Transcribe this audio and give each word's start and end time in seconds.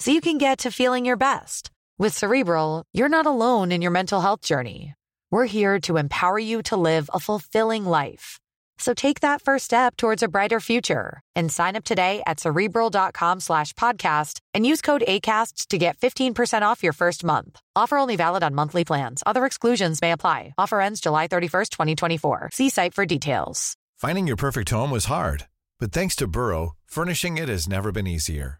so 0.00 0.10
you 0.10 0.20
can 0.20 0.38
get 0.38 0.60
to 0.60 0.70
feeling 0.70 1.04
your 1.04 1.16
best. 1.16 1.70
With 1.98 2.16
Cerebral, 2.16 2.84
you're 2.92 3.10
not 3.10 3.26
alone 3.26 3.70
in 3.72 3.82
your 3.82 3.90
mental 3.90 4.20
health 4.20 4.40
journey. 4.40 4.94
We're 5.30 5.44
here 5.44 5.78
to 5.80 5.98
empower 5.98 6.38
you 6.38 6.62
to 6.64 6.76
live 6.76 7.10
a 7.12 7.20
fulfilling 7.20 7.84
life. 7.84 8.40
So 8.78 8.94
take 8.94 9.20
that 9.20 9.42
first 9.42 9.66
step 9.66 9.96
towards 9.98 10.22
a 10.22 10.28
brighter 10.28 10.58
future 10.58 11.20
and 11.36 11.52
sign 11.52 11.76
up 11.76 11.84
today 11.84 12.22
at 12.26 12.40
cerebral.com 12.40 13.40
slash 13.40 13.74
podcast 13.74 14.40
and 14.54 14.66
use 14.66 14.80
code 14.80 15.04
ACasts 15.06 15.66
to 15.66 15.76
get 15.76 15.98
15% 15.98 16.62
off 16.62 16.82
your 16.82 16.94
first 16.94 17.22
month. 17.22 17.60
Offer 17.76 17.98
only 17.98 18.16
valid 18.16 18.42
on 18.42 18.54
monthly 18.54 18.86
plans. 18.86 19.22
Other 19.26 19.44
exclusions 19.44 20.00
may 20.00 20.12
apply. 20.12 20.54
Offer 20.56 20.80
ends 20.80 21.02
July 21.02 21.28
31st, 21.28 21.68
2024. 21.70 22.50
See 22.54 22.70
site 22.70 22.94
for 22.94 23.04
details. 23.04 23.76
Finding 23.98 24.26
your 24.26 24.36
perfect 24.36 24.70
home 24.70 24.90
was 24.90 25.04
hard, 25.04 25.46
but 25.78 25.92
thanks 25.92 26.16
to 26.16 26.26
Burrow, 26.26 26.72
furnishing 26.86 27.36
it 27.36 27.50
has 27.50 27.68
never 27.68 27.92
been 27.92 28.06
easier. 28.06 28.59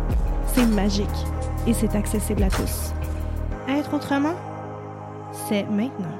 c'est 0.53 0.65
magique 0.65 1.07
et 1.65 1.73
c'est 1.73 1.95
accessible 1.95 2.43
à 2.43 2.49
tous. 2.49 2.91
Être 3.69 3.93
autrement, 3.93 4.35
c'est 5.47 5.63
maintenant. 5.63 6.17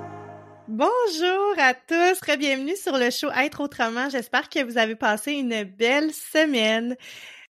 Bonjour 0.68 1.54
à 1.58 1.74
tous, 1.74 2.38
bienvenue 2.38 2.76
sur 2.78 2.98
le 2.98 3.10
show 3.10 3.30
Être 3.32 3.62
autrement. 3.62 4.10
J'espère 4.10 4.48
que 4.48 4.64
vous 4.64 4.78
avez 4.78 4.96
passé 4.96 5.34
une 5.34 5.64
belle 5.64 6.14
semaine. 6.14 6.96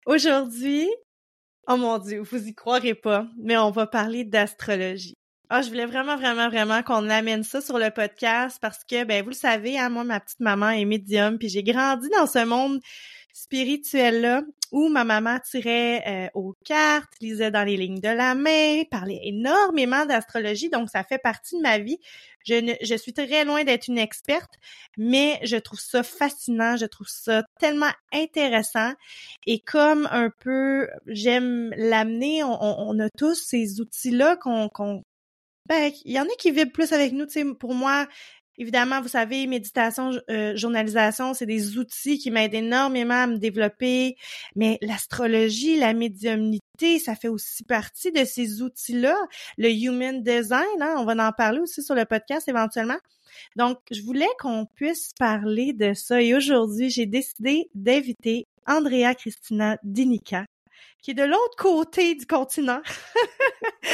Aujourd'hui, 0.04 0.86
oh 1.66 1.76
mon 1.76 1.98
dieu, 1.98 2.20
vous 2.20 2.46
y 2.46 2.54
croirez 2.54 2.94
pas, 2.94 3.26
mais 3.38 3.56
on 3.56 3.70
va 3.70 3.86
parler 3.86 4.24
d'astrologie. 4.24 5.14
Ah, 5.48 5.62
je 5.62 5.68
voulais 5.68 5.86
vraiment, 5.86 6.16
vraiment, 6.16 6.48
vraiment 6.48 6.82
qu'on 6.82 7.08
amène 7.08 7.44
ça 7.44 7.60
sur 7.60 7.78
le 7.78 7.90
podcast 7.90 8.58
parce 8.60 8.84
que, 8.84 9.04
ben, 9.04 9.22
vous 9.22 9.30
le 9.30 9.34
savez, 9.34 9.78
hein, 9.78 9.88
moi, 9.88 10.04
ma 10.04 10.20
petite 10.20 10.40
maman 10.40 10.70
est 10.70 10.84
médium, 10.84 11.38
puis 11.38 11.48
j'ai 11.48 11.62
grandi 11.62 12.08
dans 12.18 12.26
ce 12.26 12.44
monde 12.44 12.80
spirituel-là 13.32 14.42
où 14.72 14.88
ma 14.88 15.04
maman 15.04 15.38
tirait 15.40 16.02
euh, 16.06 16.28
aux 16.34 16.54
cartes, 16.64 17.12
lisait 17.20 17.50
dans 17.50 17.64
les 17.64 17.76
lignes 17.76 18.00
de 18.00 18.08
la 18.08 18.34
main, 18.34 18.82
parlait 18.90 19.20
énormément 19.22 20.06
d'astrologie, 20.06 20.70
donc 20.70 20.90
ça 20.90 21.04
fait 21.04 21.18
partie 21.18 21.56
de 21.56 21.62
ma 21.62 21.78
vie. 21.78 21.98
Je, 22.46 22.54
ne, 22.54 22.72
je 22.80 22.94
suis 22.94 23.12
très 23.12 23.44
loin 23.44 23.64
d'être 23.64 23.88
une 23.88 23.98
experte, 23.98 24.54
mais 24.96 25.40
je 25.42 25.56
trouve 25.56 25.80
ça 25.80 26.02
fascinant, 26.02 26.76
je 26.76 26.86
trouve 26.86 27.08
ça 27.08 27.42
tellement 27.58 27.90
intéressant. 28.12 28.92
Et 29.46 29.60
comme 29.60 30.08
un 30.12 30.30
peu 30.30 30.88
j'aime 31.06 31.72
l'amener, 31.76 32.44
on, 32.44 32.62
on, 32.62 32.98
a 33.00 33.10
tous 33.10 33.34
ces 33.34 33.80
outils-là 33.80 34.36
qu'on... 34.36 34.68
qu'on 34.68 35.02
ben, 35.68 35.90
il 36.04 36.12
y 36.12 36.20
en 36.20 36.24
a 36.24 36.34
qui 36.38 36.52
vivent 36.52 36.70
plus 36.70 36.92
avec 36.92 37.12
nous, 37.12 37.26
tu 37.26 37.32
sais, 37.32 37.44
pour 37.58 37.74
moi, 37.74 38.06
Évidemment, 38.58 39.00
vous 39.00 39.08
savez, 39.08 39.46
méditation, 39.46 40.12
euh, 40.30 40.56
journalisation, 40.56 41.34
c'est 41.34 41.46
des 41.46 41.78
outils 41.78 42.18
qui 42.18 42.30
m'aident 42.30 42.54
énormément 42.54 43.22
à 43.22 43.26
me 43.26 43.36
développer, 43.36 44.16
mais 44.54 44.78
l'astrologie, 44.80 45.78
la 45.78 45.92
médiumnité, 45.92 46.98
ça 46.98 47.14
fait 47.14 47.28
aussi 47.28 47.64
partie 47.64 48.12
de 48.12 48.24
ces 48.24 48.62
outils-là. 48.62 49.16
Le 49.58 49.70
human 49.70 50.22
design, 50.22 50.80
hein, 50.80 50.94
on 50.98 51.04
va 51.04 51.12
en 51.28 51.32
parler 51.32 51.60
aussi 51.60 51.82
sur 51.82 51.94
le 51.94 52.04
podcast 52.04 52.48
éventuellement. 52.48 52.98
Donc, 53.56 53.78
je 53.90 54.02
voulais 54.02 54.28
qu'on 54.38 54.66
puisse 54.66 55.10
parler 55.18 55.72
de 55.72 55.94
ça 55.94 56.22
et 56.22 56.34
aujourd'hui, 56.34 56.90
j'ai 56.90 57.06
décidé 57.06 57.68
d'inviter 57.74 58.46
Andrea 58.66 59.14
Christina 59.14 59.78
Dinica, 59.82 60.46
qui 61.02 61.12
est 61.12 61.14
de 61.14 61.22
l'autre 61.22 61.56
côté 61.56 62.14
du 62.14 62.26
continent. 62.26 62.80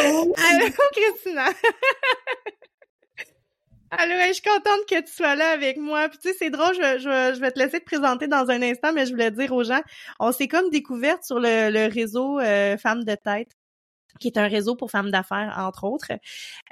Oh, 0.05 0.35
Allô, 0.51 0.67
Christina! 0.93 1.49
Alors, 3.95 4.27
je 4.29 4.33
suis 4.33 4.43
contente 4.43 4.87
que 4.89 5.03
tu 5.03 5.13
sois 5.13 5.35
là 5.35 5.51
avec 5.51 5.77
moi. 5.77 6.09
Puis 6.09 6.19
tu 6.19 6.29
sais, 6.31 6.35
c'est 6.39 6.51
drôle, 6.51 6.75
je, 6.75 7.39
vais 7.39 7.51
te 7.51 7.59
laisser 7.59 7.79
te 7.79 7.85
présenter 7.85 8.27
dans 8.27 8.51
un 8.51 8.63
instant, 8.63 8.93
mais 8.95 9.05
je 9.05 9.11
voulais 9.11 9.31
dire 9.31 9.53
aux 9.53 9.65
gens, 9.65 9.83
on 10.19 10.33
s'est 10.33 10.49
comme 10.49 10.71
découverte 10.71 11.25
sur 11.25 11.39
le, 11.39 11.71
le 11.71 11.93
réseau 11.93 12.39
euh, 12.41 12.79
Femmes 12.79 13.05
de 13.05 13.15
tête 13.15 13.51
qui 14.23 14.29
est 14.29 14.39
un 14.39 14.49
réseau 14.49 14.77
pour 14.77 14.91
femmes 14.91 15.11
d'affaires, 15.11 15.55
entre 15.59 15.85
autres. 15.85 16.13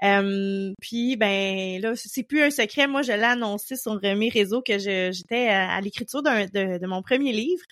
Euh, 0.03 0.73
puis, 0.81 1.17
ben 1.17 1.81
là, 1.81 1.93
c'est 1.97 2.23
plus 2.23 2.43
un 2.43 2.51
secret. 2.51 2.87
Moi, 2.87 3.03
je 3.03 3.13
l'ai 3.13 3.25
annoncé 3.25 3.77
sur 3.77 4.01
mes 4.03 4.29
réseaux 4.29 4.63
que 4.63 4.79
j'étais 4.79 5.49
à, 5.49 5.81
l'écriture 5.81 6.23
de, 6.23 6.87
mon 6.87 7.03
premier 7.03 7.33
livre. 7.33 7.63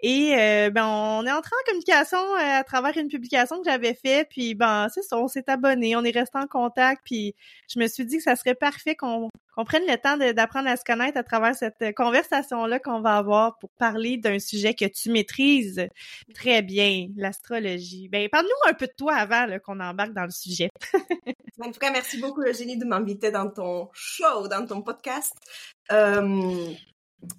Et 0.00 0.34
euh, 0.36 0.70
ben, 0.70 0.86
on 0.86 1.24
est 1.26 1.32
entré 1.32 1.50
en 1.54 1.64
communication 1.66 2.18
euh, 2.18 2.60
à 2.60 2.64
travers 2.64 2.96
une 2.96 3.08
publication 3.08 3.58
que 3.62 3.70
j'avais 3.70 3.94
faite. 3.94 4.28
Puis, 4.30 4.54
ben, 4.54 4.88
c'est 4.92 5.02
ça, 5.02 5.18
on 5.18 5.28
s'est 5.28 5.48
abonné, 5.48 5.96
on 5.96 6.04
est 6.04 6.10
resté 6.10 6.38
en 6.38 6.46
contact. 6.46 7.02
Puis, 7.04 7.34
je 7.72 7.78
me 7.78 7.86
suis 7.86 8.04
dit 8.06 8.16
que 8.16 8.22
ça 8.22 8.36
serait 8.36 8.54
parfait 8.54 8.96
qu'on 8.96 9.28
qu'on 9.56 9.64
prenne 9.64 9.86
le 9.86 9.96
temps 9.96 10.16
d'apprendre 10.16 10.68
à 10.68 10.76
se 10.76 10.84
connaître 10.84 11.18
à 11.18 11.22
travers 11.22 11.54
cette 11.54 11.94
conversation-là 11.94 12.78
qu'on 12.78 13.00
va 13.00 13.16
avoir 13.16 13.58
pour 13.58 13.70
parler 13.70 14.18
d'un 14.18 14.38
sujet 14.38 14.74
que 14.74 14.84
tu 14.84 15.10
maîtrises 15.10 15.88
très 16.34 16.62
bien, 16.62 17.08
l'astrologie. 17.16 18.08
Ben, 18.08 18.28
parle-nous 18.28 18.70
un 18.70 18.74
peu 18.74 18.86
de 18.86 18.92
toi 18.96 19.14
avant 19.14 19.46
qu'on 19.64 19.80
embarque 19.80 20.12
dans 20.12 20.24
le 20.24 20.30
sujet. 20.30 20.70
en 21.60 21.72
tout 21.72 21.80
cas, 21.80 21.90
merci 21.90 22.20
beaucoup, 22.20 22.42
Eugénie, 22.42 22.76
de 22.76 22.84
m'inviter 22.84 23.30
dans 23.30 23.50
ton 23.50 23.88
show, 23.92 24.46
dans 24.48 24.66
ton 24.66 24.82
podcast. 24.82 25.32
Euh, 25.90 26.74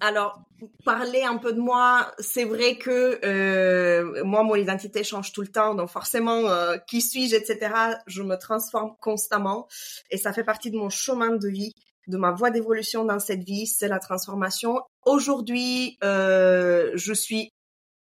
alors, 0.00 0.42
parler 0.84 1.22
un 1.22 1.36
peu 1.36 1.52
de 1.52 1.60
moi, 1.60 2.12
c'est 2.18 2.44
vrai 2.44 2.76
que 2.76 3.20
euh, 3.24 4.24
moi, 4.24 4.42
mon 4.42 4.56
identité 4.56 5.04
change 5.04 5.32
tout 5.32 5.40
le 5.40 5.48
temps, 5.48 5.74
donc 5.74 5.88
forcément, 5.88 6.48
euh, 6.48 6.76
qui 6.88 7.00
suis-je, 7.00 7.36
etc., 7.36 7.72
je 8.06 8.22
me 8.22 8.36
transforme 8.36 8.96
constamment, 9.00 9.68
et 10.10 10.16
ça 10.16 10.32
fait 10.32 10.44
partie 10.44 10.70
de 10.70 10.76
mon 10.76 10.90
chemin 10.90 11.30
de 11.36 11.48
vie 11.48 11.74
de 12.08 12.16
ma 12.16 12.32
voie 12.32 12.50
d'évolution 12.50 13.04
dans 13.04 13.18
cette 13.18 13.44
vie, 13.44 13.66
c'est 13.66 13.88
la 13.88 13.98
transformation. 13.98 14.80
Aujourd'hui, 15.06 15.98
euh, 16.02 16.90
je 16.94 17.12
suis 17.12 17.52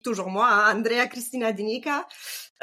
toujours 0.04 0.28
moi, 0.28 0.48
hein, 0.50 0.76
Andrea 0.76 1.06
Cristina 1.08 1.52
Dinica, 1.52 2.06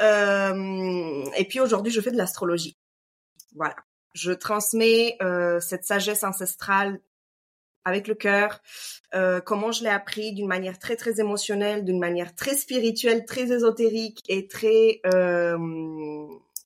euh, 0.00 1.24
et 1.36 1.44
puis 1.46 1.60
aujourd'hui, 1.60 1.92
je 1.92 2.00
fais 2.00 2.10
de 2.10 2.16
l'astrologie. 2.16 2.76
Voilà. 3.54 3.76
Je 4.14 4.32
transmets 4.32 5.16
euh, 5.22 5.60
cette 5.60 5.84
sagesse 5.84 6.24
ancestrale 6.24 7.00
avec 7.84 8.08
le 8.08 8.14
cœur, 8.14 8.60
euh, 9.14 9.40
comment 9.40 9.72
je 9.72 9.82
l'ai 9.82 9.88
appris 9.88 10.34
d'une 10.34 10.46
manière 10.46 10.78
très 10.78 10.96
très 10.96 11.18
émotionnelle, 11.18 11.84
d'une 11.84 11.98
manière 11.98 12.34
très 12.34 12.54
spirituelle, 12.54 13.24
très 13.24 13.52
ésotérique 13.52 14.22
et 14.28 14.48
très 14.48 15.00
euh, 15.06 15.56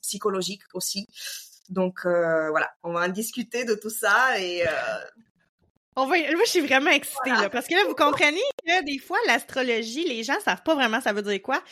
psychologique 0.03 0.63
aussi. 0.73 1.07
Donc 1.71 2.01
euh, 2.05 2.51
voilà, 2.51 2.71
on 2.83 2.93
va 2.93 3.07
en 3.07 3.09
discuter 3.09 3.65
de 3.65 3.75
tout 3.75 3.91
ça 3.91 4.39
et 4.39 4.67
euh, 4.67 4.71
on 5.97 6.07
va, 6.07 6.17
moi, 6.17 6.43
je 6.45 6.51
suis 6.51 6.61
vraiment 6.61 6.91
excitée, 6.91 7.31
là, 7.31 7.49
parce 7.49 7.69
que 7.69 7.75
là, 7.75 7.83
vous 7.87 7.95
comprenez 7.95 8.41
que 8.67 8.85
des 8.85 8.99
fois, 8.99 9.17
l'astrologie, 9.29 10.05
les 10.09 10.25
gens 10.25 10.35
savent 10.45 10.63
pas 10.65 10.75
vraiment 10.75 11.01
ça 11.01 11.13
veut 11.13 11.23
dire 11.23 11.41
quoi. 11.41 11.63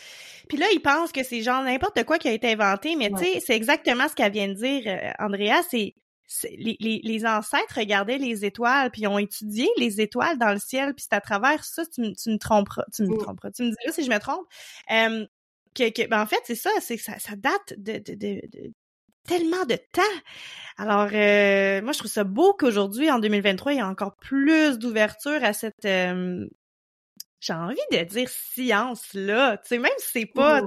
Puis 0.49 0.59
là, 0.59 0.67
ils 0.73 0.81
pensent 0.81 1.11
que 1.11 1.25
c'est 1.25 1.43
genre 1.43 1.63
n'importe 1.65 2.05
quoi 2.05 2.19
qui 2.19 2.29
a 2.29 2.33
été 2.33 2.53
inventé, 2.53 2.95
mais 2.95 3.11
tu 3.11 3.19
sais, 3.19 3.41
c'est 3.45 3.57
exactement 3.57 4.09
ce 4.09 4.15
qu'elle 4.15 4.33
vient 4.33 4.49
de 4.49 4.55
dire, 4.55 4.83
euh, 4.87 5.11
Andrea, 5.19 5.63
c'est 5.69 5.95
les, 6.57 6.77
les, 6.81 7.01
les, 7.03 7.27
ancêtres 7.27 7.75
regardaient 7.77 8.17
les 8.17 8.45
étoiles 8.45 8.91
puis 8.91 9.07
ont 9.07 9.19
étudié 9.19 9.69
les 9.77 10.01
étoiles 10.01 10.39
dans 10.39 10.53
le 10.53 10.59
ciel 10.59 10.95
puis 10.95 11.05
c'est 11.07 11.15
à 11.15 11.21
travers 11.21 11.63
ça 11.63 11.85
tu, 11.85 12.15
tu 12.15 12.31
me 12.31 12.39
tromperas 12.39 12.85
tu 12.91 13.03
me 13.03 13.19
tromperas 13.19 13.51
tu 13.51 13.65
me 13.65 13.69
diras 13.69 13.93
si 13.93 14.03
je 14.03 14.11
me 14.11 14.19
trompe 14.19 14.47
euh, 14.91 15.27
que, 15.75 15.91
que 15.91 16.09
ben 16.09 16.23
en 16.23 16.27
fait 16.27 16.41
c'est 16.45 16.55
ça 16.55 16.71
c'est 16.81 16.97
ça, 16.97 17.19
ça 17.19 17.37
date 17.37 17.75
de, 17.77 17.99
de, 17.99 18.15
de 18.15 18.73
tellement 19.27 19.65
de 19.65 19.77
temps. 19.77 20.03
Alors, 20.79 21.09
euh, 21.13 21.83
moi, 21.83 21.93
je 21.93 21.99
trouve 21.99 22.11
ça 22.11 22.25
beau 22.25 22.55
qu'aujourd'hui, 22.55 23.11
en 23.11 23.19
2023, 23.19 23.73
il 23.73 23.79
y 23.79 23.81
a 23.81 23.89
encore 23.89 24.17
plus 24.17 24.79
d'ouverture 24.79 25.45
à 25.45 25.53
cette, 25.53 25.85
euh, 25.85 26.47
j'ai 27.41 27.53
envie 27.53 27.77
de 27.91 28.03
dire 28.05 28.29
science-là. 28.29 29.59
Tu 29.59 29.69
sais, 29.69 29.79
même 29.79 29.93
si 29.99 30.09
c'est 30.13 30.27
pas 30.27 30.63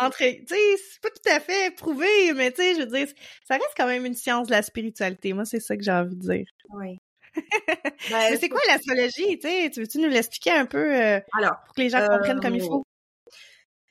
entre, 0.00 0.18
tu 0.18 0.46
sais, 0.46 0.76
c'est 0.76 1.00
pas 1.00 1.08
tout 1.10 1.30
à 1.30 1.40
fait 1.40 1.74
prouvé, 1.74 2.32
mais 2.34 2.50
tu 2.50 2.62
sais, 2.62 2.74
je 2.74 2.80
veux 2.80 2.86
dire, 2.86 3.08
ça 3.48 3.54
reste 3.54 3.72
quand 3.76 3.86
même 3.86 4.04
une 4.04 4.14
science 4.14 4.48
de 4.48 4.52
la 4.52 4.62
spiritualité. 4.62 5.32
Moi, 5.32 5.44
c'est 5.44 5.60
ça 5.60 5.76
que 5.76 5.82
j'ai 5.82 5.92
envie 5.92 6.16
de 6.16 6.20
dire. 6.20 6.46
Oui. 6.70 6.98
Ben, 8.10 8.30
mais 8.30 8.36
c'est 8.36 8.48
quoi 8.48 8.60
l'astrologie, 8.68 9.38
tu 9.38 9.48
sais? 9.48 9.70
Tu 9.70 9.80
veux-tu 9.80 9.98
nous 9.98 10.08
l'expliquer 10.08 10.52
un 10.52 10.64
peu 10.64 10.94
euh, 10.94 11.20
Alors, 11.36 11.56
pour 11.66 11.74
que 11.74 11.82
les 11.82 11.90
gens 11.90 12.06
comprennent 12.06 12.40
comme 12.40 12.54
il 12.54 12.62
faut? 12.62 12.86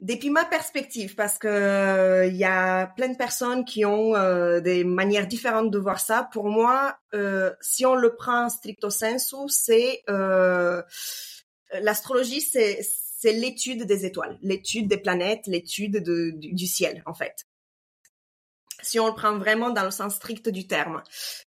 Depuis 0.01 0.29
ma 0.29 0.43
perspective, 0.43 1.15
parce 1.15 1.37
que 1.37 1.47
euh, 1.47 2.25
il 2.25 2.35
y 2.35 2.43
a 2.43 2.87
plein 2.87 3.07
de 3.07 3.15
personnes 3.15 3.63
qui 3.63 3.85
ont 3.85 4.13
euh, 4.15 4.59
des 4.59 4.83
manières 4.83 5.25
différentes 5.25 5.71
de 5.71 5.77
voir 5.77 5.99
ça. 5.99 6.29
Pour 6.33 6.49
moi, 6.49 6.97
euh, 7.13 7.51
si 7.61 7.85
on 7.85 7.95
le 7.95 8.13
prend 8.15 8.49
stricto 8.49 8.89
sensu, 8.89 9.35
c'est 9.47 10.03
l'astrologie, 11.81 12.41
c'est 12.41 12.79
c'est 13.17 13.31
l'étude 13.31 13.85
des 13.85 14.05
étoiles, 14.05 14.37
l'étude 14.41 14.87
des 14.87 14.97
planètes, 14.97 15.47
l'étude 15.47 16.03
de, 16.03 16.31
du, 16.31 16.53
du 16.53 16.67
ciel, 16.67 17.01
en 17.05 17.13
fait 17.13 17.47
si 18.85 18.99
on 18.99 19.07
le 19.07 19.13
prend 19.13 19.37
vraiment 19.37 19.69
dans 19.69 19.83
le 19.83 19.91
sens 19.91 20.15
strict 20.15 20.49
du 20.49 20.67
terme. 20.67 21.01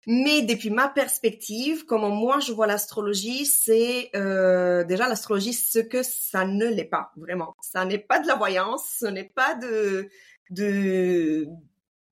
Mais 0.08 0.42
depuis 0.42 0.70
ma 0.70 0.90
perspective, 0.90 1.86
comment 1.86 2.10
moi 2.10 2.40
je 2.40 2.52
vois 2.52 2.68
l'astrologie, 2.68 3.46
c'est 3.46 4.10
euh, 4.16 4.84
déjà 4.84 5.08
l'astrologie 5.08 5.54
ce 5.54 5.80
que 5.80 6.04
ça 6.04 6.46
ne 6.46 6.66
l'est 6.66 6.86
pas 6.86 7.12
vraiment. 7.18 7.56
Ça 7.62 7.86
n'est 7.86 8.00
pas 8.00 8.20
de 8.20 8.28
la 8.28 8.36
voyance, 8.36 8.98
ce 9.00 9.06
n'est 9.06 9.32
pas 9.36 9.56
de 9.56 10.10
de 10.52 11.48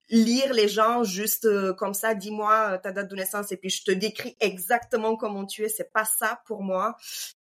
lire 0.09 0.53
les 0.53 0.67
gens 0.67 1.03
juste 1.03 1.45
euh, 1.45 1.73
comme 1.73 1.93
ça, 1.93 2.13
dis-moi 2.13 2.77
ta 2.79 2.91
date 2.91 3.09
de 3.09 3.15
naissance 3.15 3.51
et 3.51 3.57
puis 3.57 3.69
je 3.69 3.83
te 3.83 3.91
décris 3.91 4.35
exactement 4.39 5.15
comment 5.15 5.45
tu 5.45 5.63
es. 5.63 5.69
C'est 5.69 5.91
pas 5.91 6.05
ça 6.05 6.41
pour 6.45 6.61
moi. 6.61 6.95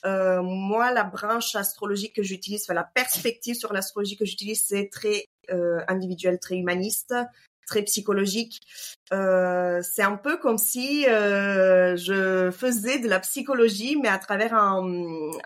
Euh, 0.05 0.43
moi, 0.43 0.93
la 0.93 1.05
branche 1.05 1.55
astrologique 1.55 2.14
que 2.17 2.23
j'utilise, 2.23 2.67
la 2.69 2.84
perspective 2.84 3.55
sur 3.55 3.73
l'astrologie 3.73 4.17
que 4.17 4.25
j'utilise, 4.25 4.64
c'est 4.67 4.88
très 4.90 5.26
euh, 5.50 5.81
individuel, 5.88 6.38
très 6.38 6.56
humaniste 6.56 7.14
très 7.66 7.82
psychologique. 7.82 8.60
Euh, 9.12 9.80
c'est 9.82 10.02
un 10.02 10.16
peu 10.16 10.38
comme 10.38 10.58
si 10.58 11.06
euh, 11.06 11.96
je 11.96 12.50
faisais 12.50 12.98
de 12.98 13.08
la 13.08 13.20
psychologie, 13.20 13.96
mais 14.00 14.08
à 14.08 14.18
travers 14.18 14.54
un, 14.54 14.82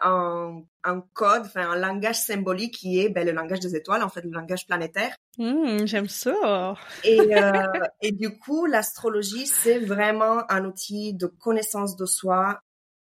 un, 0.03 0.63
un 0.85 1.01
code, 1.15 1.43
enfin 1.47 1.71
un 1.71 1.77
langage 1.77 2.21
symbolique 2.21 2.75
qui 2.75 3.01
est 3.01 3.09
ben, 3.09 3.27
le 3.27 3.33
langage 3.33 3.61
des 3.61 3.75
étoiles, 3.75 4.03
en 4.03 4.09
fait, 4.09 4.23
le 4.23 4.31
langage 4.31 4.67
planétaire. 4.67 5.17
Mmh, 5.39 5.87
J'aime 5.87 6.09
ça. 6.09 6.75
Et, 7.05 7.21
euh, 7.37 7.63
et 8.03 8.13
du 8.13 8.39
coup, 8.39 8.67
l'astrologie, 8.67 9.47
c'est 9.47 9.79
vraiment 9.79 10.51
un 10.51 10.65
outil 10.65 11.15
de 11.15 11.27
connaissance 11.27 11.97
de 11.97 12.07
soi 12.07 12.61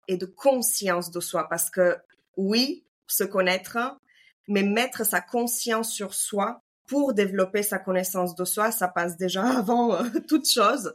et 0.08 0.18
de 0.18 0.26
conscience 0.26 1.12
de 1.12 1.20
soi, 1.20 1.48
parce 1.50 1.70
que 1.70 1.98
oui, 2.38 2.86
se 3.08 3.24
connaître, 3.24 3.78
mais 4.48 4.64
mettre 4.64 5.06
sa 5.06 5.22
conscience 5.22 5.92
sur 5.92 6.14
soi, 6.14 6.62
pour 6.88 7.14
développer 7.14 7.64
sa 7.64 7.80
connaissance 7.80 8.36
de 8.36 8.46
soi, 8.46 8.72
ça 8.72 8.88
passe 8.88 9.18
déjà 9.18 9.44
avant 9.60 9.96
euh, 9.96 10.04
toute 10.28 10.50
chose. 10.50 10.92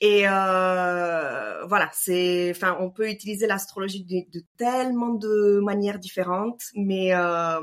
Et 0.00 0.26
euh, 0.26 1.64
voilà, 1.66 1.88
c'est, 1.92 2.50
enfin, 2.50 2.76
on 2.80 2.90
peut 2.90 3.08
utiliser 3.08 3.46
l'astrologie 3.46 4.04
de, 4.04 4.36
de, 4.36 4.44
tellement 4.56 5.14
de 5.14 5.60
manières 5.62 6.00
différentes, 6.00 6.62
mais 6.74 7.14
euh, 7.14 7.60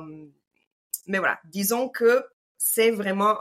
mais 1.08 1.18
voilà, 1.18 1.40
disons 1.46 1.90
que 1.90 2.24
c'est 2.58 2.92
vraiment 2.92 3.36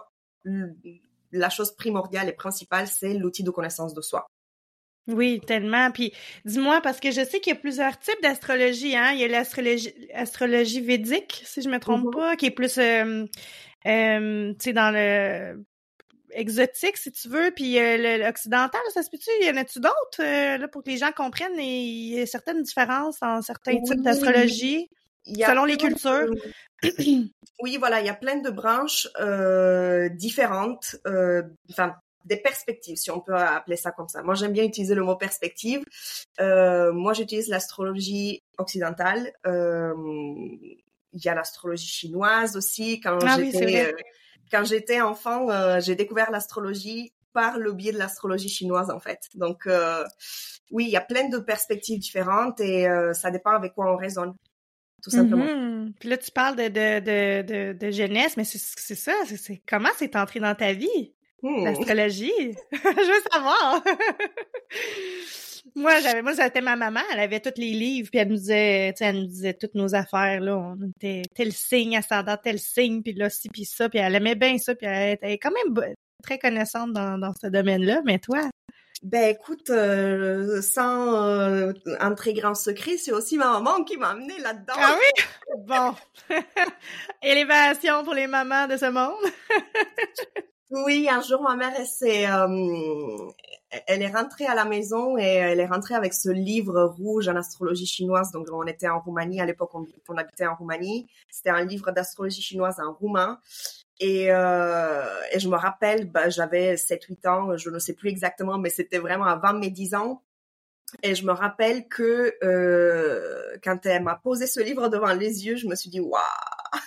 la 1.33 1.51
chose 1.51 1.77
primordiale 1.77 2.29
et 2.29 2.33
principale, 2.33 2.89
c'est 2.89 3.15
l'outil 3.15 3.45
de 3.45 3.51
connaissance 3.51 3.95
de 3.95 4.01
soi. 4.01 4.27
Oui, 5.07 5.41
tellement. 5.47 5.91
Puis 5.91 6.13
dis-moi, 6.45 6.81
parce 6.83 7.01
que 7.01 7.11
je 7.11 7.25
sais 7.25 7.41
qu'il 7.41 7.53
y 7.53 7.57
a 7.57 7.59
plusieurs 7.59 7.99
types 7.99 8.21
d'astrologie. 8.23 8.95
Hein? 8.95 9.13
Il 9.13 9.21
y 9.21 9.25
a 9.25 9.29
l'astrologie 9.29 9.95
astrologie 10.13 10.83
védique, 10.83 11.43
si 11.47 11.63
je 11.63 11.69
me 11.69 11.79
trompe 11.79 12.05
mm-hmm. 12.05 12.17
pas, 12.17 12.37
qui 12.37 12.47
est 12.47 12.51
plus 12.51 12.77
euh, 12.79 13.25
euh, 13.87 14.53
tu 14.53 14.65
sais, 14.65 14.73
dans 14.73 14.91
le 14.91 15.65
exotique, 16.33 16.97
si 16.97 17.11
tu 17.13 17.29
veux, 17.29 17.51
puis 17.55 17.79
euh, 17.79 18.19
l'occidental, 18.19 18.81
ça 18.93 19.03
se 19.03 19.11
peut-tu? 19.11 19.31
Y 19.43 19.51
en 19.51 19.57
a-tu 19.57 19.81
d'autres, 19.81 20.21
euh, 20.21 20.59
là, 20.59 20.69
pour 20.69 20.83
que 20.83 20.91
les 20.91 20.97
gens 20.97 21.13
comprennent? 21.13 21.59
Il 21.59 22.15
y 22.15 22.21
a 22.21 22.27
certaines 22.27 22.63
différences 22.63 23.23
en 23.23 23.43
certains 23.43 23.81
types 23.81 24.03
d'astrologie, 24.03 24.89
selon 25.27 25.65
les 25.65 25.77
cultures? 25.77 26.31
oui, 27.63 27.77
voilà, 27.79 28.01
il 28.01 28.07
y 28.07 28.11
a 28.11 28.15
plein 28.15 28.37
de 28.37 28.51
branches 28.51 29.09
euh, 29.21 30.09
différentes, 30.11 30.97
euh, 31.07 31.43
enfin, 31.71 31.95
des 32.25 32.37
perspectives, 32.37 32.97
si 32.97 33.11
on 33.11 33.21
peut 33.21 33.35
appeler 33.35 33.77
ça 33.77 33.91
comme 33.91 34.09
ça. 34.09 34.23
Moi, 34.23 34.35
j'aime 34.35 34.53
bien 34.53 34.65
utiliser 34.65 34.95
le 34.95 35.03
mot 35.03 35.17
perspective. 35.17 35.83
Moi, 36.39 37.13
j'utilise 37.15 37.49
l'astrologie 37.49 38.43
occidentale. 38.59 39.33
Euh, 41.15 41.19
il 41.19 41.25
y 41.25 41.29
a 41.29 41.35
l'astrologie 41.35 41.87
chinoise 41.87 42.57
aussi. 42.57 43.01
Quand 43.01 43.19
ah 43.23 43.37
j'étais 43.39 43.87
euh, 43.87 43.93
quand 44.51 44.65
j'étais 44.65 45.01
enfant, 45.01 45.51
euh, 45.51 45.81
j'ai 45.81 45.95
découvert 45.95 46.31
l'astrologie 46.31 47.13
par 47.33 47.59
le 47.59 47.73
biais 47.73 47.93
de 47.93 47.99
l'astrologie 47.99 48.49
chinoise 48.49 48.91
en 48.91 49.01
fait. 49.01 49.21
Donc 49.35 49.67
euh, 49.67 50.05
oui, 50.71 50.85
il 50.87 50.91
y 50.91 50.97
a 50.97 51.01
plein 51.01 51.29
de 51.29 51.39
perspectives 51.39 51.99
différentes 51.99 52.61
et 52.61 52.87
ça 53.13 53.31
dépend 53.31 53.53
avec 53.53 53.75
quoi 53.75 53.93
on 53.93 53.97
raisonne. 53.97 54.35
Tout 55.03 55.11
simplement. 55.11 55.45
Mm-hmm. 55.45 55.93
Puis 56.01 56.09
là, 56.09 56.17
tu 56.17 56.33
parles 56.33 56.57
de, 56.57 56.67
de, 56.67 56.99
de, 56.99 57.43
de, 57.43 57.73
de 57.73 57.91
jeunesse, 57.93 58.37
mais 58.37 58.43
c'est 58.43 58.97
ça, 58.97 59.13
c'est 59.25 59.63
comment 59.69 59.91
c'est 59.97 60.17
entré 60.17 60.41
dans 60.41 60.57
ta 60.57 60.73
vie? 60.73 61.15
Hmm. 61.41 61.65
L'astrologie? 61.65 62.33
Je 62.73 63.13
veux 63.13 63.23
savoir! 63.31 63.85
Moi, 65.75 66.01
j'avais, 66.01 66.23
moi, 66.23 66.35
c'était 66.35 66.61
ma 66.61 66.77
maman, 66.77 67.01
elle 67.13 67.21
avait 67.21 67.41
tous 67.41 67.61
les 67.61 67.73
livres, 67.73 68.09
puis 68.11 68.21
elle 68.21 68.29
nous 68.29 68.37
disait, 68.37 68.93
tu 68.93 68.99
sais, 68.99 69.11
elle 69.11 69.21
nous 69.21 69.27
disait 69.27 69.55
toutes 69.55 69.75
nos 69.75 69.95
affaires, 69.95 70.41
là, 70.41 70.57
on 70.57 70.77
était 70.89 71.23
tel 71.35 71.53
signe, 71.53 71.97
ascendant 71.97 72.37
tel 72.37 72.59
signe, 72.59 73.03
puis 73.03 73.13
là, 73.13 73.31
ci, 73.31 73.49
puis 73.49 73.65
ça, 73.65 73.89
puis 73.89 73.99
elle 73.99 74.15
aimait 74.15 74.35
bien 74.35 74.59
ça, 74.59 74.75
puis 74.75 74.87
elle 74.87 75.15
était 75.15 75.39
quand 75.39 75.51
même 75.51 75.95
très 76.23 76.39
connaissante 76.39 76.93
dans, 76.93 77.19
dans 77.19 77.33
ce 77.41 77.47
domaine-là, 77.47 78.03
mais 78.05 78.19
toi? 78.19 78.41
Ben 79.03 79.37
écoute, 79.37 79.71
euh, 79.71 80.61
sans 80.61 81.25
euh, 81.25 81.73
un 82.01 82.15
très 82.15 82.33
grand 82.33 82.55
secret, 82.55 82.97
c'est 82.97 83.13
aussi 83.13 83.37
ma 83.37 83.53
maman 83.53 83.85
qui 83.85 83.97
m'a 83.97 84.09
amené 84.09 84.37
là-dedans. 84.41 84.75
Ah 84.77 84.97
oui? 84.99 85.25
Bon. 85.59 85.95
Élévation 87.23 88.03
pour 88.03 88.15
les 88.15 88.27
mamans 88.27 88.67
de 88.67 88.77
ce 88.77 88.91
monde. 88.91 89.33
oui, 90.71 91.09
un 91.09 91.23
jour, 91.23 91.43
ma 91.43 91.55
mère, 91.55 91.73
elle 91.79 91.87
s'est, 91.87 92.27
euh, 92.29 93.31
elle 93.87 94.03
est 94.03 94.11
rentrée 94.11 94.47
à 94.47 94.55
la 94.55 94.65
maison 94.65 95.19
et 95.19 95.25
elle 95.25 95.61
est 95.61 95.67
rentrée 95.67 95.95
avec 95.95 96.15
ce 96.15 96.31
livre 96.31 96.85
rouge 96.85 97.29
en 97.29 97.37
astrologie 97.37 97.87
chinoise. 97.87 98.33
Donc, 98.33 98.47
on 98.51 98.67
était 98.67 98.89
en 98.89 99.01
Roumanie 99.01 99.41
à 99.41 99.47
l'époque, 99.47 99.71
on, 99.75 100.17
habitait 100.17 100.47
en 100.47 100.55
Roumanie. 100.55 101.07
C'était 101.31 101.51
un 101.51 101.65
livre 101.65 101.91
d'astrologie 101.91 102.41
chinoise 102.41 102.81
en 102.81 102.93
roumain. 102.93 103.39
Et, 104.01 104.29
euh, 104.31 105.05
et 105.33 105.39
je 105.39 105.49
me 105.49 105.57
rappelle, 105.57 106.11
bah, 106.11 106.31
j'avais 106.31 106.77
7-8 106.77 107.29
ans, 107.29 107.57
je 107.57 107.69
ne 107.69 107.79
sais 107.79 107.95
plus 107.95 108.09
exactement, 108.09 108.57
mais 108.57 108.71
c'était 108.71 108.99
vraiment 108.99 109.27
avant 109.27 109.53
mes 109.53 109.71
10 109.71 109.95
ans. 109.95 110.23
Et 111.03 111.15
je 111.15 111.27
me 111.27 111.33
rappelle 111.33 111.89
que 111.89 112.35
euh, 112.43 113.57
quand 113.63 113.85
elle 113.85 114.03
m'a 114.03 114.17
posé 114.17 114.47
ce 114.47 114.61
livre 114.61 114.89
devant 114.89 115.13
les 115.13 115.47
yeux, 115.47 115.57
je 115.57 115.67
me 115.67 115.75
suis 115.75 115.91
dit, 115.91 116.01
waouh, 116.01 116.21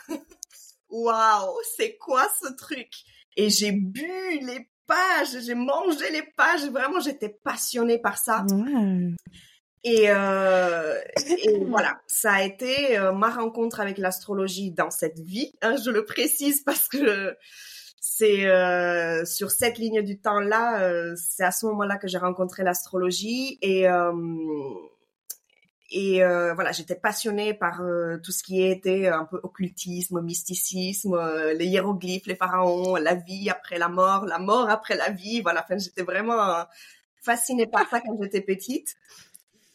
waouh, 0.90 1.58
c'est 1.78 1.98
quoi 1.98 2.28
ce 2.42 2.52
truc? 2.54 2.90
Et 3.38 3.50
j'ai 3.50 3.72
bu 3.72 4.10
les 4.42 4.71
pages, 4.88 5.40
j'ai 5.46 5.56
mangé 5.56 6.10
les 6.12 6.24
pages, 6.36 6.66
vraiment 6.70 7.00
j'étais 7.00 7.30
passionnée 7.30 8.00
par 8.00 8.18
ça. 8.18 8.46
Et, 9.84 10.06
euh, 10.10 11.00
et, 11.44 11.66
voilà, 11.66 12.00
ça 12.06 12.34
a 12.34 12.44
été 12.44 13.00
euh, 13.00 13.14
ma 13.14 13.30
rencontre 13.30 13.80
avec 13.80 13.98
l'astrologie 13.98 14.72
dans 14.72 14.92
cette 14.92 15.20
vie. 15.20 15.54
Hein, 15.64 15.76
je 15.84 15.90
le 15.90 16.06
précise 16.06 16.62
parce 16.64 16.88
que 16.88 17.36
c'est 18.00 18.46
euh, 18.46 19.26
sur 19.26 19.50
cette 19.50 19.80
ligne 19.80 20.04
du 20.04 20.20
temps 20.20 20.40
là, 20.40 20.82
euh, 20.84 21.16
c'est 21.16 21.44
à 21.44 21.52
ce 21.52 21.66
moment-là 21.68 21.98
que 21.98 22.08
j'ai 22.08 22.20
rencontré 22.20 22.64
l'astrologie 22.64 23.58
et 23.62 23.88
et 25.94 26.24
euh, 26.24 26.54
voilà, 26.54 26.72
j'étais 26.72 26.96
passionnée 26.96 27.54
par 27.54 27.82
euh, 27.82 28.18
tout 28.24 28.32
ce 28.32 28.44
qui 28.44 28.64
était 28.64 29.10
un 29.10 29.26
peu 29.26 29.42
occultisme, 29.44 30.22
mysticisme, 30.22 31.14
euh, 31.16 31.54
les 31.54 31.66
hiéroglyphes, 31.66 32.28
les 32.28 32.36
pharaons, 32.36 32.96
la 32.96 33.16
vie 33.16 33.50
après 33.50 33.78
la 33.78 33.90
mort, 33.90 34.26
la 34.26 34.40
mort 34.40 34.70
après 34.70 34.96
la 34.96 35.10
vie. 35.10 35.42
Voilà, 35.42 35.64
enfin, 35.64 35.78
j'étais 35.78 36.04
vraiment 36.04 36.66
fascinée 37.22 37.68
par 37.68 37.90
ça 37.90 38.00
quand 38.00 38.18
j'étais 38.22 38.40
petite. 38.40 38.96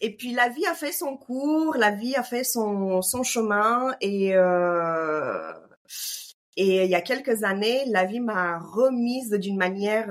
Et 0.01 0.17
puis 0.17 0.33
la 0.33 0.49
vie 0.49 0.67
a 0.67 0.75
fait 0.75 0.93
son 0.93 1.19
cours, 1.19 1.77
la 1.77 1.91
vie 1.91 2.17
a 2.17 2.23
fait 2.23 2.45
son, 2.45 3.03
son 3.03 3.23
chemin 3.23 3.95
et 4.01 4.35
et 6.59 6.85
il 6.85 6.91
y 6.91 6.95
a 6.95 7.03
quelques 7.03 7.45
années, 7.45 7.85
la 7.89 8.07
vie 8.07 8.21
m'a 8.21 8.59
remise 8.59 9.31
d'une 9.31 9.59
manière 9.59 10.11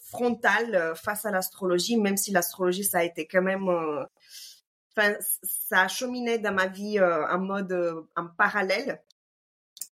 frontale 0.00 0.94
face 0.96 1.26
à 1.26 1.30
l'astrologie, 1.30 1.98
même 1.98 2.16
si 2.16 2.30
l'astrologie 2.30 2.84
ça 2.84 3.00
a 3.00 3.04
été 3.04 3.26
quand 3.26 3.42
même 3.42 3.68
enfin, 4.98 5.14
ça 5.42 5.82
a 5.82 5.88
cheminé 5.88 6.38
dans 6.38 6.52
ma 6.52 6.66
vie 6.66 6.98
euh, 6.98 7.26
en 7.28 7.38
mode 7.38 7.72
euh, 7.72 8.02
en 8.16 8.26
parallèle. 8.26 9.02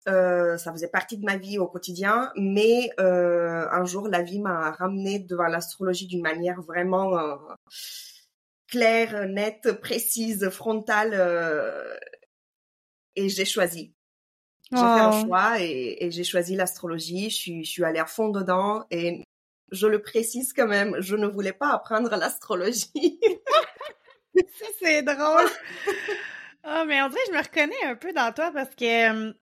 Euh, 0.08 0.56
ça 0.56 0.70
faisait 0.72 0.88
partie 0.88 1.18
de 1.18 1.24
ma 1.24 1.36
vie 1.36 1.58
au 1.58 1.66
quotidien, 1.66 2.30
mais 2.36 2.90
euh, 3.00 3.66
un 3.70 3.84
jour 3.84 4.06
la 4.08 4.22
vie 4.22 4.38
m'a 4.40 4.70
ramené 4.70 5.18
devant 5.18 5.48
l'astrologie 5.48 6.06
d'une 6.06 6.22
manière 6.22 6.60
vraiment 6.62 7.18
euh, 7.18 7.34
claire, 8.68 9.26
nette, 9.28 9.72
précise, 9.80 10.48
frontale, 10.50 11.14
et 13.16 13.28
j'ai 13.28 13.44
choisi. 13.44 13.94
J'ai 14.70 14.78
fait 14.78 14.84
un 14.84 15.10
Oh. 15.12 15.24
choix 15.24 15.60
et, 15.60 16.04
et 16.04 16.10
j'ai 16.10 16.24
choisi 16.24 16.54
l'astrologie. 16.56 17.30
Je 17.30 17.34
suis, 17.36 17.64
je 17.64 17.70
suis 17.70 17.84
allée 17.84 18.00
à 18.00 18.06
fond 18.06 18.28
dedans 18.28 18.84
et 18.90 19.24
je 19.72 19.86
le 19.86 20.02
précise 20.02 20.52
quand 20.52 20.66
même, 20.68 20.96
je 21.00 21.16
ne 21.16 21.26
voulais 21.26 21.52
pas 21.52 21.70
apprendre 21.72 22.10
l'astrologie. 22.16 23.18
Ça, 24.58 24.66
c'est 24.80 25.02
drôle. 25.02 25.48
Ah, 26.68 26.84
mais 26.84 27.00
on 27.00 27.08
dirait 27.08 27.20
je 27.28 27.32
me 27.32 27.40
reconnais 27.40 27.84
un 27.84 27.94
peu 27.94 28.12
dans 28.12 28.32
toi 28.32 28.50
parce 28.52 28.74
que 28.74 29.32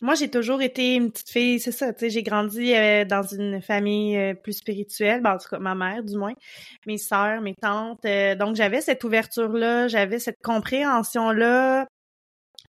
moi, 0.00 0.14
j'ai 0.14 0.30
toujours 0.30 0.62
été 0.62 0.94
une 0.94 1.10
petite 1.10 1.30
fille, 1.30 1.58
c'est 1.58 1.72
ça, 1.72 1.92
tu 1.92 2.00
sais, 2.00 2.10
j'ai 2.10 2.22
grandi 2.22 2.72
euh, 2.72 3.04
dans 3.04 3.22
une 3.22 3.60
famille 3.60 4.16
euh, 4.16 4.34
plus 4.34 4.52
spirituelle, 4.52 5.20
ben, 5.22 5.34
en 5.34 5.38
tout 5.38 5.48
cas, 5.48 5.58
ma 5.58 5.74
mère, 5.74 6.04
du 6.04 6.16
moins, 6.16 6.34
mes 6.86 6.98
sœurs, 6.98 7.40
mes 7.40 7.54
tantes, 7.54 8.04
euh, 8.04 8.36
donc 8.36 8.54
j'avais 8.54 8.80
cette 8.80 9.02
ouverture-là, 9.02 9.88
j'avais 9.88 10.20
cette 10.20 10.40
compréhension-là, 10.44 11.88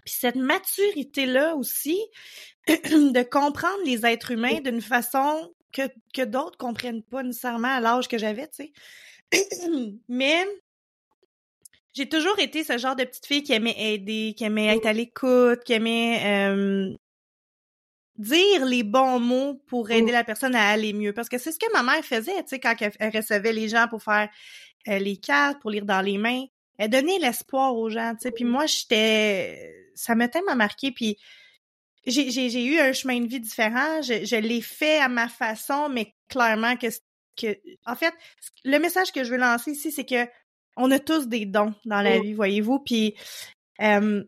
puis 0.05 0.13
cette 0.17 0.37
maturité-là 0.37 1.55
aussi, 1.55 1.99
de 2.67 3.23
comprendre 3.23 3.79
les 3.85 4.05
êtres 4.05 4.31
humains 4.31 4.61
d'une 4.61 4.81
façon 4.81 5.51
que, 5.73 5.81
que 6.13 6.23
d'autres 6.23 6.57
comprennent 6.57 7.03
pas 7.03 7.23
nécessairement 7.23 7.75
à 7.75 7.81
l'âge 7.81 8.07
que 8.07 8.17
j'avais, 8.17 8.47
tu 8.47 8.71
sais. 9.33 9.41
Mais 10.07 10.45
j'ai 11.97 12.07
toujours 12.07 12.37
été 12.37 12.63
ce 12.63 12.77
genre 12.77 12.95
de 12.95 13.03
petite 13.05 13.25
fille 13.25 13.41
qui 13.41 13.53
aimait 13.53 13.75
aider, 13.75 14.35
qui 14.37 14.43
aimait 14.43 14.67
être 14.67 14.85
à 14.85 14.93
l'écoute, 14.93 15.63
qui 15.63 15.73
aimait 15.73 16.21
euh, 16.25 16.95
dire 18.19 18.65
les 18.65 18.83
bons 18.83 19.19
mots 19.19 19.55
pour 19.65 19.89
aider 19.89 20.11
la 20.11 20.23
personne 20.23 20.53
à 20.53 20.69
aller 20.69 20.93
mieux. 20.93 21.11
Parce 21.11 21.27
que 21.27 21.39
c'est 21.39 21.51
ce 21.51 21.57
que 21.57 21.73
ma 21.73 21.81
mère 21.81 22.05
faisait, 22.05 22.35
tu 22.43 22.49
sais, 22.49 22.59
quand 22.59 22.75
elle, 22.79 23.17
recevait 23.17 23.51
les 23.51 23.67
gens 23.67 23.87
pour 23.87 24.03
faire 24.03 24.29
euh, 24.87 24.99
les 24.99 25.17
cartes, 25.17 25.59
pour 25.59 25.71
lire 25.71 25.85
dans 25.85 26.01
les 26.01 26.19
mains. 26.19 26.45
Elle 26.77 26.91
donnait 26.91 27.17
l'espoir 27.17 27.75
aux 27.75 27.89
gens, 27.89 28.13
tu 28.13 28.27
sais. 28.27 28.31
Puis 28.31 28.45
moi, 28.45 28.67
j'étais... 28.67 29.89
Ça 29.95 30.13
m'a 30.13 30.27
tellement 30.27 30.55
marqué, 30.55 30.91
puis 30.91 31.17
j'ai 32.05 32.63
eu 32.63 32.77
un 32.77 32.93
chemin 32.93 33.19
de 33.21 33.27
vie 33.27 33.39
différent. 33.39 34.03
Je, 34.03 34.23
je 34.23 34.35
l'ai 34.35 34.61
fait 34.61 34.99
à 34.99 35.09
ma 35.09 35.29
façon, 35.29 35.89
mais 35.89 36.13
clairement 36.29 36.75
que... 36.75 36.89
que 37.35 37.57
en 37.87 37.95
fait, 37.95 38.13
le 38.65 38.77
message 38.77 39.11
que 39.11 39.23
je 39.23 39.31
veux 39.31 39.37
lancer 39.37 39.71
ici, 39.71 39.91
c'est 39.91 40.05
que 40.05 40.27
on 40.77 40.91
a 40.91 40.99
tous 40.99 41.27
des 41.27 41.45
dons 41.45 41.73
dans 41.85 42.01
la 42.01 42.19
vie, 42.19 42.33
voyez-vous. 42.33 42.79
Puis 42.79 43.15
euh, 43.81 44.23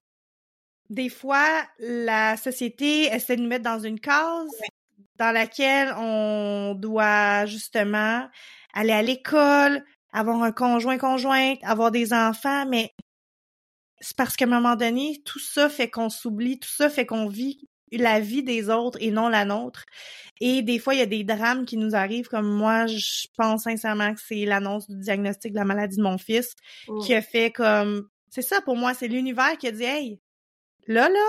des 0.89 1.10
fois, 1.10 1.48
la 1.79 2.36
société 2.36 3.06
essaie 3.06 3.36
de 3.36 3.41
nous 3.41 3.48
mettre 3.48 3.63
dans 3.63 3.79
une 3.79 4.00
case 4.00 4.50
dans 5.18 5.32
laquelle 5.32 5.94
on 5.98 6.75
doit 6.75 7.46
justement 7.46 8.27
aller 8.74 8.91
à 8.91 9.01
l'école, 9.01 9.84
avoir 10.12 10.41
un 10.41 10.51
conjoint 10.51 10.98
conjointe, 10.98 11.60
avoir 11.63 11.91
des 11.91 12.13
enfants, 12.13 12.65
mais 12.68 12.91
c'est 14.01 14.15
parce 14.15 14.36
qu'à 14.36 14.46
un 14.46 14.50
moment 14.50 14.75
donné, 14.75 15.22
tout 15.25 15.39
ça 15.39 15.70
fait 15.70 15.89
qu'on 15.89 16.10
s'oublie, 16.10 16.60
tout 16.60 16.70
ça 16.70 16.89
fait 16.89 17.06
qu'on 17.06 17.27
vit 17.27 17.68
la 17.91 18.19
vie 18.19 18.43
des 18.43 18.69
autres 18.69 18.98
et 19.01 19.12
non 19.12 19.29
la 19.29 19.46
nôtre. 19.46 19.86
Et 20.41 20.62
des 20.62 20.79
fois, 20.79 20.93
il 20.96 21.00
y 21.00 21.03
a 21.03 21.05
des 21.05 21.24
drames 21.24 21.65
qui 21.65 21.77
nous 21.77 21.96
arrivent, 21.96 22.27
comme 22.27 22.50
moi, 22.50 22.88
je 22.88 23.27
pense 23.36 23.63
sincèrement 23.63 24.13
que 24.13 24.22
c'est 24.25 24.46
l'annonce 24.46 24.89
du 24.89 24.98
diagnostic 24.98 25.51
de 25.51 25.58
la 25.58 25.65
maladie 25.65 25.98
de 25.98 26.03
mon 26.03 26.17
fils 26.17 26.55
qui 27.03 27.13
a 27.13 27.22
fait 27.22 27.51
comme... 27.51 28.08
C'est 28.29 28.41
ça 28.41 28.62
pour 28.62 28.77
moi, 28.77 28.93
c'est 28.93 29.08
l'univers 29.08 29.58
qui 29.58 29.67
a 29.67 29.72
dit 29.72 29.84
«Hey, 29.86 30.22
là, 30.88 31.10
là, 31.10 31.27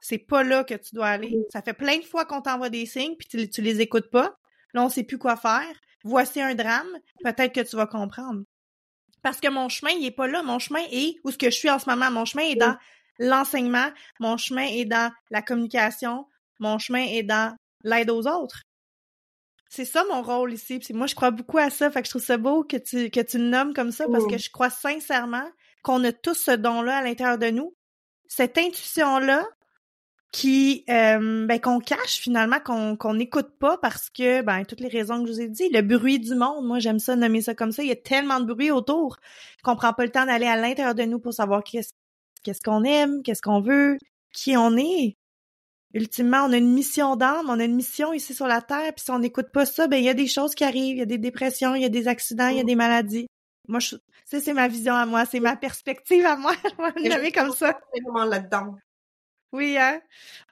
c'est 0.00 0.18
pas 0.18 0.44
là 0.44 0.64
que 0.64 0.74
tu 0.74 0.94
dois 0.94 1.08
aller. 1.08 1.36
Ça 1.52 1.62
fait 1.62 1.72
plein 1.72 1.98
de 1.98 2.04
fois 2.04 2.24
qu'on 2.24 2.40
t'envoie 2.40 2.70
des 2.70 2.86
signes, 2.86 3.16
puis 3.18 3.28
tu, 3.28 3.50
tu 3.50 3.60
les 3.62 3.80
écoutes 3.80 4.10
pas. 4.10 4.38
Là, 4.72 4.84
on 4.84 4.88
sait 4.88 5.02
plus 5.02 5.18
quoi 5.18 5.36
faire. 5.36 5.74
Voici 6.04 6.40
un 6.40 6.54
drame. 6.54 6.88
Peut-être 7.24 7.52
que 7.52 7.68
tu 7.68 7.76
vas 7.76 7.86
comprendre. 7.86 8.42
Parce 9.22 9.40
que 9.40 9.48
mon 9.48 9.68
chemin, 9.68 9.90
il 9.90 10.06
est 10.06 10.12
pas 10.12 10.28
là. 10.28 10.42
Mon 10.42 10.58
chemin 10.58 10.82
est 10.92 11.16
où 11.24 11.30
ce 11.32 11.38
que 11.38 11.50
je 11.50 11.56
suis 11.56 11.70
en 11.70 11.78
ce 11.78 11.90
moment. 11.90 12.10
Mon 12.10 12.24
chemin 12.24 12.44
est 12.44 12.54
dans 12.54 12.76
l'enseignement. 13.18 13.88
Mon 14.20 14.36
chemin 14.36 14.66
est 14.66 14.84
dans 14.84 15.12
la 15.30 15.42
communication. 15.42 16.26
Mon 16.58 16.78
chemin 16.78 17.04
est 17.04 17.22
dans 17.22 17.54
l'aide 17.84 18.10
aux 18.10 18.26
autres. 18.26 18.62
C'est 19.70 19.84
ça 19.84 20.02
mon 20.10 20.22
rôle 20.22 20.52
ici. 20.52 20.78
Puis 20.78 20.94
moi, 20.94 21.06
je 21.06 21.14
crois 21.14 21.30
beaucoup 21.30 21.58
à 21.58 21.70
ça. 21.70 21.90
Fait 21.90 22.00
que 22.00 22.06
je 22.06 22.10
trouve 22.12 22.24
ça 22.24 22.38
beau 22.38 22.64
que 22.64 22.76
tu, 22.76 23.10
que 23.10 23.20
tu 23.20 23.38
le 23.38 23.44
nommes 23.44 23.74
comme 23.74 23.92
ça 23.92 24.06
parce 24.10 24.24
Mm. 24.24 24.30
que 24.30 24.38
je 24.38 24.50
crois 24.50 24.70
sincèrement 24.70 25.48
qu'on 25.82 26.02
a 26.04 26.12
tous 26.12 26.34
ce 26.34 26.52
don-là 26.52 26.98
à 26.98 27.02
l'intérieur 27.02 27.38
de 27.38 27.50
nous. 27.50 27.74
Cette 28.28 28.58
intuition-là 28.58 29.46
qui 30.32 30.84
euh, 30.90 31.46
ben 31.46 31.58
qu'on 31.58 31.80
cache 31.80 32.18
finalement 32.18 32.60
qu'on 32.60 32.96
qu'on 32.96 33.14
n'écoute 33.14 33.48
pas 33.58 33.78
parce 33.78 34.10
que 34.10 34.42
ben 34.42 34.64
toutes 34.64 34.80
les 34.80 34.88
raisons 34.88 35.22
que 35.22 35.28
je 35.28 35.32
vous 35.32 35.40
ai 35.40 35.48
dit 35.48 35.70
le 35.70 35.80
bruit 35.80 36.20
du 36.20 36.34
monde 36.34 36.66
moi 36.66 36.80
j'aime 36.80 36.98
ça 36.98 37.16
nommer 37.16 37.40
ça 37.40 37.54
comme 37.54 37.72
ça 37.72 37.82
il 37.82 37.88
y 37.88 37.92
a 37.92 37.96
tellement 37.96 38.38
de 38.38 38.44
bruit 38.52 38.70
autour 38.70 39.16
qu'on 39.62 39.74
prend 39.74 39.94
pas 39.94 40.04
le 40.04 40.10
temps 40.10 40.26
d'aller 40.26 40.44
à 40.46 40.56
l'intérieur 40.56 40.94
de 40.94 41.04
nous 41.04 41.18
pour 41.18 41.32
savoir 41.32 41.64
qu'est-ce 41.64 41.92
qu'est-ce 42.42 42.60
qu'on 42.62 42.84
aime 42.84 43.22
qu'est-ce 43.22 43.42
qu'on 43.42 43.60
veut 43.60 43.98
qui 44.32 44.56
on 44.56 44.76
est. 44.76 45.16
Ultimement 45.94 46.44
on 46.46 46.52
a 46.52 46.56
une 46.58 46.72
mission 46.74 47.16
d'âme 47.16 47.46
on 47.48 47.58
a 47.60 47.64
une 47.64 47.74
mission 47.76 48.12
ici 48.12 48.34
sur 48.34 48.46
la 48.46 48.60
terre 48.62 48.92
puis 48.94 49.04
si 49.04 49.10
on 49.10 49.18
n'écoute 49.20 49.50
pas 49.52 49.66
ça 49.66 49.86
ben 49.88 49.96
il 49.98 50.04
y 50.04 50.08
a 50.10 50.14
des 50.14 50.26
choses 50.28 50.54
qui 50.54 50.64
arrivent 50.64 50.96
il 50.96 50.98
y 50.98 51.02
a 51.02 51.06
des 51.06 51.18
dépressions 51.18 51.74
il 51.74 51.82
y 51.82 51.86
a 51.86 51.88
des 51.90 52.08
accidents 52.08 52.48
il 52.48 52.58
y 52.58 52.60
a 52.60 52.64
des 52.64 52.76
maladies. 52.76 53.26
Moi 53.68 53.80
je 53.80 53.96
ça 54.26 54.40
c'est 54.40 54.52
ma 54.54 54.68
vision 54.68 54.94
à 54.94 55.06
moi 55.06 55.24
c'est 55.26 55.40
ma 55.40 55.56
perspective 55.56 56.24
à 56.26 56.36
moi 56.36 56.52
je 56.96 57.18
vais 57.20 57.32
comme 57.32 57.52
ça. 57.52 57.78
vraiment 57.92 58.24
là-dedans. 58.24 58.76
oui, 59.52 59.76
hein? 59.78 60.00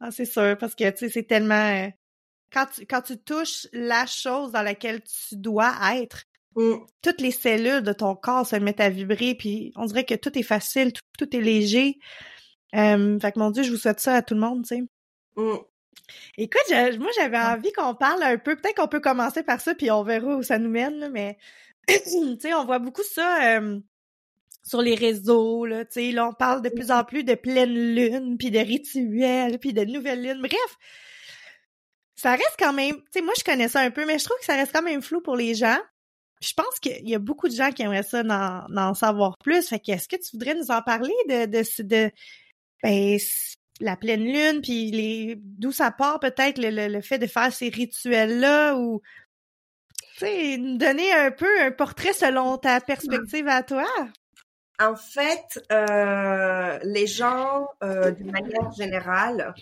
Ah, 0.01 0.11
c'est 0.11 0.25
sûr, 0.27 0.57
parce 0.59 0.75
que, 0.75 0.89
tu 0.91 0.99
sais, 0.99 1.09
c'est 1.11 1.25
tellement... 1.25 1.55
euh, 1.87 1.89
Quand 2.53 2.67
tu, 2.67 2.87
quand 2.87 3.03
tu 3.03 3.19
touches 3.19 3.67
la 3.73 4.07
chose 4.07 4.53
dans 4.53 4.63
laquelle 4.63 5.03
tu 5.05 5.37
dois 5.37 5.75
être, 5.97 6.25
Mm. 6.57 6.77
toutes 7.03 7.21
les 7.21 7.31
cellules 7.33 7.83
de 7.83 7.93
ton 7.93 8.15
corps 8.17 8.47
se 8.47 8.57
mettent 8.57 8.81
à 8.81 8.89
vibrer, 8.89 9.35
puis 9.35 9.73
on 9.77 9.85
dirait 9.85 10.05
que 10.05 10.15
tout 10.15 10.37
est 10.39 10.43
facile, 10.43 10.93
tout, 10.93 11.03
tout 11.19 11.37
est 11.37 11.41
léger. 11.41 11.99
Euh, 12.75 13.19
fait 13.21 13.33
que, 13.33 13.39
mon 13.39 13.51
Dieu, 13.51 13.63
je 13.63 13.71
vous 13.71 13.77
souhaite 13.77 14.01
ça 14.01 14.15
à 14.15 14.23
tout 14.23 14.35
le 14.35 14.41
monde, 14.41 14.63
tu 14.67 14.77
sais. 14.77 14.83
Mm. 15.37 15.57
Écoute, 16.39 16.63
je- 16.71 16.99
moi, 16.99 17.11
j'avais 17.17 17.39
envie 17.39 17.73
qu'on 17.73 17.95
parle 17.95 18.23
un 18.23 18.39
peu. 18.39 18.57
Peut-être 18.57 18.77
qu'on 18.77 18.89
peut 18.89 19.01
commencer 19.01 19.43
par 19.43 19.61
ça, 19.61 19.75
puis 19.75 19.91
on 19.91 20.03
verra 20.03 20.37
où 20.37 20.43
ça 20.43 20.59
nous 20.59 20.71
mène, 20.71 20.99
là, 20.99 21.09
mais... 21.11 21.37
tu 21.89 21.95
sais, 22.41 22.55
on 22.55 22.65
voit 22.65 22.79
beaucoup 22.79 23.03
ça... 23.03 23.59
euh, 23.59 23.79
sur 24.65 24.83
les 24.83 24.97
réseaux, 24.97 25.65
là, 25.65 25.85
tu 25.85 25.93
sais, 25.93 26.11
là, 26.11 26.27
on 26.29 26.33
parle 26.33 26.61
de 26.63 26.69
plus 26.71 26.91
en 26.91 27.05
plus 27.05 27.23
de 27.23 27.35
pleine 27.37 27.73
lune, 27.95 28.37
puis 28.37 28.51
de 28.51 28.59
rituels, 28.59 29.59
puis 29.61 29.73
de 29.73 29.85
nouvelles 29.85 30.23
lunes, 30.23 30.41
bref. 30.41 30.77
Ça 32.17 32.33
reste 32.33 32.57
quand 32.59 32.73
même, 32.73 32.97
tu 32.97 33.03
sais, 33.13 33.21
moi, 33.21 33.35
je 33.39 33.45
connais 33.45 33.69
ça 33.69 33.81
un 33.81 33.91
peu, 33.93 34.05
mais 34.07 34.19
je 34.19 34.25
trouve 34.25 34.39
que 34.39 34.45
ça 34.45 34.55
reste 34.55 34.73
quand 34.73 34.83
même 34.83 35.03
flou 35.03 35.21
pour 35.21 35.37
les 35.37 35.55
gens. 35.55 35.79
Je 36.43 36.53
pense 36.55 36.79
qu'il 36.81 37.09
y 37.09 37.15
a 37.15 37.19
beaucoup 37.19 37.49
de 37.49 37.55
gens 37.55 37.71
qui 37.71 37.83
aimeraient 37.83 38.03
ça 38.03 38.23
d'en, 38.23 38.95
savoir 38.95 39.39
plus. 39.39 39.73
Est-ce 39.73 40.09
que 40.09 40.17
tu 40.17 40.33
voudrais 40.33 40.55
nous 40.55 40.71
en 40.71 40.83
parler 40.83 41.15
de, 41.29 41.47
de, 41.47 41.83
de, 41.83 42.11
ben, 42.83 43.19
la 43.81 43.97
pleine 43.97 44.25
lune, 44.25 44.61
puis 44.63 44.91
les, 44.91 45.37
d'où 45.39 45.73
ça 45.73 45.91
part 45.91 46.21
peut-être 46.21 46.59
le, 46.59 46.71
le, 46.71 46.89
le 46.89 47.01
fait 47.01 47.19
de 47.19 47.27
faire 47.27 47.53
ces 47.53 47.69
rituels-là, 47.69 48.77
ou, 48.77 49.03
nous 50.23 50.79
donner 50.79 51.13
un 51.13 51.31
peu 51.31 51.61
un 51.61 51.71
portrait 51.71 52.13
selon 52.13 52.57
ta 52.59 52.81
perspective 52.81 53.49
à 53.49 53.63
toi? 53.63 53.87
En 54.79 54.95
fait, 54.95 55.65
euh, 55.73 56.79
les 56.83 57.07
gens, 57.07 57.67
euh, 57.83 58.11
d'une 58.11 58.31
manière 58.31 58.71
générale, 58.73 59.55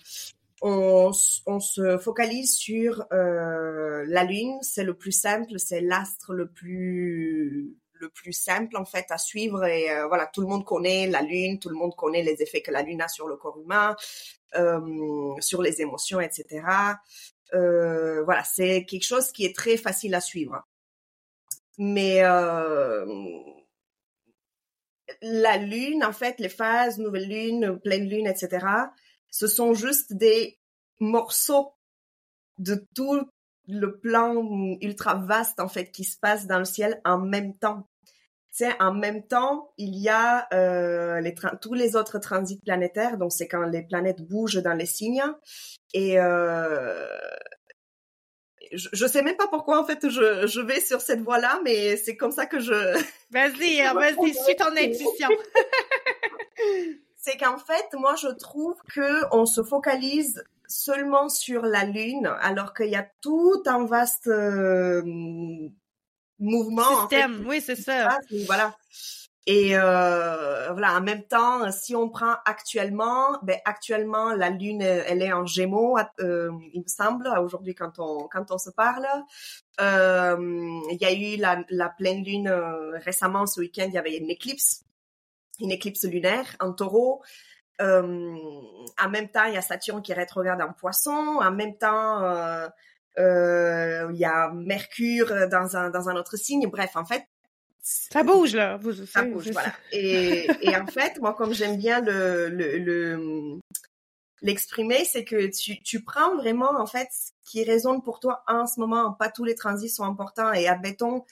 on, 0.63 1.13
se 1.13 1.99
focalise 1.99 2.57
sur 2.57 3.05
euh, 3.13 4.05
la 4.09 4.25
Lune. 4.25 4.59
C'est 4.63 4.85
le 4.85 4.95
plus 4.95 5.13
simple, 5.13 5.59
c'est 5.59 5.81
l'astre 5.81 6.33
le 6.33 6.49
plus 6.49 7.77
le 8.01 8.09
plus 8.09 8.33
simple 8.33 8.77
en 8.77 8.85
fait 8.85 9.07
à 9.11 9.19
suivre. 9.19 9.65
Et 9.65 9.91
euh, 9.91 10.07
voilà, 10.07 10.27
tout 10.27 10.41
le 10.41 10.47
monde 10.47 10.65
connaît 10.65 11.07
la 11.07 11.23
Lune, 11.23 11.59
tout 11.59 11.69
le 11.69 11.77
monde 11.77 11.95
connaît 11.97 12.23
les 12.23 12.43
effets 12.43 12.63
que 12.63 12.71
la 12.71 12.83
Lune 12.83 13.01
a 13.03 13.09
sur 13.09 13.29
le 13.29 13.37
corps 13.37 13.59
humain, 13.61 13.97
euh, 14.57 15.35
sur 15.41 15.63
les 15.63 15.81
émotions, 15.81 16.21
etc. 16.21 16.63
Voilà, 17.53 18.43
c'est 18.45 18.85
quelque 18.85 19.05
chose 19.05 19.31
qui 19.31 19.45
est 19.45 19.55
très 19.55 19.77
facile 19.77 20.15
à 20.15 20.21
suivre. 20.21 20.67
Mais 21.79 22.23
la 25.23 25.57
lune, 25.57 26.05
en 26.05 26.13
fait, 26.13 26.39
les 26.39 26.49
phases, 26.49 26.99
nouvelle 26.99 27.29
lune, 27.29 27.79
pleine 27.83 28.09
lune, 28.09 28.27
etc., 28.27 28.67
ce 29.35 29.49
sont 29.49 29.75
juste 29.75 30.13
des 30.13 30.61
morceaux 31.01 31.73
de 32.59 32.87
tout 32.95 33.21
le 33.67 33.99
plan 33.99 34.37
ultra 34.81 35.17
vaste, 35.17 35.59
en 35.59 35.67
fait, 35.67 35.91
qui 35.91 36.05
se 36.05 36.17
passe 36.17 36.47
dans 36.47 36.61
le 36.61 36.65
ciel 36.65 37.01
en 37.05 37.19
même 37.19 37.59
temps. 37.59 37.89
C'est 38.53 38.81
en 38.81 38.95
même 38.95 39.27
temps, 39.27 39.73
il 39.77 39.97
y 39.97 40.09
a 40.09 40.47
euh, 40.55 41.21
les 41.21 41.35
tous 41.61 41.75
les 41.75 41.97
autres 41.97 42.21
transits 42.21 42.61
planétaires, 42.61 43.19
donc 43.19 43.33
c'est 43.33 43.49
quand 43.49 43.65
les 43.65 43.83
planètes 43.83 44.23
bougent 44.23 44.63
dans 44.63 44.75
les 44.75 44.87
signes. 44.87 45.25
Et 45.95 46.21
euh, 46.21 47.05
je, 48.73 48.89
je 48.93 49.07
sais 49.09 49.23
même 49.23 49.37
pas 49.37 49.49
pourquoi 49.49 49.81
en 49.81 49.85
fait 49.85 50.09
je, 50.09 50.47
je 50.47 50.61
vais 50.61 50.79
sur 50.79 51.01
cette 51.01 51.23
voie-là, 51.23 51.61
mais 51.65 51.97
c'est 51.97 52.17
comme 52.17 52.31
ça 52.31 52.47
que 52.47 52.61
je. 52.61 52.73
Vas-y, 53.33 53.83
vas-y, 53.95 54.33
suis 54.33 54.55
ton 54.55 54.77
intuition. 54.77 55.29
c'est 57.25 57.37
qu'en 57.39 57.59
fait, 57.59 57.87
moi, 57.95 58.15
je 58.17 58.29
trouve 58.29 58.77
que 58.95 59.25
on 59.35 59.47
se 59.47 59.63
focalise 59.63 60.45
seulement 60.67 61.29
sur 61.29 61.63
la 61.63 61.85
lune, 61.85 62.31
alors 62.41 62.75
qu'il 62.75 62.91
y 62.91 62.97
a 62.97 63.09
tout 63.23 63.63
un 63.67 63.87
vaste 63.87 64.27
euh, 64.27 65.03
mouvement. 66.39 67.01
Système, 67.01 67.35
en 67.35 67.39
fait, 67.39 67.49
oui, 67.49 67.61
c'est 67.61 67.77
ça. 67.77 68.19
Voilà. 68.47 68.75
Et 69.47 69.77
euh, 69.77 70.73
voilà, 70.73 70.97
en 70.97 71.03
même 71.03 71.23
temps, 71.25 71.71
si 71.71 71.95
on 71.95 72.09
prend 72.09 72.37
actuellement, 72.47 73.39
ben 73.43 73.59
actuellement 73.67 74.33
la 74.33 74.49
lune, 74.49 74.81
elle 74.81 75.21
est 75.21 75.35
en 75.35 75.45
Gémeaux, 75.45 75.99
euh, 76.21 76.51
il 76.73 76.81
me 76.81 76.89
semble, 76.89 77.29
aujourd'hui 77.39 77.75
quand 77.75 77.99
on 77.99 78.27
quand 78.29 78.51
on 78.51 78.59
se 78.59 78.71
parle. 78.71 79.07
Euh, 79.83 80.37
il 80.91 80.99
y 80.99 81.05
a 81.05 81.13
eu 81.13 81.37
la, 81.37 81.63
la 81.69 81.91
pleine 81.91 82.25
lune 82.25 82.49
récemment 83.05 83.45
ce 83.47 83.61
week-end, 83.61 83.85
il 83.89 83.95
y 83.95 83.99
avait 83.99 84.17
une 84.17 84.31
éclipse, 84.31 84.83
une 85.61 85.71
éclipse 85.71 86.05
lunaire 86.05 86.57
en 86.61 86.73
Taureau. 86.73 87.23
Euh, 87.81 88.37
en 89.03 89.11
même 89.11 89.29
temps, 89.29 89.45
il 89.45 89.55
y 89.55 89.57
a 89.57 89.63
Saturne 89.63 90.03
qui 90.03 90.13
rétrograde 90.13 90.61
en 90.61 90.73
Poisson. 90.73 91.39
En 91.41 91.51
même 91.51 91.77
temps, 91.77 92.23
euh, 92.23 92.69
euh, 93.19 94.09
il 94.13 94.19
y 94.19 94.25
a 94.25 94.51
Mercure 94.53 95.49
dans 95.49 95.77
un 95.77 95.91
dans 95.91 96.09
un 96.09 96.17
autre 96.17 96.37
signe. 96.37 96.67
Bref, 96.69 96.97
en 96.97 97.05
fait, 97.05 97.25
ça 97.83 98.23
bouge 98.23 98.55
là. 98.55 98.79
ça 99.07 99.23
bouge, 99.23 99.51
voilà. 99.51 99.73
Et, 99.93 100.49
et 100.63 100.77
en 100.77 100.87
fait, 100.99 101.19
moi, 101.21 101.35
comme 101.35 101.53
j'aime 101.53 101.77
bien 101.77 102.01
le 102.01 102.49
le, 102.49 103.59
l'exprimer, 104.41 105.05
c'est 105.05 105.25
que 105.25 105.47
tu, 105.47 105.83
tu 105.83 106.03
prends 106.03 106.37
vraiment 106.37 106.79
en 106.79 106.87
fait 106.87 107.09
ce 107.11 107.33
qui 107.45 107.65
résonne 107.65 108.03
pour 108.03 108.21
toi 108.21 108.45
en 108.47 108.67
ce 108.67 108.79
moment. 108.79 109.13
Pas 109.13 109.31
tous 109.31 109.45
les 109.45 109.55
transits 109.55 109.91
sont 109.91 110.05
importants 110.05 110.53
et 110.53 110.69
admettons. 110.69 111.25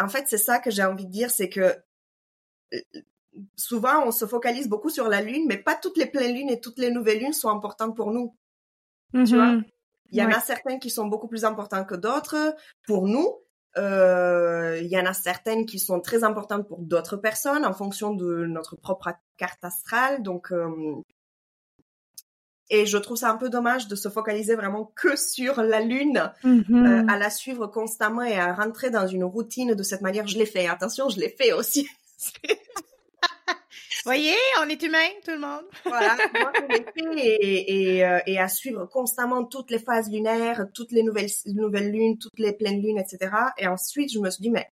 En 0.00 0.08
fait, 0.08 0.26
c'est 0.28 0.38
ça 0.38 0.60
que 0.60 0.70
j'ai 0.70 0.84
envie 0.84 1.06
de 1.06 1.10
dire, 1.10 1.30
c'est 1.30 1.48
que 1.48 1.74
souvent 3.56 4.04
on 4.06 4.10
se 4.10 4.26
focalise 4.26 4.68
beaucoup 4.68 4.90
sur 4.90 5.08
la 5.08 5.20
lune, 5.22 5.44
mais 5.48 5.56
pas 5.58 5.74
toutes 5.74 5.96
les 5.96 6.06
pleines 6.06 6.34
lunes 6.34 6.50
et 6.50 6.60
toutes 6.60 6.78
les 6.78 6.90
nouvelles 6.90 7.18
lunes 7.20 7.32
sont 7.32 7.48
importantes 7.50 7.94
pour 7.96 8.10
nous. 8.12 8.34
Tu 9.14 9.34
vois, 9.34 9.52
Mhm. 9.52 9.64
il 10.10 10.18
y 10.18 10.22
en 10.22 10.26
Ouais. 10.28 10.34
a 10.34 10.40
certaines 10.40 10.80
qui 10.80 10.90
sont 10.90 11.06
beaucoup 11.06 11.28
plus 11.28 11.44
importantes 11.44 11.86
que 11.88 11.94
d'autres 11.94 12.54
pour 12.86 13.06
nous. 13.06 13.38
Euh, 13.76 14.78
il 14.82 14.88
y 14.88 14.98
en 14.98 15.06
a 15.06 15.12
certaines 15.14 15.64
qui 15.66 15.78
sont 15.78 16.00
très 16.00 16.24
importantes 16.24 16.66
pour 16.66 16.78
d'autres 16.80 17.16
personnes 17.16 17.64
en 17.64 17.72
fonction 17.72 18.12
de 18.14 18.44
notre 18.46 18.76
propre 18.76 19.10
carte 19.36 19.62
astrale. 19.64 20.22
Donc, 20.22 20.50
euh, 20.52 20.96
et 22.70 22.84
je 22.86 22.98
trouve 22.98 23.16
ça 23.16 23.30
un 23.30 23.36
peu 23.36 23.48
dommage 23.48 23.88
de 23.88 23.94
se 23.96 24.08
focaliser 24.10 24.54
vraiment 24.56 24.92
que 24.96 25.16
sur 25.16 25.62
la 25.62 25.80
lune, 25.80 26.30
Mhm. 26.44 26.64
euh, 26.86 27.04
à 27.08 27.16
la 27.18 27.30
suivre 27.30 27.66
constamment 27.66 28.22
et 28.22 28.36
à 28.38 28.52
rentrer 28.52 28.90
dans 28.90 29.06
une 29.06 29.24
routine 29.24 29.74
de 29.74 29.82
cette 29.82 30.02
manière. 30.02 30.26
Je 30.26 30.36
l'ai 30.38 30.46
fait. 30.46 30.66
Attention, 30.66 31.08
je 31.08 31.18
l'ai 31.20 31.30
fait 31.30 31.52
aussi. 31.52 31.88
Voyez, 34.04 34.36
on 34.60 34.68
est 34.68 34.82
humain, 34.82 35.08
tout 35.24 35.32
le 35.32 35.40
monde. 35.40 35.64
voilà, 35.84 36.16
moi 36.34 36.52
et, 37.16 37.96
et, 37.96 38.04
euh, 38.04 38.20
et 38.26 38.38
à 38.38 38.48
suivre 38.48 38.86
constamment 38.86 39.44
toutes 39.44 39.70
les 39.70 39.78
phases 39.78 40.10
lunaires, 40.10 40.66
toutes 40.72 40.92
les 40.92 41.02
nouvelles 41.02 41.30
nouvelles 41.46 41.90
lunes, 41.90 42.18
toutes 42.18 42.38
les 42.38 42.52
pleines 42.52 42.80
lunes, 42.80 42.98
etc. 42.98 43.30
Et 43.58 43.66
ensuite, 43.66 44.12
je 44.12 44.18
me 44.18 44.30
suis 44.30 44.42
dit 44.42 44.50
mais 44.50 44.70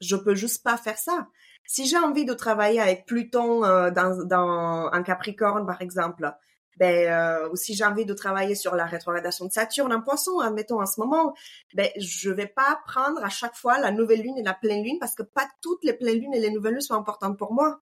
je 0.00 0.16
peux 0.16 0.34
juste 0.34 0.62
pas 0.62 0.76
faire 0.76 0.98
ça. 0.98 1.28
Si 1.64 1.86
j'ai 1.86 1.98
envie 1.98 2.24
de 2.24 2.34
travailler 2.34 2.80
avec 2.80 3.06
Pluton 3.06 3.64
euh, 3.64 3.90
dans, 3.90 4.24
dans 4.24 4.90
un 4.92 5.02
Capricorne 5.02 5.66
par 5.66 5.82
exemple, 5.82 6.32
ben 6.76 7.08
euh, 7.08 7.48
ou 7.50 7.56
si 7.56 7.74
j'ai 7.74 7.84
envie 7.84 8.04
de 8.04 8.14
travailler 8.14 8.54
sur 8.54 8.74
la 8.74 8.86
rétrogradation 8.86 9.46
de 9.46 9.52
Saturne 9.52 9.92
en 9.92 10.02
Poisson, 10.02 10.38
admettons 10.40 10.80
en 10.80 10.86
ce 10.86 11.00
moment, 11.00 11.34
ben 11.74 11.88
je 11.98 12.30
vais 12.30 12.46
pas 12.46 12.80
prendre 12.86 13.24
à 13.24 13.28
chaque 13.28 13.56
fois 13.56 13.78
la 13.78 13.90
nouvelle 13.90 14.22
lune 14.22 14.38
et 14.38 14.42
la 14.42 14.54
pleine 14.54 14.82
lune 14.84 14.98
parce 15.00 15.14
que 15.14 15.22
pas 15.22 15.46
toutes 15.62 15.84
les 15.84 15.92
pleines 15.92 16.20
lunes 16.20 16.34
et 16.34 16.40
les 16.40 16.50
nouvelles 16.50 16.74
lunes 16.74 16.82
sont 16.82 16.94
importantes 16.94 17.38
pour 17.38 17.52
moi. 17.52 17.80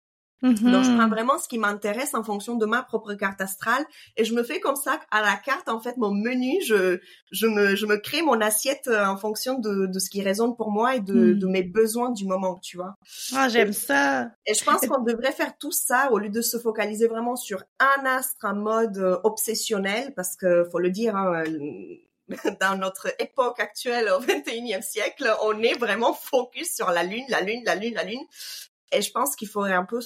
Donc, 0.41 0.83
je 0.83 0.95
prends 0.95 1.07
vraiment 1.09 1.37
ce 1.37 1.47
qui 1.47 1.57
m'intéresse 1.57 2.13
en 2.13 2.23
fonction 2.23 2.55
de 2.55 2.65
ma 2.65 2.83
propre 2.83 3.13
carte 3.13 3.41
astrale 3.41 3.85
et 4.15 4.23
je 4.23 4.33
me 4.33 4.43
fais 4.43 4.59
comme 4.59 4.75
ça 4.75 4.99
à 5.11 5.21
la 5.21 5.35
carte, 5.35 5.69
en 5.69 5.79
fait, 5.79 5.97
mon 5.97 6.11
menu, 6.11 6.61
je, 6.65 6.99
je 7.31 7.47
me, 7.47 7.75
je 7.75 7.85
me 7.85 7.97
crée 7.97 8.21
mon 8.21 8.39
assiette 8.41 8.87
euh, 8.87 9.05
en 9.05 9.17
fonction 9.17 9.59
de, 9.59 9.87
de 9.87 9.99
ce 9.99 10.09
qui 10.09 10.21
résonne 10.21 10.55
pour 10.55 10.71
moi 10.71 10.95
et 10.95 10.99
de, 10.99 11.27
Mm. 11.27 11.39
de 11.39 11.47
mes 11.47 11.63
besoins 11.63 12.11
du 12.11 12.25
moment, 12.25 12.59
tu 12.59 12.77
vois. 12.77 12.95
Ah, 13.33 13.49
j'aime 13.49 13.73
ça. 13.73 14.29
Et 14.45 14.53
je 14.53 14.63
pense 14.63 14.81
qu'on 14.81 15.03
devrait 15.03 15.31
faire 15.31 15.57
tout 15.57 15.71
ça 15.71 16.11
au 16.11 16.19
lieu 16.19 16.29
de 16.29 16.41
se 16.41 16.57
focaliser 16.57 17.07
vraiment 17.07 17.35
sur 17.35 17.63
un 17.79 18.05
astre 18.05 18.45
en 18.45 18.55
mode 18.55 18.97
euh, 18.97 19.17
obsessionnel 19.23 20.13
parce 20.15 20.35
que, 20.35 20.65
faut 20.71 20.79
le 20.79 20.89
dire, 20.89 21.15
hein, 21.15 21.43
euh, 21.45 22.27
dans 22.61 22.77
notre 22.77 23.07
époque 23.19 23.59
actuelle 23.59 24.09
au 24.09 24.21
21e 24.21 24.81
siècle, 24.81 25.33
on 25.43 25.61
est 25.61 25.77
vraiment 25.77 26.13
focus 26.13 26.75
sur 26.75 26.91
la 26.91 27.03
lune, 27.03 27.25
la 27.29 27.41
lune, 27.41 27.61
la 27.65 27.75
lune, 27.75 27.93
la 27.95 28.03
lune. 28.03 28.23
Et 28.91 29.01
je 29.01 29.11
pense 29.11 29.35
qu'il 29.35 29.47
faudrait 29.49 29.73
un 29.73 29.85
peu 29.85 29.99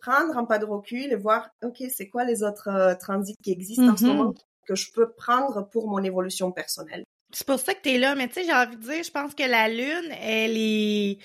prendre 0.00 0.36
un 0.36 0.44
pas 0.44 0.58
de 0.58 0.64
recul 0.64 1.12
et 1.12 1.16
voir, 1.16 1.48
ok, 1.62 1.82
c'est 1.90 2.08
quoi 2.08 2.24
les 2.24 2.42
autres 2.42 2.68
euh, 2.68 2.94
transits 2.94 3.34
qui 3.42 3.52
existent 3.52 3.88
en 3.88 3.96
ce 3.96 4.04
Mhm. 4.04 4.16
moment 4.16 4.34
que 4.66 4.74
je 4.74 4.90
peux 4.92 5.10
prendre 5.12 5.68
pour 5.70 5.88
mon 5.88 6.02
évolution 6.02 6.52
personnelle? 6.52 7.04
C'est 7.32 7.46
pour 7.46 7.58
ça 7.58 7.74
que 7.74 7.80
t'es 7.82 7.98
là, 7.98 8.14
mais 8.14 8.28
tu 8.28 8.34
sais, 8.34 8.44
j'ai 8.44 8.52
envie 8.52 8.76
de 8.76 8.82
dire, 8.82 9.02
je 9.02 9.10
pense 9.10 9.34
que 9.34 9.42
la 9.42 9.68
lune, 9.68 10.10
elle 10.20 10.56
est, 10.56 11.18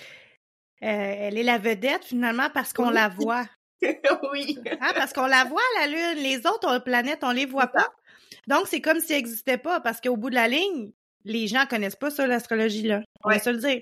euh, 0.84 0.88
elle 1.27 1.38
est 1.38 1.43
la 1.43 1.57
vedette 1.60 2.03
finalement 2.05 2.49
parce 2.53 2.73
qu'on 2.73 2.88
Oui. 2.89 2.93
la 2.95 3.10
voit. 3.10 3.45
oui. 4.31 4.57
Hein, 4.79 4.91
parce 4.95 5.13
qu'on 5.13 5.25
la 5.27 5.43
voit, 5.45 5.62
la 5.79 5.88
lune. 5.88 6.23
Les 6.23 6.45
autres 6.47 6.79
planètes, 6.79 7.23
on 7.23 7.31
les 7.31 7.45
voit 7.45 7.67
pas. 7.67 7.88
Donc, 8.47 8.67
c'est 8.67 8.81
comme 8.81 8.99
si 8.99 9.13
elle 9.13 9.19
n'existait 9.19 9.57
pas 9.57 9.79
parce 9.79 10.01
qu'au 10.01 10.17
bout 10.17 10.29
de 10.29 10.36
la 10.36 10.47
ligne, 10.47 10.91
les 11.23 11.47
gens 11.47 11.65
connaissent 11.67 11.95
pas 11.95 12.10
ça, 12.10 12.25
l'astrologie-là. 12.27 13.01
On 13.23 13.29
va 13.29 13.39
se 13.39 13.49
le 13.51 13.57
dire. 13.57 13.81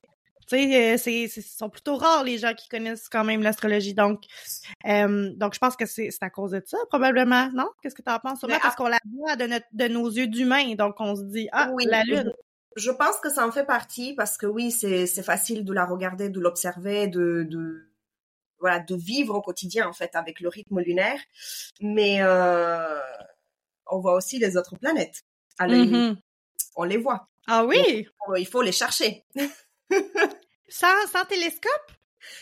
Tu 0.50 0.58
sais, 0.58 0.94
euh, 0.94 0.98
c'est, 0.98 1.28
c'est, 1.28 1.42
ce 1.42 1.58
sont 1.58 1.70
plutôt 1.70 1.96
rares 1.96 2.24
les 2.24 2.40
gens 2.40 2.56
qui 2.56 2.68
connaissent 2.70 3.08
quand 3.08 3.24
même 3.24 3.44
l'astrologie. 3.44 3.94
Donc, 3.94 4.24
euh, 4.88 5.32
donc 5.36 5.54
je 5.54 5.60
pense 5.60 5.76
que 5.76 5.86
c'est, 5.86 6.10
à 6.22 6.30
cause 6.32 6.52
de 6.52 6.64
ça, 6.66 6.78
probablement. 6.90 7.52
Non? 7.54 7.70
Qu'est-ce 7.82 7.94
que 7.94 8.02
tu 8.02 8.12
en 8.12 8.18
penses? 8.18 8.44
Parce 8.62 8.76
qu'on 8.76 8.88
la 8.88 8.98
voit 9.16 9.36
de, 9.36 9.46
notre, 9.46 9.68
de 9.72 9.88
nos 9.88 10.10
yeux 10.10 10.28
d'humains. 10.28 10.74
Donc, 10.74 10.96
on 11.00 11.16
se 11.16 11.24
dit, 11.24 11.50
ah, 11.52 11.70
Oui, 11.74 11.86
la 11.88 12.04
lune. 12.04 12.34
Je 12.76 12.92
pense 12.92 13.18
que 13.18 13.30
ça 13.30 13.46
en 13.46 13.52
fait 13.52 13.66
partie 13.66 14.14
parce 14.14 14.38
que 14.38 14.46
oui, 14.46 14.72
c'est 14.72 15.06
c'est 15.08 15.24
facile 15.24 15.66
de 15.66 15.74
la 15.74 15.86
regarder, 15.86 16.30
de 16.30 16.40
l'observer, 16.40 17.08
de, 17.08 17.44
de 17.44 17.90
voilà, 18.60 18.80
de 18.80 18.96
vivre 18.96 19.36
au 19.36 19.42
quotidien 19.42 19.88
en 19.88 19.94
fait 19.94 20.16
avec 20.16 20.40
le 20.40 20.50
rythme 20.50 20.80
lunaire. 20.80 21.20
Mais 21.82 22.22
euh, 22.22 23.00
on 23.88 24.00
voit 24.00 24.16
aussi 24.16 24.40
les 24.40 24.56
autres 24.56 24.78
planètes. 24.78 25.24
À. 25.58 25.68
Mhm. 25.68 26.18
On 26.76 26.84
les 26.84 26.98
voit. 26.98 27.28
Ah 27.48 27.66
oui? 27.66 28.08
Il 28.38 28.48
faut 28.48 28.62
les 28.62 28.72
chercher. 28.72 29.26
Sans, 30.70 30.88
sans 31.12 31.26
télescope? 31.26 31.92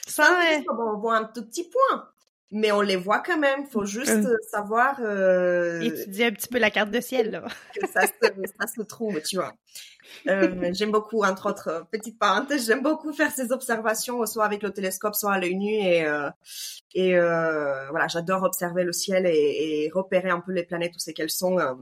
Sans, 0.07 0.23
Sans 0.23 0.33
euh, 0.33 0.41
télescope, 0.49 0.77
on 0.79 0.97
voit 0.99 1.17
un 1.17 1.23
tout 1.25 1.45
petit 1.45 1.69
point, 1.69 2.09
mais 2.51 2.71
on 2.71 2.81
les 2.81 2.95
voit 2.95 3.19
quand 3.19 3.37
même. 3.37 3.65
Faut 3.67 3.85
juste 3.85 4.09
Euh. 4.11 4.35
savoir 4.51 4.97
euh, 5.01 5.79
étudier 5.81 6.25
un 6.27 6.31
petit 6.31 6.47
peu 6.47 6.57
la 6.59 6.71
carte 6.71 6.91
de 6.91 6.99
ciel, 7.01 7.31
là. 7.31 7.43
que 7.81 7.87
ça 7.87 8.01
se, 8.07 8.11
ça 8.59 8.67
se 8.67 8.81
trouve, 8.81 9.21
tu 9.21 9.35
vois. 9.37 9.53
Euh, 10.27 10.71
j'aime 10.73 10.91
beaucoup, 10.91 11.23
entre 11.23 11.49
autres, 11.49 11.67
euh, 11.67 11.81
petite 11.91 12.17
parenthèse, 12.17 12.65
j'aime 12.65 12.81
beaucoup 12.81 13.11
faire 13.13 13.31
ces 13.31 13.51
observations, 13.51 14.25
soit 14.25 14.45
avec 14.45 14.63
le 14.63 14.71
télescope, 14.71 15.15
soit 15.15 15.33
à 15.33 15.39
l'œil 15.39 15.55
nu, 15.55 15.69
et 15.73 16.05
euh, 16.05 16.29
et 16.93 17.15
euh, 17.17 17.89
voilà, 17.89 18.07
j'adore 18.07 18.43
observer 18.43 18.83
le 18.85 18.93
ciel 18.93 19.25
et, 19.27 19.83
et 19.85 19.91
repérer 19.93 20.29
un 20.29 20.39
peu 20.39 20.53
les 20.53 20.63
planètes 20.63 20.95
où 20.95 20.99
c'est 20.99 21.13
qu'elles 21.13 21.29
sont. 21.29 21.59
euh. 21.59 21.73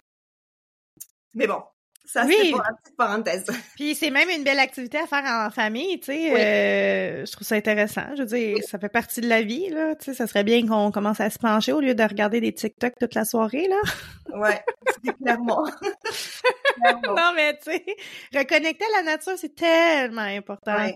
Mais 1.36 1.46
bon, 1.48 1.62
ça 2.06 2.26
Oui. 2.26 2.36
c'est 2.42 2.52
pour 2.52 2.62
la 2.62 2.74
petite 2.82 2.96
parenthèse. 2.98 3.46
Puis 3.76 3.96
c'est 3.96 4.10
même 4.12 4.30
une 4.30 4.44
belle 4.44 4.60
activité 4.60 4.98
à 5.00 5.08
faire 5.08 5.24
en 5.26 5.50
famille, 5.50 6.00
tu 6.00 6.08
sais. 6.14 6.34
Oui. 6.34 6.40
euh, 6.40 7.26
je 7.26 7.32
trouve 7.32 7.48
ça 7.48 7.56
intéressant. 7.56 8.04
Je 8.16 8.22
veux 8.22 8.28
dire, 8.28 8.58
ça 8.68 8.80
fait 8.80 8.90
partie 8.90 9.22
de 9.22 9.28
la 9.28 9.42
vie, 9.42 9.70
là. 9.70 9.96
Tu 9.96 10.06
sais, 10.06 10.14
ça 10.14 10.28
serait 10.28 10.44
bien 10.44 10.66
qu'on 10.68 10.92
commence 10.92 11.20
à 11.20 11.30
se 11.30 11.40
pencher 11.40 11.72
au 11.74 11.80
lieu 11.82 11.96
de 11.96 12.04
regarder 12.04 12.40
des 12.42 12.54
TikTok 12.54 12.94
toute 13.00 13.14
la 13.16 13.26
soirée, 13.26 13.68
là. 13.68 13.78
Ouais, 14.36 14.62
c'est 15.06 15.16
clairement. 15.18 15.64
Clairement. 16.76 17.16
non, 17.16 17.32
mais 17.36 17.56
tu 17.58 17.72
sais, 17.72 17.86
reconnecter 18.34 18.84
à 18.84 18.98
la 19.04 19.12
nature, 19.14 19.34
c'est 19.38 19.56
tellement 19.56 20.22
important. 20.22 20.76
Ouais. 20.76 20.96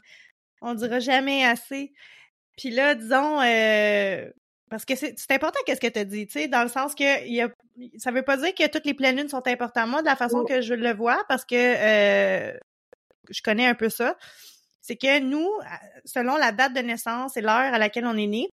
On 0.61 0.73
dira 0.73 0.99
jamais 0.99 1.45
assez. 1.45 1.93
Puis 2.57 2.71
là, 2.71 2.95
disons, 2.95 3.39
euh, 3.41 4.25
parce 4.69 4.85
que 4.85 4.95
c'est 4.95 5.31
important 5.31 5.59
qu'est-ce 5.65 5.81
que 5.81 5.87
tu 5.87 5.99
as 5.99 6.05
dit, 6.05 6.27
tu 6.27 6.33
sais, 6.33 6.47
dans 6.47 6.63
le 6.63 6.69
sens 6.69 6.95
que 6.95 7.27
y 7.27 7.41
a, 7.41 7.49
ça 7.97 8.11
veut 8.11 8.23
pas 8.23 8.37
dire 8.37 8.53
que 8.53 8.67
toutes 8.67 8.85
les 8.85 8.93
pleines 8.93 9.17
lunes 9.17 9.29
sont 9.29 9.47
importantes. 9.47 9.89
Moi, 9.89 10.01
de 10.01 10.05
la 10.05 10.15
façon 10.15 10.45
que 10.45 10.61
je 10.61 10.73
le 10.73 10.93
vois, 10.93 11.23
parce 11.27 11.45
que 11.45 11.55
euh, 11.55 12.57
je 13.29 13.41
connais 13.41 13.67
un 13.67 13.75
peu 13.75 13.89
ça, 13.89 14.15
c'est 14.81 14.95
que 14.95 15.19
nous, 15.19 15.49
selon 16.05 16.35
la 16.37 16.51
date 16.51 16.73
de 16.73 16.81
naissance 16.81 17.37
et 17.37 17.41
l'heure 17.41 17.73
à 17.73 17.77
laquelle 17.77 18.05
on 18.05 18.17
est 18.17 18.27
né, 18.27 18.49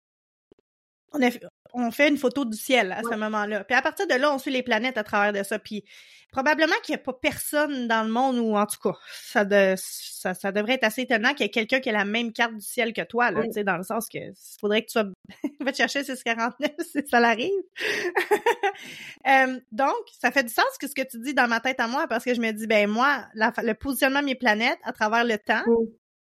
on, 1.12 1.22
a, 1.22 1.30
on 1.74 1.90
fait 1.90 2.08
une 2.08 2.18
photo 2.18 2.44
du 2.44 2.56
ciel 2.56 2.92
à 2.92 3.02
ce 3.02 3.14
moment-là. 3.16 3.64
Puis 3.64 3.76
à 3.76 3.82
partir 3.82 4.06
de 4.06 4.14
là, 4.14 4.32
on 4.32 4.38
suit 4.38 4.50
les 4.50 4.62
planètes 4.62 4.98
à 4.98 5.04
travers 5.04 5.32
de 5.32 5.42
ça. 5.42 5.58
Puis 5.58 5.84
probablement 6.32 6.74
qu'il 6.84 6.94
n'y 6.94 7.00
a 7.00 7.04
pas 7.04 7.12
personne 7.12 7.88
dans 7.88 8.04
le 8.04 8.10
monde 8.10 8.38
ou 8.38 8.56
en 8.56 8.66
tout 8.66 8.78
cas, 8.82 8.96
ça, 9.10 9.44
de, 9.44 9.74
ça, 9.76 10.34
ça 10.34 10.52
devrait 10.52 10.74
être 10.74 10.84
assez 10.84 11.02
étonnant 11.02 11.30
qu'il 11.30 11.42
y 11.42 11.46
ait 11.46 11.50
quelqu'un 11.50 11.80
qui 11.80 11.88
ait 11.88 11.92
la 11.92 12.04
même 12.04 12.32
carte 12.32 12.54
du 12.54 12.64
ciel 12.64 12.92
que 12.92 13.02
toi, 13.02 13.30
là, 13.30 13.42
tu 13.44 13.52
sais, 13.52 13.64
dans 13.64 13.76
le 13.76 13.82
sens 13.82 14.08
que 14.08 14.18
faudrait 14.60 14.82
que 14.82 14.86
tu 14.86 14.92
sois 14.92 15.04
va 15.60 15.72
te 15.72 15.76
chercher 15.76 16.04
649 16.04 16.70
si 16.78 17.02
ça 17.08 17.20
l'arrive. 17.20 17.50
euh, 19.26 19.60
donc, 19.72 19.96
ça 20.20 20.30
fait 20.30 20.44
du 20.44 20.52
sens 20.52 20.78
que 20.80 20.86
ce 20.86 20.94
que 20.94 21.02
tu 21.02 21.18
dis 21.18 21.34
dans 21.34 21.48
ma 21.48 21.60
tête 21.60 21.80
à 21.80 21.88
moi, 21.88 22.06
parce 22.08 22.24
que 22.24 22.34
je 22.34 22.40
me 22.40 22.52
dis, 22.52 22.66
ben 22.66 22.88
moi, 22.88 23.24
le 23.34 23.72
positionnement 23.72 24.20
de 24.20 24.26
mes 24.26 24.34
planètes 24.34 24.78
à 24.84 24.92
travers 24.92 25.24
le 25.24 25.38
temps 25.38 25.64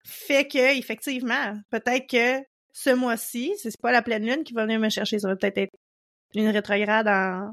fait 0.03 0.47
que, 0.47 0.77
effectivement, 0.77 1.59
peut-être 1.69 2.07
que 2.09 2.43
ce 2.73 2.89
mois-ci, 2.91 3.53
c'est 3.57 3.79
pas 3.81 3.91
la 3.91 4.01
pleine 4.01 4.25
lune 4.25 4.43
qui 4.43 4.53
va 4.53 4.63
venir 4.63 4.79
me 4.79 4.89
chercher, 4.89 5.19
ça 5.19 5.27
va 5.27 5.35
peut-être 5.35 5.57
être 5.57 5.73
une 6.33 6.49
rétrograde 6.49 7.07
en 7.07 7.51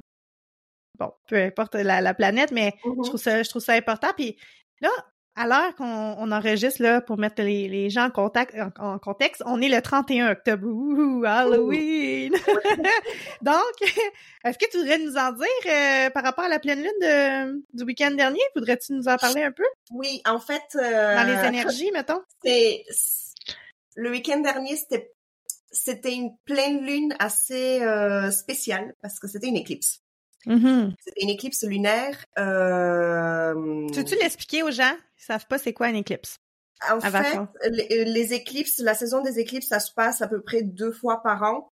bon, 0.98 1.12
peu 1.28 1.36
importe 1.36 1.74
la, 1.74 2.14
planète, 2.14 2.50
mais 2.52 2.74
je 2.84 2.88
mm-hmm. 2.88 3.04
trouve 3.04 3.20
ça 3.20 3.42
je 3.42 3.48
trouve 3.48 3.62
ça 3.62 3.74
important 3.74 4.08
puis 4.16 4.36
là 4.80 4.90
à 5.38 5.46
l'heure 5.46 5.74
qu'on 5.76 6.32
enregistre 6.32 6.82
là 6.82 7.00
pour 7.00 7.16
mettre 7.16 7.42
les, 7.42 7.90
gens 7.90 8.06
en 8.06 8.10
contact 8.10 8.56
en, 8.80 8.98
contexte, 8.98 9.42
on 9.46 9.60
est 9.60 9.68
le 9.68 9.80
31 9.80 10.32
octobre. 10.32 10.66
Ouh, 10.66 11.22
Halloween. 11.24 12.32
Donc, 13.42 13.94
est-ce 14.44 14.58
que 14.58 14.68
tu 14.68 14.78
voudrais 14.78 14.98
nous 14.98 15.16
en 15.16 15.30
dire 15.30 15.46
euh, 15.66 16.10
par 16.10 16.24
rapport 16.24 16.44
à 16.44 16.48
la 16.48 16.58
pleine 16.58 16.82
lune 16.82 17.62
du 17.72 17.84
week-end 17.84 18.10
dernier? 18.10 18.40
Voudrais-tu 18.56 18.94
nous 18.94 19.06
en 19.06 19.16
parler 19.16 19.44
un 19.44 19.52
peu? 19.52 19.62
Oui, 19.92 20.20
en 20.26 20.40
fait 20.40 20.62
euh, 20.74 21.14
dans 21.14 21.24
les 21.24 21.46
énergies, 21.46 21.92
mettons? 21.92 22.20
C'est 22.42 22.82
le 23.96 24.10
week-end 24.10 24.40
dernier, 24.40 24.76
c'était 24.76 25.12
c'était 25.70 26.14
une 26.14 26.36
pleine 26.44 26.84
lune 26.84 27.14
assez 27.18 27.82
euh, 27.82 28.30
spéciale 28.30 28.94
parce 29.02 29.18
que 29.18 29.28
c'était 29.28 29.48
une 29.48 29.56
éclipse. 29.56 30.00
Mm-hmm. 30.46 30.94
C'était 31.04 31.20
une 31.22 31.30
éclipse 31.30 31.64
lunaire. 31.64 32.24
Euh... 32.38 33.86
Tu 33.92 33.98
veux-tu 33.98 34.16
l'expliquer 34.16 34.62
aux 34.62 34.70
gens? 34.70 34.96
Qui 35.16 35.24
savent 35.24 35.46
pas 35.46 35.58
c'est 35.58 35.72
quoi 35.72 35.88
une 35.88 35.96
éclipse? 35.96 36.38
En 36.90 37.00
fait, 37.00 37.38
les, 37.70 38.34
éclipses, 38.34 38.78
la 38.78 38.94
saison 38.94 39.20
des 39.20 39.40
éclipses, 39.40 39.66
ça 39.68 39.80
se 39.80 39.92
passe 39.92 40.22
à 40.22 40.28
peu 40.28 40.40
près 40.40 40.62
deux 40.62 40.92
fois 40.92 41.22
par 41.22 41.42
an 41.42 41.72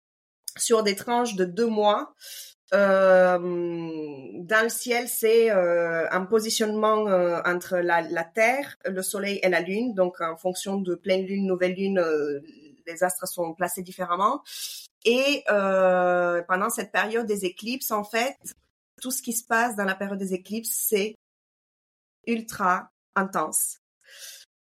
sur 0.58 0.84
des 0.84 0.96
tranches 0.96 1.36
de 1.36 1.46
deux 1.46 1.66
mois. 1.66 2.14
Euh, 2.74 3.38
dans 3.38 4.64
le 4.64 4.70
ciel, 4.70 5.08
c'est 5.08 5.52
euh, 5.52 6.10
un 6.10 6.26
positionnement 6.26 7.08
euh, 7.08 7.42
entre 7.46 7.78
la, 7.78 8.02
la, 8.02 8.24
Terre, 8.24 8.78
le 8.86 9.02
Soleil 9.02 9.40
et 9.44 9.50
la 9.50 9.62
Lune. 9.62 9.94
Donc, 9.94 10.22
en 10.22 10.38
fonction 10.38 10.78
de 10.78 10.96
pleine 10.96 11.26
lune, 11.26 11.46
nouvelle 11.46 11.74
lune, 11.74 12.00
euh, 12.00 12.40
les 12.88 13.04
astres 13.04 13.28
sont 13.28 13.54
placés 13.54 13.82
différemment. 13.82 14.42
Et 15.06 15.44
euh, 15.50 16.42
pendant 16.44 16.70
cette 16.70 16.92
période 16.92 17.26
des 17.26 17.46
éclipses, 17.46 17.92
en 17.92 18.04
fait, 18.04 18.38
tout 19.02 19.12
ce 19.12 19.22
qui 19.22 19.34
se 19.34 19.46
passe 19.46 19.76
dans 19.76 19.86
la 19.86 19.96
période 19.96 20.20
des 20.20 20.34
éclipses, 20.34 20.74
c'est 20.74 21.16
ultra 22.28 22.92
intense. 23.16 23.80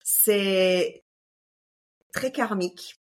C'est 0.04 1.04
très 2.14 2.32
karmique. 2.32 3.00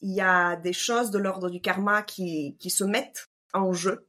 Il 0.00 0.14
y 0.14 0.20
a 0.20 0.56
des 0.56 0.72
choses 0.72 1.10
de 1.10 1.18
l'ordre 1.18 1.48
du 1.48 1.60
karma 1.60 2.02
qui, 2.02 2.56
qui 2.58 2.70
se 2.70 2.84
mettent 2.84 3.28
en 3.54 3.72
jeu. 3.72 4.06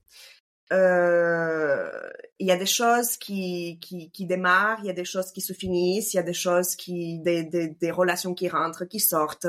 Euh, 0.74 1.90
il 2.40 2.48
y 2.48 2.52
a 2.52 2.58
des 2.58 2.66
choses 2.66 3.18
qui, 3.18 3.80
qui, 3.80 4.10
qui 4.10 4.26
démarrent, 4.26 4.80
il 4.80 4.88
y 4.88 4.90
a 4.90 4.94
des 4.94 5.06
choses 5.06 5.32
qui 5.32 5.42
se 5.42 5.54
finissent, 5.54 6.14
il 6.14 6.18
y 6.18 6.20
a 6.20 6.24
des 6.24 6.34
choses 6.34 6.76
qui, 6.76 7.20
des, 7.20 7.44
des, 7.44 7.68
des 7.70 7.92
relations 7.92 8.34
qui 8.34 8.50
rentrent, 8.50 8.86
qui 8.86 9.00
sortent, 9.00 9.48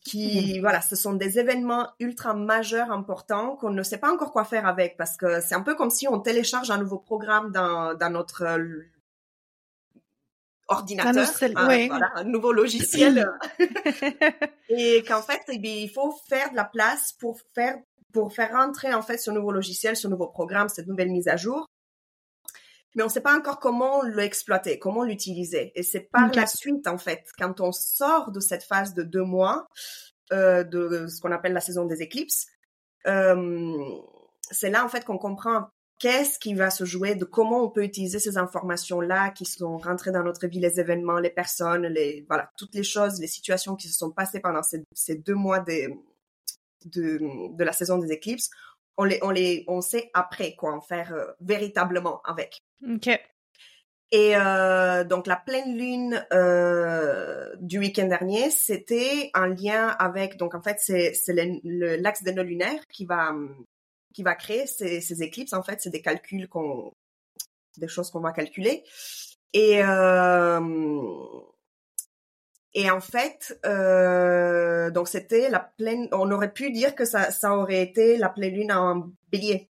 qui, 0.00 0.58
mmh. 0.58 0.60
voilà, 0.60 0.80
ce 0.80 0.96
sont 0.96 1.12
des 1.12 1.38
événements 1.38 1.90
ultra 2.00 2.32
majeurs, 2.34 2.90
importants, 2.90 3.56
qu'on 3.56 3.70
ne 3.70 3.82
sait 3.82 3.98
pas 3.98 4.10
encore 4.10 4.32
quoi 4.32 4.44
faire 4.44 4.66
avec, 4.66 4.96
parce 4.96 5.16
que 5.16 5.40
c'est 5.40 5.54
un 5.54 5.60
peu 5.60 5.74
comme 5.74 5.90
si 5.90 6.08
on 6.08 6.18
télécharge 6.20 6.70
un 6.70 6.78
nouveau 6.78 6.98
programme 6.98 7.52
dans, 7.52 7.94
dans 7.94 8.10
notre 8.10 8.44
ordinateur, 10.68 11.26
voilà, 11.88 12.12
un 12.14 12.24
nouveau 12.24 12.52
logiciel, 12.52 13.28
et 14.68 15.02
qu'en 15.06 15.22
fait, 15.22 15.40
eh 15.48 15.56
il 15.56 15.90
faut 15.90 16.14
faire 16.28 16.50
de 16.50 16.56
la 16.56 16.64
place 16.64 17.12
pour 17.12 17.38
faire 17.54 17.76
pour 18.18 18.32
faire 18.32 18.50
rentrer 18.50 18.92
en 18.92 19.02
fait 19.02 19.18
ce 19.18 19.30
nouveau 19.30 19.52
logiciel, 19.52 19.96
ce 19.96 20.08
nouveau 20.08 20.26
programme, 20.26 20.68
cette 20.68 20.88
nouvelle 20.88 21.10
mise 21.10 21.28
à 21.28 21.36
jour. 21.36 21.66
Mais 22.96 23.04
on 23.04 23.06
ne 23.06 23.10
sait 23.12 23.20
pas 23.20 23.36
encore 23.36 23.60
comment 23.60 24.02
l'exploiter, 24.02 24.80
comment 24.80 25.04
l'utiliser. 25.04 25.70
Et 25.76 25.84
c'est 25.84 26.00
par 26.00 26.28
la 26.34 26.46
suite, 26.46 26.88
en 26.88 26.98
fait, 26.98 27.22
quand 27.38 27.60
on 27.60 27.70
sort 27.70 28.32
de 28.32 28.40
cette 28.40 28.64
phase 28.64 28.92
de 28.94 29.04
deux 29.04 29.22
mois, 29.22 29.68
euh, 30.32 30.64
de 30.64 31.06
ce 31.06 31.20
qu'on 31.20 31.30
appelle 31.30 31.52
la 31.52 31.60
saison 31.60 31.84
des 31.84 32.02
éclipses, 32.02 32.46
euh, 33.06 33.78
c'est 34.50 34.70
là, 34.70 34.84
en 34.84 34.88
fait, 34.88 35.04
qu'on 35.04 35.18
comprend 35.18 35.68
qu'est-ce 36.00 36.40
qui 36.40 36.54
va 36.54 36.70
se 36.70 36.84
jouer, 36.84 37.14
de 37.14 37.24
comment 37.24 37.62
on 37.62 37.70
peut 37.70 37.84
utiliser 37.84 38.18
ces 38.18 38.36
informations-là 38.36 39.30
qui 39.30 39.44
sont 39.44 39.76
rentrées 39.76 40.10
dans 40.10 40.24
notre 40.24 40.48
vie, 40.48 40.58
les 40.58 40.80
événements, 40.80 41.20
les 41.20 41.30
personnes, 41.30 41.86
les, 41.86 42.24
voilà, 42.28 42.50
toutes 42.56 42.74
les 42.74 42.84
choses, 42.84 43.20
les 43.20 43.28
situations 43.28 43.76
qui 43.76 43.88
se 43.88 43.96
sont 43.96 44.10
passées 44.10 44.40
pendant 44.40 44.64
ces, 44.64 44.82
ces 44.92 45.14
deux 45.14 45.34
mois 45.34 45.60
des, 45.60 45.94
de, 46.84 47.18
de 47.56 47.64
la 47.64 47.72
saison 47.72 47.98
des 47.98 48.12
éclipses, 48.12 48.50
on 48.96 49.04
les, 49.04 49.18
on 49.22 49.30
les, 49.30 49.64
on 49.68 49.80
sait 49.80 50.10
après 50.14 50.54
quoi 50.54 50.72
en 50.72 50.80
faire 50.80 51.12
euh, 51.12 51.26
véritablement 51.40 52.20
avec. 52.22 52.62
Ok. 52.88 53.08
Et 54.10 54.36
euh, 54.36 55.04
donc 55.04 55.26
la 55.26 55.36
pleine 55.36 55.76
lune 55.76 56.24
euh, 56.32 57.54
du 57.60 57.78
week-end 57.78 58.06
dernier, 58.06 58.50
c'était 58.50 59.30
en 59.34 59.46
lien 59.46 59.88
avec 59.98 60.38
donc 60.38 60.54
en 60.54 60.62
fait 60.62 60.78
c'est 60.80 61.12
c'est 61.12 61.34
l'axe 61.62 62.22
de 62.22 62.30
nos 62.30 62.42
lunaires 62.42 62.86
qui 62.90 63.04
va 63.04 63.34
qui 64.14 64.22
va 64.22 64.34
créer 64.34 64.66
ces, 64.66 65.00
ces 65.00 65.22
éclipses. 65.22 65.52
En 65.52 65.62
fait, 65.62 65.80
c'est 65.80 65.90
des 65.90 66.02
calculs 66.02 66.48
qu'on 66.48 66.92
des 67.76 67.88
choses 67.88 68.10
qu'on 68.10 68.20
va 68.20 68.32
calculer. 68.32 68.82
Et 69.52 69.82
euh, 69.82 70.60
et 72.74 72.90
en 72.90 73.00
fait, 73.00 73.58
euh, 73.64 74.90
donc 74.90 75.08
c'était 75.08 75.48
la 75.48 75.60
pleine. 75.60 76.08
On 76.12 76.30
aurait 76.30 76.52
pu 76.52 76.70
dire 76.70 76.94
que 76.94 77.04
ça, 77.04 77.30
ça 77.30 77.56
aurait 77.56 77.82
été 77.82 78.18
la 78.18 78.28
pleine 78.28 78.54
lune 78.54 78.72
en 78.72 79.10
Bélier, 79.30 79.70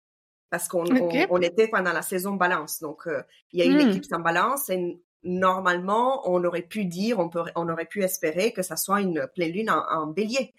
parce 0.50 0.68
qu'on 0.68 0.86
on, 0.86 1.42
était 1.42 1.68
pendant 1.68 1.94
la 1.94 2.02
saison 2.02 2.34
Balance. 2.34 2.80
Donc 2.80 3.08
euh, 3.08 3.24
il 3.54 3.60
y 3.60 3.62
a 3.64 3.66
une 3.66 3.78
hmm. 3.78 3.90
éclipse 3.90 4.12
en 4.12 4.20
Balance 4.20 4.70
et 4.70 5.00
normalement 5.24 6.30
on 6.30 6.44
aurait 6.44 6.64
pu 6.64 6.86
dire, 6.86 7.20
on, 7.20 7.30
peut, 7.30 7.44
on 7.56 7.70
aurait 7.70 7.86
pu 7.86 8.04
espérer 8.04 8.52
que 8.52 8.62
ça 8.62 8.76
soit 8.76 9.02
une 9.02 9.28
pleine 9.36 9.52
lune 9.52 9.70
en, 9.70 9.86
en 9.90 10.08
Bélier. 10.08 10.54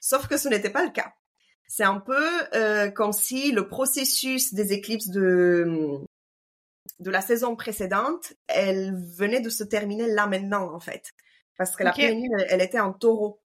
Sauf 0.00 0.26
que 0.26 0.38
ce 0.38 0.48
n'était 0.48 0.70
pas 0.70 0.84
le 0.84 0.90
cas. 0.90 1.12
C'est 1.66 1.84
un 1.84 2.00
peu 2.00 2.26
euh, 2.54 2.90
comme 2.90 3.12
si 3.12 3.52
le 3.52 3.68
processus 3.68 4.54
des 4.54 4.72
éclipses 4.72 5.08
de 5.08 6.00
de 7.00 7.10
la 7.10 7.20
saison 7.20 7.56
précédente, 7.56 8.34
elle 8.46 8.94
venait 8.94 9.40
de 9.40 9.50
se 9.50 9.64
terminer 9.64 10.06
là 10.06 10.26
maintenant 10.26 10.72
en 10.72 10.80
fait 10.80 11.12
parce 11.56 11.76
que 11.76 11.84
la 11.84 11.92
pleine 11.92 12.22
lune, 12.22 12.36
elle, 12.48 12.60
était 12.60 12.80
en 12.80 12.92
taureau. 12.92 13.40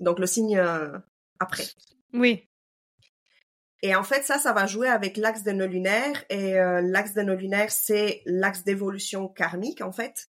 Donc 0.00 0.18
le 0.18 0.26
signe 0.26 0.58
euh, 0.58 0.98
après. 1.40 1.64
Oui. 2.12 2.48
Et 3.82 3.94
en 3.94 4.02
fait, 4.02 4.24
ça, 4.24 4.38
ça 4.38 4.52
va 4.52 4.66
jouer 4.66 4.88
avec 4.88 5.16
l'axe 5.16 5.44
de 5.44 5.52
nos 5.52 5.66
lunaires. 5.66 6.24
Et 6.30 6.58
euh, 6.58 6.80
l'axe 6.80 7.14
de 7.14 7.22
nos 7.22 7.34
lunaires, 7.34 7.70
c'est 7.70 8.22
l'axe 8.26 8.64
d'évolution 8.64 9.28
karmique, 9.28 9.82
en 9.82 9.92
fait, 9.92 10.28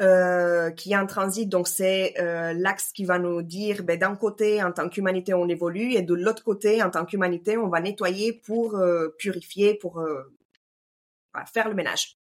euh, 0.00 0.70
qui 0.72 0.92
est 0.92 0.96
en 0.96 1.06
transit. 1.06 1.48
Donc, 1.48 1.68
c'est 1.68 2.14
euh, 2.18 2.54
l'axe 2.54 2.92
qui 2.92 3.04
va 3.04 3.18
nous 3.18 3.42
dire, 3.42 3.84
ben, 3.84 3.98
d'un 3.98 4.16
côté, 4.16 4.62
en 4.62 4.72
tant 4.72 4.88
qu'humanité, 4.88 5.32
on 5.32 5.48
évolue, 5.48 5.92
et 5.92 6.02
de 6.02 6.14
l'autre 6.14 6.42
côté, 6.42 6.82
en 6.82 6.90
tant 6.90 7.04
qu'humanité, 7.04 7.56
on 7.56 7.68
va 7.68 7.80
nettoyer 7.80 8.32
pour 8.32 8.82
purifier, 9.18 9.74
pour 9.74 10.02
voilà, 11.32 11.46
faire 11.46 11.68
le 11.68 11.74
ménage. 11.74 12.18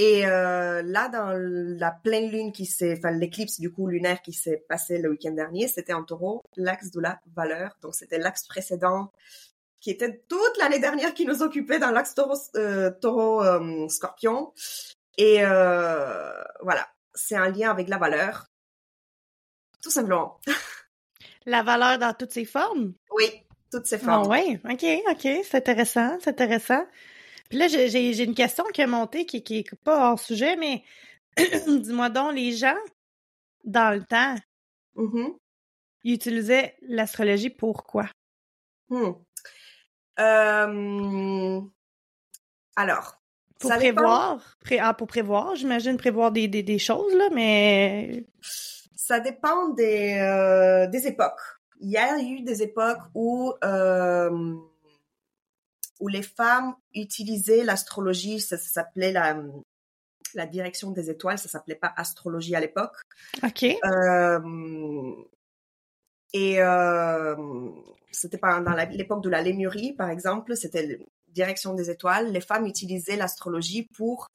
Et 0.00 0.24
euh, 0.26 0.80
là, 0.82 1.08
dans 1.08 1.32
la 1.36 1.90
pleine 1.90 2.30
lune 2.30 2.52
qui 2.52 2.66
s'est, 2.66 2.94
enfin 2.96 3.10
l'éclipse 3.10 3.58
du 3.58 3.72
coup 3.72 3.88
lunaire 3.88 4.22
qui 4.22 4.32
s'est 4.32 4.64
passé 4.68 4.98
le 4.98 5.10
week-end 5.10 5.32
dernier, 5.32 5.66
c'était 5.66 5.92
en 5.92 6.04
taureau, 6.04 6.44
l'axe 6.56 6.92
de 6.92 7.00
la 7.00 7.20
valeur. 7.34 7.76
Donc 7.82 7.96
c'était 7.96 8.18
l'axe 8.18 8.46
précédent 8.46 9.10
qui 9.80 9.90
était 9.90 10.22
toute 10.28 10.56
l'année 10.58 10.78
dernière 10.78 11.14
qui 11.14 11.26
nous 11.26 11.42
occupait 11.42 11.80
dans 11.80 11.90
l'axe 11.90 12.14
taureau, 12.14 12.36
euh, 12.54 12.92
taureau 13.00 13.42
euh, 13.42 13.88
scorpion. 13.88 14.52
Et 15.16 15.38
voilà, 15.42 16.86
c'est 17.12 17.34
un 17.34 17.48
lien 17.48 17.72
avec 17.72 17.88
la 17.88 17.98
valeur, 17.98 18.46
tout 19.82 19.90
simplement. 19.90 20.38
La 21.46 21.62
valeur 21.62 21.98
dans 21.98 22.12
toutes 22.12 22.32
ses 22.32 22.44
formes? 22.44 22.92
Oui, 23.10 23.24
toutes 23.72 23.86
ses 23.86 23.96
formes. 23.98 24.30
Ah 24.30 24.38
oui, 24.38 24.60
ok, 24.70 24.84
ok, 25.10 25.44
c'est 25.44 25.54
intéressant, 25.54 26.18
c'est 26.20 26.30
intéressant. 26.30 26.84
Puis 27.48 27.58
là, 27.58 27.68
j'ai 27.68 28.22
une 28.22 28.34
question 28.34 28.64
qui 28.72 28.80
est 28.82 28.86
montée, 28.86 29.24
qui, 29.26 29.42
qui 29.42 29.58
est 29.58 29.74
pas 29.84 30.10
hors 30.10 30.18
sujet, 30.18 30.56
mais 30.56 30.82
dis-moi 31.66 32.10
donc, 32.10 32.34
les 32.34 32.52
gens, 32.52 32.76
dans 33.64 33.94
le 33.94 34.02
temps, 34.04 34.34
mm-hmm. 34.96 35.34
il 36.04 36.14
utilisait 36.14 36.76
l'astrologie 36.82 37.50
pour 37.50 37.84
quoi? 37.84 38.08
Hmm. 38.90 39.12
Euh, 40.18 41.60
alors, 42.76 43.20
Pour 43.60 43.70
ça 43.70 43.78
dépend- 43.78 43.94
prévoir? 44.02 44.56
Pré- 44.60 44.78
ah, 44.80 44.94
pour 44.94 45.06
prévoir, 45.06 45.54
j'imagine 45.54 45.96
prévoir 45.96 46.32
des, 46.32 46.48
des, 46.48 46.62
des 46.62 46.78
choses, 46.78 47.14
là, 47.14 47.28
mais... 47.32 48.26
Ça 48.40 49.20
dépend 49.20 49.68
des, 49.70 50.18
euh, 50.20 50.86
des 50.88 51.06
époques. 51.06 51.40
Il 51.80 51.90
y 51.90 51.96
a 51.96 52.18
eu 52.18 52.40
des 52.42 52.62
époques 52.62 52.98
où, 53.14 53.52
euh, 53.64 54.54
où 56.00 56.08
les 56.08 56.22
femmes 56.22 56.74
utilisaient 56.94 57.64
l'astrologie, 57.64 58.40
ça, 58.40 58.56
ça 58.58 58.68
s'appelait 58.68 59.12
la, 59.12 59.36
la 60.34 60.46
direction 60.46 60.90
des 60.90 61.10
étoiles, 61.10 61.38
ça 61.38 61.48
s'appelait 61.48 61.74
pas 61.74 61.92
astrologie 61.96 62.54
à 62.54 62.60
l'époque. 62.60 62.96
OK. 63.42 63.64
Euh, 63.64 65.14
et 66.34 66.60
euh, 66.60 67.34
c'était 68.12 68.38
pas 68.38 68.60
dans 68.60 68.74
l'époque 68.90 69.22
de 69.22 69.30
la 69.30 69.42
Lémurie, 69.42 69.94
par 69.94 70.10
exemple, 70.10 70.56
c'était 70.56 70.86
la 70.86 70.94
direction 71.28 71.74
des 71.74 71.90
étoiles. 71.90 72.30
Les 72.32 72.40
femmes 72.40 72.66
utilisaient 72.66 73.16
l'astrologie 73.16 73.88
pour 73.96 74.28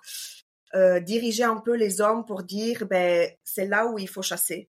euh, 0.75 0.99
diriger 0.99 1.43
un 1.43 1.57
peu 1.57 1.75
les 1.75 2.01
hommes 2.01 2.25
pour 2.25 2.43
dire, 2.43 2.85
ben 2.89 3.29
c'est 3.43 3.65
là 3.65 3.85
où 3.87 3.99
il 3.99 4.09
faut 4.09 4.23
chasser, 4.23 4.69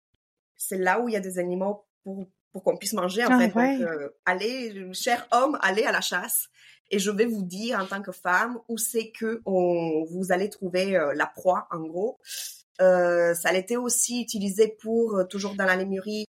c'est 0.57 0.77
là 0.77 0.99
où 0.99 1.07
il 1.07 1.13
y 1.13 1.17
a 1.17 1.21
des 1.21 1.39
animaux 1.39 1.85
pour 2.03 2.27
pour 2.51 2.63
qu'on 2.63 2.77
puisse 2.77 2.93
manger 2.93 3.25
en 3.25 3.29
Ah, 3.31 3.39
fait. 3.39 3.55
ouais. 3.55 3.79
Donc, 3.79 3.89
allez, 4.25 4.93
cher 4.93 5.27
homme, 5.31 5.57
allez 5.63 5.85
à 5.85 5.91
la 5.91 6.01
chasse. 6.01 6.49
Et 6.91 6.99
je 6.99 7.11
vais 7.11 7.25
vous 7.25 7.43
dire 7.43 7.79
en 7.79 7.85
tant 7.85 8.01
que 8.01 8.11
femme 8.11 8.59
où 8.67 8.77
c'est 8.77 9.11
que 9.11 9.41
on, 9.45 10.05
vous 10.05 10.31
allez 10.31 10.49
trouver 10.49 10.95
euh, 10.95 11.13
la 11.15 11.25
proie, 11.25 11.67
en 11.71 11.79
gros. 11.79 12.19
Euh, 12.81 13.33
ça 13.33 13.49
a 13.49 13.53
été 13.53 13.77
aussi 13.77 14.21
utilisé 14.21 14.67
pour, 14.67 15.15
euh, 15.15 15.23
toujours 15.25 15.55
dans 15.55 15.65
la 15.65 15.75
lémurie, 15.75 16.25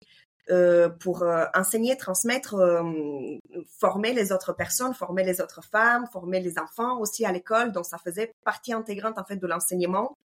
euh, 0.51 0.89
pour 0.89 1.25
enseigner, 1.55 1.97
transmettre, 1.97 2.57
former 3.79 4.13
les 4.13 4.33
autres 4.33 4.53
personnes, 4.53 4.93
former 4.93 5.23
les 5.23 5.41
autres 5.41 5.63
femmes, 5.65 6.07
former 6.13 6.41
les 6.41 6.59
enfants 6.59 6.99
aussi 6.99 7.25
à 7.25 7.33
l'école. 7.33 7.71
Donc, 7.71 7.87
ça 7.87 7.97
faisait 7.99 8.33
partie 8.45 8.73
intégrante, 8.73 9.19
en 9.19 9.25
fait, 9.25 9.37
de 9.37 9.47
l'enseignement. 9.47 10.17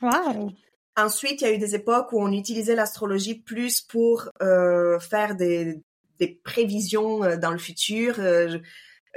Wow! 0.00 0.52
Ensuite, 0.96 1.42
il 1.42 1.44
y 1.44 1.50
a 1.50 1.54
eu 1.54 1.58
des 1.58 1.74
époques 1.74 2.12
où 2.12 2.20
on 2.20 2.32
utilisait 2.32 2.74
l'astrologie 2.74 3.34
plus 3.34 3.82
pour 3.82 4.30
faire 4.40 5.36
des, 5.36 5.82
des 6.18 6.40
prévisions 6.42 7.36
dans 7.36 7.52
le 7.52 7.58
futur. 7.58 8.18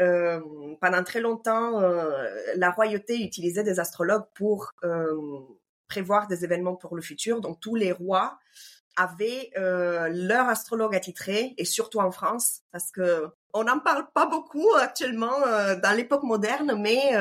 Euh, 0.02 0.40
pendant 0.80 1.04
très 1.04 1.22
longtemps, 1.22 1.80
euh, 1.80 2.28
la 2.56 2.72
royauté 2.72 3.24
utilisait 3.24 3.64
des 3.64 3.80
astrologues 3.80 4.26
pour 4.34 4.72
euh, 4.84 5.16
prévoir 5.88 6.28
des 6.28 6.44
événements 6.44 6.76
pour 6.76 6.96
le 6.96 7.02
futur. 7.02 7.40
Donc, 7.40 7.60
tous 7.60 7.76
les 7.76 7.92
rois 7.92 8.40
avaient 8.98 9.52
leur 9.56 10.50
astrologue 10.50 10.94
attitré, 10.94 11.54
et 11.58 11.66
surtout 11.66 12.00
en 12.00 12.12
France, 12.12 12.62
parce 12.72 12.92
que 12.92 13.28
on 13.54 13.64
n'en 13.64 13.80
parle 13.80 14.06
pas 14.14 14.26
beaucoup 14.26 14.68
actuellement 14.76 15.40
dans 15.82 15.96
l'époque 15.96 16.24
moderne, 16.24 16.76
mais 16.78 17.16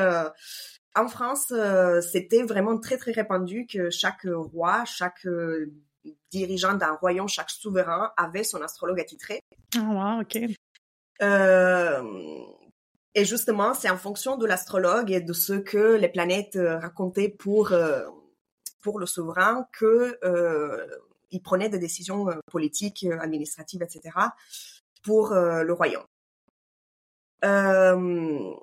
en 0.93 1.07
France, 1.07 1.53
c'était 2.11 2.43
vraiment 2.43 2.77
très 2.77 2.97
très 2.97 3.13
répandu 3.13 3.67
que 3.67 3.89
chaque 3.89 4.25
roi, 4.25 4.83
chaque 4.85 5.25
dirigeant 6.29 6.73
d'un 6.73 6.93
royaume, 6.93 7.29
chaque 7.29 7.49
souverain 7.49 8.11
avait 8.17 8.43
son 8.43 8.61
astrologue 8.61 8.99
attitré. 8.99 9.39
Ah, 9.77 9.79
wow, 9.79 10.21
OK. 10.21 10.37
Euh, 11.21 12.01
et 13.13 13.25
justement, 13.25 13.73
c'est 13.73 13.89
en 13.89 13.97
fonction 13.97 14.37
de 14.37 14.45
l'astrologue 14.45 15.11
et 15.11 15.21
de 15.21 15.33
ce 15.33 15.53
que 15.53 15.95
les 15.95 16.07
planètes 16.07 16.55
euh, 16.55 16.79
racontaient 16.79 17.29
pour 17.29 17.73
euh, 17.73 18.05
pour 18.81 18.99
le 18.99 19.05
souverain 19.05 19.67
que 19.73 20.17
euh, 20.23 20.87
il 21.31 21.41
prenait 21.41 21.69
des 21.69 21.79
décisions 21.79 22.27
politiques, 22.51 23.05
administratives, 23.19 23.83
etc. 23.83 24.09
pour 25.03 25.33
le 25.33 25.71
royaume. 25.71 26.03
Euh, 27.45 28.53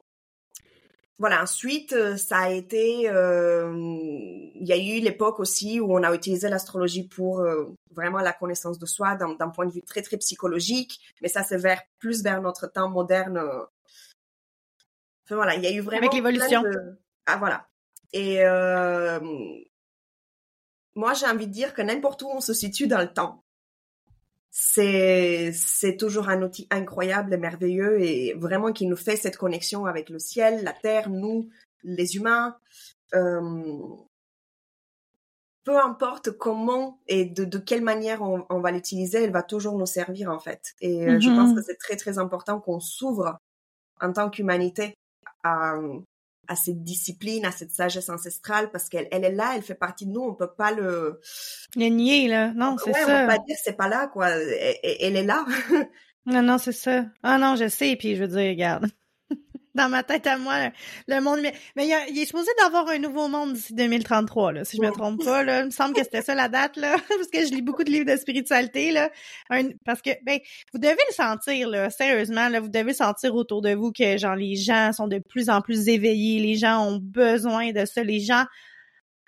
voilà. 1.18 1.42
Ensuite, 1.42 2.16
ça 2.16 2.38
a 2.38 2.50
été, 2.50 3.08
euh, 3.08 3.72
il 3.74 4.66
y 4.66 4.72
a 4.72 4.76
eu 4.76 5.00
l'époque 5.00 5.40
aussi 5.40 5.80
où 5.80 5.94
on 5.94 6.02
a 6.02 6.14
utilisé 6.14 6.48
l'astrologie 6.48 7.04
pour 7.08 7.46
vraiment 7.92 8.18
la 8.18 8.32
connaissance 8.32 8.78
de 8.78 8.87
soi 8.87 9.14
d'un 9.14 9.48
point 9.48 9.64
de 9.64 9.72
vue 9.72 9.82
très 9.82 10.02
très 10.02 10.18
psychologique, 10.18 11.00
mais 11.22 11.28
ça 11.28 11.44
c'est 11.44 11.58
vers 11.58 11.80
plus 12.00 12.22
vers 12.22 12.42
notre 12.42 12.66
temps 12.66 12.90
moderne. 12.90 13.40
Enfin, 15.28 15.36
voilà, 15.36 15.54
il 15.56 15.62
y 15.62 15.66
a 15.66 15.70
eu 15.72 15.80
vraiment 15.80 15.98
Avec 16.06 16.14
l'évolution. 16.14 16.62
de- 16.62 16.98
Ah 17.26 17.36
voilà. 17.36 17.68
Et 18.14 18.42
euh, 18.44 19.20
moi 20.94 21.12
j'ai 21.12 21.26
envie 21.26 21.46
de 21.46 21.52
dire 21.52 21.74
que 21.74 21.82
n'importe 21.82 22.22
où 22.22 22.28
on 22.28 22.40
se 22.40 22.54
situe 22.54 22.86
dans 22.86 23.00
le 23.00 23.12
temps, 23.12 23.44
c'est 24.50 25.52
c'est 25.52 25.96
toujours 25.98 26.30
un 26.30 26.40
outil 26.42 26.66
incroyable 26.70 27.34
et 27.34 27.36
merveilleux 27.36 28.00
et 28.00 28.32
vraiment 28.34 28.72
qui 28.72 28.86
nous 28.86 28.96
fait 28.96 29.16
cette 29.16 29.36
connexion 29.36 29.84
avec 29.84 30.08
le 30.08 30.18
ciel, 30.18 30.64
la 30.64 30.72
terre, 30.72 31.10
nous, 31.10 31.50
les 31.82 32.16
humains. 32.16 32.56
Euh, 33.14 33.82
peu 35.64 35.78
importe 35.78 36.30
comment 36.30 36.98
et 37.08 37.26
de, 37.26 37.44
de 37.44 37.58
quelle 37.58 37.82
manière 37.82 38.22
on, 38.22 38.46
on 38.48 38.60
va 38.60 38.70
l'utiliser, 38.70 39.24
elle 39.24 39.32
va 39.32 39.42
toujours 39.42 39.76
nous 39.76 39.84
servir 39.86 40.30
en 40.30 40.38
fait. 40.38 40.72
Et 40.80 41.06
euh, 41.06 41.20
je 41.20 41.28
Mhm. 41.28 41.36
pense 41.36 41.52
que 41.54 41.62
c'est 41.62 41.76
très 41.76 41.96
très 41.96 42.16
important 42.18 42.58
qu'on 42.58 42.80
s'ouvre 42.80 43.36
en 44.00 44.12
tant 44.12 44.30
qu'humanité 44.30 44.94
à, 45.48 45.78
à 46.48 46.56
cette 46.56 46.82
discipline, 46.82 47.44
à 47.44 47.52
cette 47.52 47.70
sagesse 47.70 48.08
ancestrale 48.08 48.70
parce 48.70 48.88
qu'elle 48.88 49.08
elle 49.11 49.24
est 49.24 49.32
là, 49.32 49.52
elle 49.54 49.62
fait 49.62 49.74
partie 49.74 50.06
de 50.06 50.12
nous, 50.12 50.22
on 50.22 50.34
peut 50.34 50.52
pas 50.52 50.72
le 50.72 51.20
Le 51.76 51.87
nier, 51.88 52.28
là. 52.28 52.52
Non, 52.54 52.76
c'est 52.78 52.90
ouais, 52.90 53.02
on 53.04 53.06
ça. 53.06 53.20
peut 53.22 53.26
pas 53.28 53.38
dire 53.46 53.56
c'est 53.62 53.76
pas 53.76 53.88
là 53.88 54.06
quoi, 54.08 54.30
elle 54.30 55.16
est 55.16 55.24
là. 55.24 55.44
Non, 56.26 56.42
non, 56.42 56.58
c'est 56.58 56.72
ça. 56.72 57.06
Ah 57.22 57.38
non, 57.38 57.56
je 57.56 57.68
sais, 57.68 57.96
puis 57.96 58.14
je 58.14 58.20
veux 58.22 58.28
dire, 58.28 58.50
regarde. 58.50 58.87
Dans 59.78 59.88
ma 59.88 60.02
tête 60.02 60.26
à 60.26 60.36
moi, 60.38 60.70
le 61.06 61.20
monde... 61.20 61.38
Mais, 61.40 61.54
mais 61.76 61.84
il, 61.86 61.90
y 61.90 61.94
a- 61.94 62.08
il 62.08 62.18
est 62.18 62.26
supposé 62.26 62.50
d'avoir 62.60 62.88
un 62.88 62.98
nouveau 62.98 63.28
monde 63.28 63.52
d'ici 63.52 63.74
2033, 63.74 64.52
là, 64.52 64.64
si 64.64 64.76
je 64.76 64.82
me 64.82 64.90
trompe 64.90 65.24
pas. 65.24 65.42
Là. 65.44 65.60
Il 65.60 65.66
me 65.66 65.70
semble 65.70 65.94
que 65.94 66.02
c'était 66.02 66.22
ça 66.22 66.34
la 66.34 66.48
date, 66.48 66.76
là, 66.76 66.96
parce 67.08 67.28
que 67.32 67.46
je 67.46 67.52
lis 67.54 67.62
beaucoup 67.62 67.84
de 67.84 67.90
livres 67.90 68.10
de 68.10 68.16
spiritualité. 68.16 68.90
Là. 68.90 69.10
Un- 69.50 69.70
parce 69.84 70.02
que, 70.02 70.10
ben, 70.24 70.38
vous 70.72 70.78
devez 70.80 70.96
le 71.08 71.14
sentir, 71.14 71.68
là, 71.68 71.90
sérieusement, 71.90 72.48
là, 72.48 72.60
vous 72.60 72.68
devez 72.68 72.92
sentir 72.92 73.34
autour 73.34 73.62
de 73.62 73.72
vous 73.74 73.92
que, 73.92 74.16
genre, 74.18 74.34
les 74.36 74.56
gens 74.56 74.92
sont 74.92 75.06
de 75.08 75.18
plus 75.18 75.48
en 75.48 75.60
plus 75.60 75.88
éveillés, 75.88 76.40
les 76.40 76.56
gens 76.56 76.84
ont 76.84 76.98
besoin 77.00 77.70
de 77.72 77.84
ça, 77.84 78.02
les 78.02 78.20
gens 78.20 78.44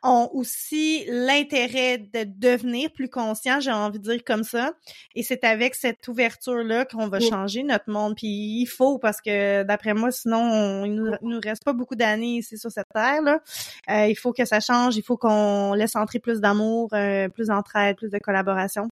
ont 0.02 0.28
aussi 0.32 1.04
l'intérêt 1.08 1.98
de 1.98 2.24
devenir 2.24 2.90
plus 2.92 3.08
conscients, 3.08 3.60
j'ai 3.60 3.72
envie 3.72 3.98
de 3.98 4.04
dire 4.12 4.24
comme 4.24 4.44
ça. 4.44 4.72
Et 5.14 5.22
c'est 5.22 5.44
avec 5.44 5.74
cette 5.74 6.06
ouverture-là 6.08 6.84
qu'on 6.86 7.08
va 7.08 7.18
Oui. 7.18 7.28
changer 7.28 7.62
notre 7.62 7.90
monde. 7.90 8.14
Puis 8.16 8.26
il 8.28 8.66
faut, 8.66 8.98
parce 8.98 9.20
que 9.20 9.62
d'après 9.62 9.94
moi, 9.94 10.10
sinon, 10.10 10.38
on- 10.40 10.84
il 10.84 10.94
nous, 10.94 11.12
il 11.22 11.28
nous 11.28 11.40
reste 11.42 11.64
pas 11.64 11.72
beaucoup 11.72 11.94
d'années 11.96 12.36
ici 12.38 12.58
sur 12.58 12.70
cette 12.70 12.88
terre-là. 12.94 13.40
Euh, 13.90 14.06
il 14.06 14.16
faut 14.16 14.32
que 14.32 14.44
ça 14.44 14.60
change, 14.60 14.96
il 14.96 15.02
faut 15.02 15.16
qu'on 15.16 15.74
laisse 15.74 15.96
entrer 15.96 16.18
plus 16.18 16.40
d'amour, 16.40 16.88
euh, 16.94 17.28
plus 17.28 17.48
d'entraide, 17.48 17.96
plus 17.96 18.10
de 18.10 18.18
collaboration. 18.18 18.88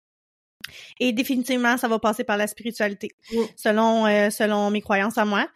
Et 1.00 1.12
définitivement, 1.12 1.76
ça 1.76 1.88
va 1.88 1.98
passer 1.98 2.24
par 2.24 2.36
la 2.36 2.46
spiritualité, 2.46 3.10
Oui. 3.32 3.46
selon 3.56 4.06
euh, 4.06 4.30
selon 4.30 4.70
mes 4.70 4.80
croyances 4.80 5.18
à 5.18 5.24
moi. 5.24 5.48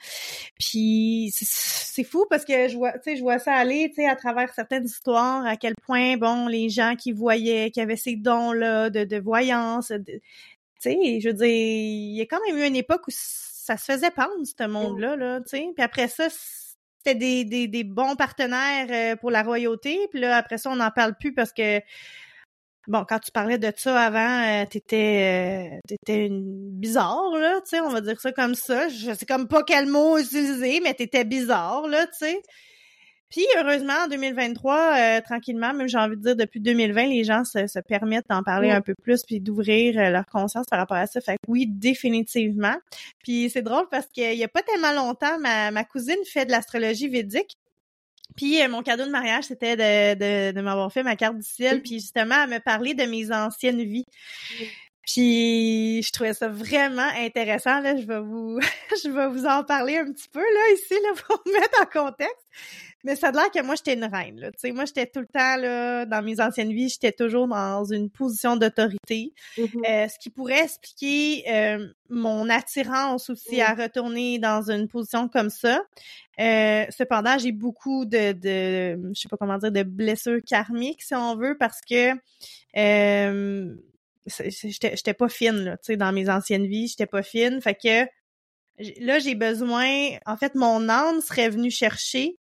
Puis 0.59 1.31
c'est- 1.35 2.05
fou 2.05 2.27
parce 2.29 2.44
que 2.44 2.68
je 2.68 2.77
vois, 2.77 2.92
tu 2.92 2.98
sais, 3.05 3.16
je 3.16 3.22
vois 3.22 3.38
ça 3.38 3.55
aller, 3.55 3.88
tu 3.90 3.96
sais, 4.03 4.09
à 4.09 4.16
travers 4.16 4.53
certaines 4.55 4.85
histoires, 4.87 5.46
à 5.46 5.57
quel 5.57 5.75
point, 5.87 6.16
bon, 6.16 6.46
les 6.48 6.68
gens 6.68 6.96
qui 6.96 7.12
voyaient, 7.12 7.70
qui 7.70 7.81
avaient 7.81 7.96
ces 7.96 8.16
dons-là 8.16 8.90
de, 8.90 9.05
de 9.05 9.18
voyance, 9.18 9.92
tu 10.07 10.20
sais, 10.81 11.20
je 11.20 11.29
veux 11.29 11.35
dire, 11.35 11.46
il 11.46 12.16
y 12.16 12.20
a 12.22 12.27
quand 12.27 12.40
même 12.48 12.57
eu 12.59 12.66
une 12.66 12.77
époque 12.77 13.03
où 13.07 13.11
ça 13.14 13.77
se 13.77 13.85
faisait 13.85 14.11
pendre, 14.11 14.31
ce 14.44 14.66
monde-là, 14.66 15.14
là, 15.16 15.40
tu 15.42 15.51
sais. 15.51 15.66
Puis 15.77 15.85
après 15.85 16.09
ça, 16.09 16.25
c'était 16.98 17.14
des, 17.14 17.44
des, 17.44 17.68
des 17.68 17.85
bons 17.85 18.16
partenaires 18.16 18.87
euh, 18.90 19.16
pour 19.16 19.31
la 19.31 19.42
royauté. 19.42 19.98
Puis 20.11 20.20
là, 20.20 20.37
après 20.37 20.59
ça, 20.59 20.70
on 20.70 20.77
n'en 20.77 20.90
parle 20.90 21.14
plus 21.16 21.33
parce 21.35 21.53
que 21.53 21.81
Bon, 22.88 23.04
quand 23.08 23.20
tu 23.20 23.30
parlais 23.30 23.58
de 23.58 23.72
ça 23.76 24.00
avant, 24.00 24.62
euh, 24.62 24.66
t'étais 24.66 25.74
euh, 25.74 25.78
t'étais 25.86 26.26
une 26.26 26.42
bizarre, 26.80 27.30
là, 27.38 27.60
tu 27.60 27.76
sais, 27.76 27.80
on 27.80 27.90
va 27.90 28.00
dire 28.00 28.20
ça 28.20 28.32
comme 28.32 28.54
ça. 28.56 28.88
Je 28.88 29.14
sais 29.14 29.26
comme 29.26 29.46
pas 29.46 29.62
quel 29.62 29.86
mot 29.86 30.18
utiliser, 30.18 30.80
mais 30.80 30.92
t'étais 30.94 31.24
bizarre, 31.24 31.86
là, 31.86 32.06
tu 32.06 32.26
sais. 32.26 32.42
Puis 33.32 33.46
heureusement, 33.56 33.94
en 34.04 34.08
2023, 34.08 34.74
euh, 34.74 35.20
tranquillement, 35.22 35.72
même 35.72 35.88
j'ai 35.88 35.96
envie 35.96 36.16
de 36.16 36.22
dire 36.22 36.36
depuis 36.36 36.60
2020, 36.60 37.06
les 37.06 37.24
gens 37.24 37.44
se, 37.44 37.66
se 37.66 37.78
permettent 37.78 38.28
d'en 38.28 38.42
parler 38.42 38.70
un 38.70 38.82
peu 38.82 38.94
plus 39.02 39.22
puis 39.26 39.40
d'ouvrir 39.40 39.98
euh, 39.98 40.10
leur 40.10 40.26
conscience 40.26 40.66
par 40.68 40.78
rapport 40.78 40.98
à 40.98 41.06
ça. 41.06 41.18
Fait 41.22 41.36
que 41.36 41.38
oui, 41.48 41.66
définitivement. 41.66 42.76
Puis 43.24 43.48
c'est 43.48 43.62
drôle 43.62 43.86
parce 43.90 44.06
qu'il 44.08 44.34
y 44.34 44.44
a 44.44 44.48
pas 44.48 44.60
tellement 44.60 44.92
longtemps, 44.92 45.38
ma, 45.38 45.70
ma 45.70 45.82
cousine 45.82 46.18
fait 46.26 46.44
de 46.44 46.50
l'astrologie 46.50 47.08
védique. 47.08 47.56
Puis 48.37 48.62
euh, 48.62 48.68
mon 48.68 48.82
cadeau 48.82 49.04
de 49.04 49.11
mariage, 49.11 49.44
c'était 49.44 49.76
de, 49.76 50.52
de, 50.52 50.61
m'avoir 50.61 50.92
fait 50.92 51.02
ma 51.02 51.16
carte 51.16 51.37
du 51.37 51.46
ciel, 51.46 51.82
puis 51.82 51.94
justement, 51.94 52.44
elle 52.44 52.50
me 52.50 52.58
parler 52.58 52.94
de 52.94 53.04
mes 53.04 53.32
anciennes 53.32 53.82
vies. 53.82 54.06
Puis 55.06 56.02
je 56.02 56.12
trouvais 56.12 56.32
ça 56.32 56.48
vraiment 56.48 57.08
intéressant. 57.18 57.80
Là, 57.80 57.96
je 57.96 58.06
vais 58.06 58.20
vous 58.20 58.58
je 59.04 59.11
vais 59.11 59.28
vous 59.28 59.46
en 59.46 59.64
parler 59.64 59.98
un 59.98 60.11
petit 60.12 60.28
peu 60.28 60.40
là 60.40 60.74
ici 60.74 60.94
là 60.94 61.22
pour 61.26 61.42
mettre 61.52 61.82
en 61.82 61.87
contexte. 61.87 62.46
Mais 63.04 63.16
ça 63.16 63.28
a 63.28 63.32
l'air 63.32 63.50
que 63.50 63.62
moi, 63.62 63.74
j'étais 63.74 63.94
une 63.94 64.04
reine, 64.04 64.38
là. 64.38 64.52
Tu 64.52 64.58
sais, 64.58 64.72
moi, 64.72 64.84
j'étais 64.84 65.06
tout 65.06 65.20
le 65.20 65.26
temps, 65.26 65.56
là, 65.56 66.06
dans 66.06 66.22
mes 66.22 66.40
anciennes 66.40 66.72
vies, 66.72 66.88
j'étais 66.88 67.12
toujours 67.12 67.48
dans 67.48 67.84
une 67.84 68.10
position 68.10 68.56
d'autorité. 68.56 69.32
Mhm. 69.58 69.68
Euh, 69.88 70.08
ce 70.08 70.18
qui 70.18 70.30
pourrait 70.30 70.64
expliquer 70.64 71.44
euh, 71.50 71.88
mon 72.08 72.48
attirance 72.48 73.28
aussi 73.30 73.60
à 73.60 73.74
retourner 73.74 74.38
dans 74.38 74.70
une 74.70 74.88
position 74.88 75.28
comme 75.28 75.50
ça. 75.50 75.82
Euh, 76.40 76.86
cependant, 76.90 77.38
j'ai 77.38 77.52
beaucoup 77.52 78.04
de, 78.04 78.32
de, 78.32 79.10
je 79.14 79.20
sais 79.20 79.28
pas 79.28 79.36
comment 79.36 79.58
dire, 79.58 79.72
de 79.72 79.82
blessures 79.82 80.40
karmiques, 80.46 81.02
si 81.02 81.14
on 81.14 81.36
veut, 81.36 81.56
parce 81.58 81.80
que 81.80 82.12
euh, 82.76 83.74
j'étais 84.26 84.96
j'étais 84.96 85.14
pas 85.14 85.28
fine, 85.28 85.64
là, 85.64 85.76
tu 85.76 85.86
sais, 85.86 85.96
dans 85.96 86.12
mes 86.12 86.30
anciennes 86.30 86.66
vies, 86.66 86.88
j'étais 86.88 87.06
pas 87.06 87.22
fine. 87.22 87.60
Fait 87.60 87.74
que 87.74 88.06
là, 89.00 89.18
j'ai 89.18 89.34
besoin, 89.34 90.16
en 90.26 90.36
fait, 90.36 90.54
mon 90.54 90.88
âme 90.88 91.20
serait 91.20 91.50
venue 91.50 91.70
chercher 91.70 92.38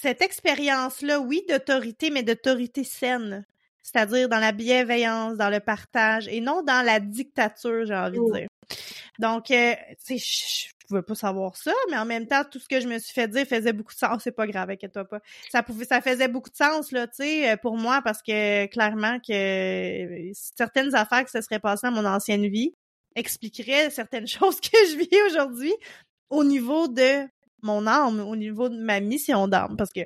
cette 0.00 0.22
expérience-là, 0.22 1.20
oui, 1.20 1.42
d'autorité, 1.48 2.10
mais 2.10 2.22
d'autorité 2.22 2.84
saine. 2.84 3.44
C'est-à-dire 3.82 4.28
dans 4.28 4.40
la 4.40 4.52
bienveillance, 4.52 5.36
dans 5.36 5.50
le 5.50 5.60
partage, 5.60 6.26
et 6.28 6.40
non 6.40 6.62
dans 6.62 6.84
la 6.84 6.98
dictature, 6.98 7.86
j'ai 7.86 7.94
envie 7.94 8.18
de 8.18 8.32
dire. 8.32 8.48
Donc, 9.18 9.50
euh, 9.50 9.74
tu 10.04 10.18
sais, 10.18 10.18
je 10.18 10.76
je 10.86 10.88
pouvais 10.88 11.02
pas 11.02 11.16
savoir 11.16 11.56
ça, 11.56 11.72
mais 11.90 11.98
en 11.98 12.04
même 12.04 12.28
temps, 12.28 12.44
tout 12.48 12.60
ce 12.60 12.68
que 12.68 12.80
je 12.80 12.86
me 12.86 13.00
suis 13.00 13.12
fait 13.12 13.26
dire 13.26 13.44
faisait 13.44 13.72
beaucoup 13.72 13.92
de 13.92 13.98
sens. 13.98 14.22
C'est 14.22 14.30
pas 14.30 14.46
grave, 14.46 14.70
inquiète-toi 14.70 15.04
pas. 15.04 15.20
Ça 15.50 15.64
pouvait, 15.64 15.84
ça 15.84 16.00
faisait 16.00 16.28
beaucoup 16.28 16.50
de 16.50 16.56
sens, 16.56 16.92
là, 16.92 17.08
tu 17.08 17.24
sais, 17.24 17.50
euh, 17.50 17.56
pour 17.56 17.76
moi, 17.76 18.02
parce 18.02 18.22
que 18.22 18.66
clairement 18.66 19.18
que 19.18 19.32
euh, 19.32 20.30
certaines 20.32 20.94
affaires 20.94 21.24
que 21.24 21.30
ça 21.30 21.42
serait 21.42 21.58
passé 21.58 21.88
dans 21.88 21.92
mon 21.92 22.04
ancienne 22.04 22.46
vie 22.46 22.72
expliqueraient 23.16 23.90
certaines 23.90 24.28
choses 24.28 24.60
que 24.60 24.76
je 24.90 24.96
vis 24.96 25.22
aujourd'hui 25.26 25.74
au 26.30 26.44
niveau 26.44 26.86
de 26.86 27.26
mon 27.66 27.86
âme, 27.86 28.20
au 28.20 28.36
niveau 28.36 28.68
de 28.68 28.76
ma 28.78 29.00
mission 29.00 29.48
d'âme, 29.48 29.76
parce 29.76 29.90
que 29.92 30.00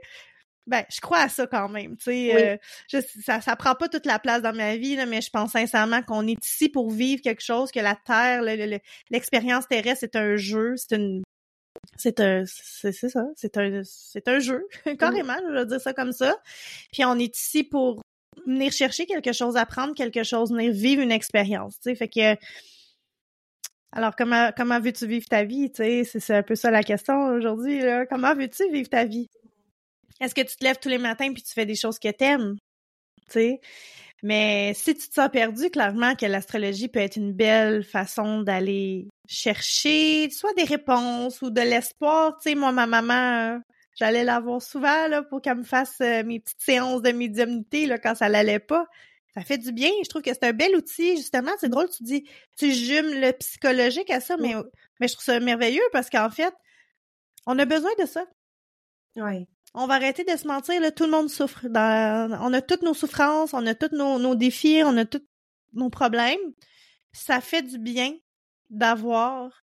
ben, 0.66 0.84
je 0.92 1.00
crois 1.00 1.20
à 1.20 1.28
ça 1.28 1.46
quand 1.46 1.68
même, 1.68 1.96
tu 1.96 2.04
sais. 2.04 2.32
Oui. 2.34 2.42
euh, 2.42 2.56
je- 2.92 3.22
ça, 3.24 3.40
ça 3.40 3.56
prend 3.56 3.74
pas 3.74 3.88
toute 3.88 4.06
la 4.06 4.18
place 4.18 4.42
dans 4.42 4.54
ma 4.54 4.76
vie, 4.76 4.94
là, 4.94 5.04
mais 5.06 5.20
je 5.20 5.30
pense 5.30 5.52
sincèrement 5.52 6.02
qu'on 6.02 6.26
est 6.28 6.36
ici 6.44 6.68
pour 6.68 6.90
vivre 6.90 7.22
quelque 7.22 7.42
chose, 7.42 7.72
que 7.72 7.80
la 7.80 7.96
Terre, 7.96 8.42
le- 8.42 8.56
le- 8.56 8.66
le- 8.66 8.78
l'expérience 9.10 9.66
terrestre, 9.66 10.00
c'est 10.00 10.16
un 10.16 10.36
jeu, 10.36 10.74
c'est 10.76 10.96
une... 10.96 11.22
C'est 11.96 12.20
un... 12.20 12.44
C'est 12.46 12.92
c'est 12.92 13.08
ça, 13.08 13.24
c'est 13.36 13.56
un... 13.56 13.80
C'est 13.84 14.28
un 14.28 14.38
jeu, 14.38 14.64
carrément, 14.98 15.36
je 15.48 15.52
vais 15.54 15.66
dire 15.66 15.80
ça 15.80 15.92
comme 15.92 16.12
ça. 16.12 16.36
Puis 16.92 17.04
on 17.04 17.18
est 17.18 17.36
ici 17.36 17.64
pour 17.64 18.00
venir 18.46 18.70
chercher 18.70 19.06
quelque 19.06 19.32
chose, 19.32 19.56
apprendre 19.56 19.94
quelque 19.94 20.22
chose, 20.22 20.52
venir 20.52 20.72
vivre 20.72 21.02
une 21.02 21.12
expérience, 21.12 21.80
tu 21.80 21.90
sais. 21.90 21.94
Fait 21.96 22.08
que... 22.08 22.36
Alors, 23.92 24.14
comment, 24.16 24.50
comment 24.56 24.80
veux-tu 24.80 25.06
vivre 25.06 25.26
ta 25.28 25.44
vie? 25.44 25.70
C'est- 25.74 26.30
un 26.30 26.42
peu 26.42 26.54
ça 26.54 26.70
la 26.70 26.82
question 26.82 27.26
aujourd'hui. 27.34 27.82
Comment 28.08 28.34
veux-tu 28.34 28.70
vivre 28.70 28.88
ta 28.88 29.04
vie? 29.04 29.28
Est-ce 30.20 30.34
que 30.34 30.42
tu 30.42 30.56
te 30.56 30.64
lèves 30.64 30.78
tous 30.80 30.88
les 30.88 30.98
matins 30.98 31.32
puis 31.32 31.42
tu 31.42 31.52
fais 31.52 31.66
des 31.66 31.74
choses 31.74 31.98
que 31.98 32.10
t'aimes? 32.10 32.56
Tu 33.26 33.32
sais? 33.32 33.60
Mais 34.22 34.72
si 34.74 34.94
tu 34.94 35.08
te 35.08 35.14
sens 35.14 35.30
perdu, 35.30 35.70
clairement 35.70 36.14
que 36.14 36.26
l'astrologie 36.26 36.88
peut 36.88 37.00
être 37.00 37.16
une 37.16 37.32
belle 37.32 37.84
façon 37.84 38.42
d'aller 38.42 39.08
chercher 39.28 40.28
soit 40.30 40.52
des 40.54 40.64
réponses 40.64 41.42
ou 41.42 41.50
de 41.50 41.60
l'espoir. 41.62 42.36
Tu 42.38 42.50
sais, 42.50 42.54
moi, 42.54 42.72
ma 42.72 42.86
maman, 42.86 43.60
j'allais 43.98 44.24
la 44.24 44.40
voir 44.40 44.60
souvent 44.60 45.06
pour 45.30 45.40
qu'elle 45.40 45.58
me 45.58 45.62
fasse 45.64 45.96
euh, 46.02 46.22
mes 46.24 46.40
petites 46.40 46.60
séances 46.60 47.02
de 47.02 47.12
médiumnité 47.12 47.86
là, 47.86 47.98
quand 47.98 48.14
ça 48.14 48.28
l'allait 48.28 48.58
pas. 48.58 48.86
Ça 49.34 49.42
fait 49.42 49.58
du 49.58 49.72
bien. 49.72 49.90
Je 50.02 50.08
trouve 50.08 50.22
que 50.22 50.32
c'est 50.32 50.44
un 50.44 50.52
bel 50.52 50.74
outil, 50.74 51.16
justement. 51.16 51.52
C'est 51.60 51.68
drôle, 51.68 51.88
tu 51.88 52.02
dis, 52.02 52.28
tu 52.58 52.72
jumes 52.72 53.20
le 53.20 53.32
psychologique 53.32 54.10
à 54.10 54.20
ça, 54.20 54.36
mais, 54.36 54.54
mais 54.98 55.08
je 55.08 55.14
trouve 55.14 55.24
ça 55.24 55.38
merveilleux 55.40 55.82
parce 55.92 56.10
qu'en 56.10 56.30
fait, 56.30 56.52
on 57.46 57.58
a 57.58 57.64
besoin 57.64 57.90
de 58.00 58.06
ça. 58.06 58.24
Ouais. 59.16 59.46
On 59.72 59.86
va 59.86 59.94
arrêter 59.94 60.24
de 60.24 60.36
se 60.36 60.48
mentir, 60.48 60.80
là, 60.80 60.90
tout 60.90 61.04
le 61.04 61.10
monde 61.10 61.30
souffre. 61.30 61.68
Dans- 61.68 62.38
on 62.42 62.52
a 62.52 62.60
toutes 62.60 62.82
nos 62.82 62.94
souffrances, 62.94 63.54
on 63.54 63.64
a 63.66 63.74
tous 63.74 63.94
nos, 63.94 64.18
nos 64.18 64.34
défis, 64.34 64.82
on 64.84 64.96
a 64.96 65.04
tous 65.04 65.24
nos 65.74 65.90
problèmes. 65.90 66.40
Ça 67.12 67.40
fait 67.40 67.62
du 67.62 67.78
bien 67.78 68.16
d'avoir 68.68 69.64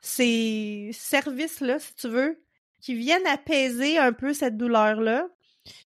ces 0.00 0.90
services-là, 0.92 1.78
si 1.78 1.94
tu 1.94 2.08
veux, 2.08 2.42
qui 2.80 2.94
viennent 2.94 3.26
apaiser 3.26 3.98
un 3.98 4.12
peu 4.12 4.32
cette 4.32 4.56
douleur-là 4.56 5.28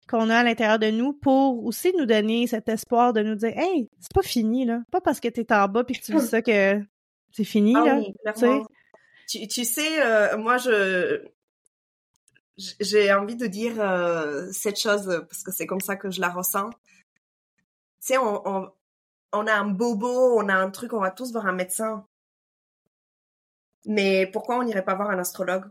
qu'on 0.09 0.31
a 0.31 0.39
à 0.39 0.43
l'intérieur 0.45 0.79
de 0.79 0.91
nous 0.91 1.13
pour 1.13 1.65
aussi 1.65 1.93
nous 1.99 2.07
donner 2.07 2.47
cet 2.47 2.69
espoir 2.69 3.13
de 3.13 3.23
nous 3.23 3.35
dire 3.35 3.53
Hey, 3.57 3.89
c'est 4.01 4.13
pas 4.13 4.23
fini, 4.23 4.65
là. 4.65 4.81
Pas 4.91 5.01
parce 5.01 5.21
que 5.21 5.29
t'es 5.29 5.53
en 5.53 5.69
bas 5.69 5.85
puis 5.85 5.99
que 5.99 6.05
tu 6.05 6.13
vis 6.13 6.29
ça 6.29 6.43
que 6.43 6.81
c'est 7.33 7.45
fini, 7.45 7.75
Ah 7.77 7.85
là. 7.85 7.97
oui. 7.97 8.63
Tu, 9.29 9.47
tu 9.49 9.65
sais, 9.65 10.03
euh, 10.03 10.37
moi, 10.37 10.59
je 10.59 11.25
j'ai 12.59 13.13
envie 13.13 13.37
de 13.37 13.47
dire 13.47 13.81
euh, 13.81 14.47
cette 14.53 14.79
chose 14.79 15.07
parce 15.29 15.43
que 15.43 15.51
c'est 15.53 15.67
comme 15.67 15.81
ça 15.81 15.97
que 15.97 16.11
je 16.11 16.21
la 16.21 16.29
ressens. 16.29 16.71
Tu 16.71 16.77
sais, 18.01 18.19
on, 18.19 18.47
on, 18.47 18.71
on 19.33 19.47
a 19.47 19.55
un 19.55 19.65
bobo, 19.67 20.39
on 20.39 20.49
a 20.49 20.55
un 20.55 20.71
truc, 20.71 20.93
on 20.93 21.01
va 21.01 21.11
tous 21.11 21.33
voir 21.33 21.47
un 21.47 21.53
médecin. 21.53 22.07
Mais 23.87 24.27
pourquoi 24.27 24.59
on 24.59 24.63
n'irait 24.65 24.85
pas 24.85 24.95
voir 24.95 25.11
un 25.11 25.19
astrologue? 25.19 25.65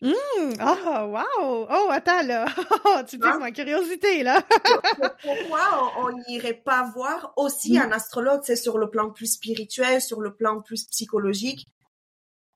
Hum, 0.00 0.52
oh, 0.60 1.06
wow! 1.06 1.66
Oh, 1.68 1.88
attends, 1.90 2.22
là. 2.22 2.46
tu 3.08 3.18
Hein? 3.20 3.38
ma 3.40 3.50
curiosité, 3.50 4.22
là. 4.22 4.42
Pourquoi 5.22 5.92
on 5.98 6.12
n'irait 6.28 6.54
pas 6.54 6.84
voir 6.94 7.32
aussi 7.36 7.78
un 7.78 7.90
astrologue, 7.90 8.42
c'est 8.44 8.56
sur 8.56 8.78
le 8.78 8.90
plan 8.90 9.10
plus 9.10 9.32
spirituel, 9.32 10.00
sur 10.00 10.20
le 10.20 10.34
plan 10.34 10.60
plus 10.60 10.84
psychologique? 10.84 11.66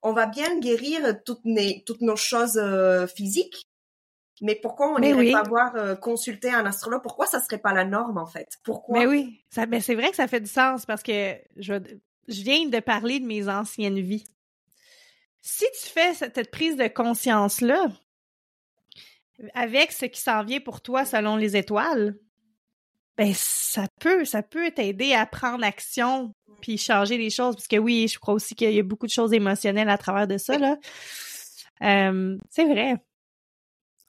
On 0.03 0.13
va 0.13 0.27
bien 0.27 0.59
guérir 0.59 1.23
toutes, 1.25 1.45
les, 1.45 1.83
toutes 1.85 2.01
nos 2.01 2.17
choses 2.17 2.59
euh, 2.59 3.07
physiques, 3.09 3.67
mais 4.41 4.55
pourquoi 4.55 4.93
on 4.93 4.99
n'irait 4.99 5.19
oui. 5.19 5.33
pas 5.33 5.43
voir 5.43 5.75
euh, 5.77 5.95
consulter 5.95 6.51
un 6.51 6.67
astrologue? 6.67 7.03
Pourquoi 7.03 7.27
ça 7.27 7.41
serait 7.41 7.59
pas 7.59 7.73
la 7.73 7.85
norme 7.85 8.19
en 8.19 8.27
fait? 8.27 8.49
Pourquoi? 8.65 8.99
Mais 8.99 9.07
oui, 9.07 9.41
ça, 9.51 9.67
mais 9.67 9.81
c'est 9.81 9.95
vrai 9.95 10.11
que 10.11 10.17
ça 10.17 10.29
fait 10.29 10.41
du 10.41 10.51
sens 10.51 10.87
parce 10.87 11.03
que 11.03 11.37
je, 11.57 11.75
je 12.29 12.43
viens 12.43 12.69
de 12.69 12.81
parler 12.81 13.21
de 13.21 13.27
mes 13.27 13.49
anciennes 13.49 14.01
vies. 14.01 14.25
Si 15.43 15.65
tu 15.81 15.89
fais 15.89 16.15
cette, 16.15 16.51
prise 16.51 16.77
de 16.77 16.87
conscience-là, 16.87 17.89
avec 19.55 19.91
ce 19.93 20.07
qui 20.07 20.21
s'en 20.21 20.45
vient 20.45 20.61
pour 20.61 20.81
toi 20.81 21.05
selon 21.05 21.37
les 21.37 21.57
étoiles, 21.57 22.17
ben 23.17 23.33
ça 23.35 23.87
peut, 24.01 24.25
ça 24.25 24.43
peut 24.43 24.71
t'aider 24.71 25.13
à 25.13 25.27
prendre 25.27 25.65
action 25.65 26.33
puis 26.61 26.79
changer 26.79 27.19
les 27.19 27.29
choses. 27.29 27.57
Parce 27.57 27.67
que 27.67 27.77
oui, 27.77 28.07
je 28.09 28.19
crois 28.19 28.35
aussi 28.35 28.55
qu'il 28.55 28.73
y 28.73 28.79
a 28.79 28.83
beaucoup 28.83 29.07
de 29.07 29.13
choses 29.13 29.33
émotionnelles 29.33 29.91
à 29.91 29.99
travers 29.99 30.29
de 30.29 30.39
ça. 30.39 30.55
Euh, 31.83 32.39
c'est 32.49 32.65
vrai. 32.65 32.97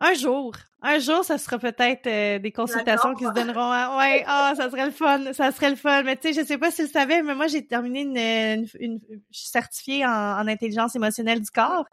Un 0.01 0.13
jour, 0.15 0.53
un 0.81 0.99
jour, 0.99 1.23
ça 1.23 1.37
sera 1.37 1.57
peut-être 1.57 2.07
euh, 2.07 2.37
des 2.39 2.51
consultations 2.51 3.13
qui 3.15 3.23
se 3.25 3.31
donneront. 3.31 3.71
à- 3.71 3.97
Ouais, 3.97 4.23
ah, 4.27 4.53
ça 4.57 4.69
serait 4.69 4.85
le 4.85 4.91
fun, 4.91 5.31
ça 5.31 5.51
serait 5.53 5.69
le 5.69 5.75
fun. 5.77 6.03
Mais 6.03 6.17
tu 6.17 6.33
sais, 6.33 6.41
je 6.41 6.45
sais 6.45 6.57
pas 6.57 6.71
si 6.71 6.77
tu 6.77 6.81
le 6.83 6.87
savais, 6.89 7.21
mais 7.21 7.33
moi, 7.35 7.47
j'ai 7.47 7.65
terminé 7.65 8.01
une, 8.01 8.17
une, 8.17 8.67
une- 8.79 8.99
je 9.31 9.39
suis 9.39 9.47
certifiée 9.49 10.05
en, 10.05 10.09
en 10.09 10.47
intelligence 10.47 10.95
émotionnelle 10.95 11.39
du 11.39 11.49
corps. 11.51 11.85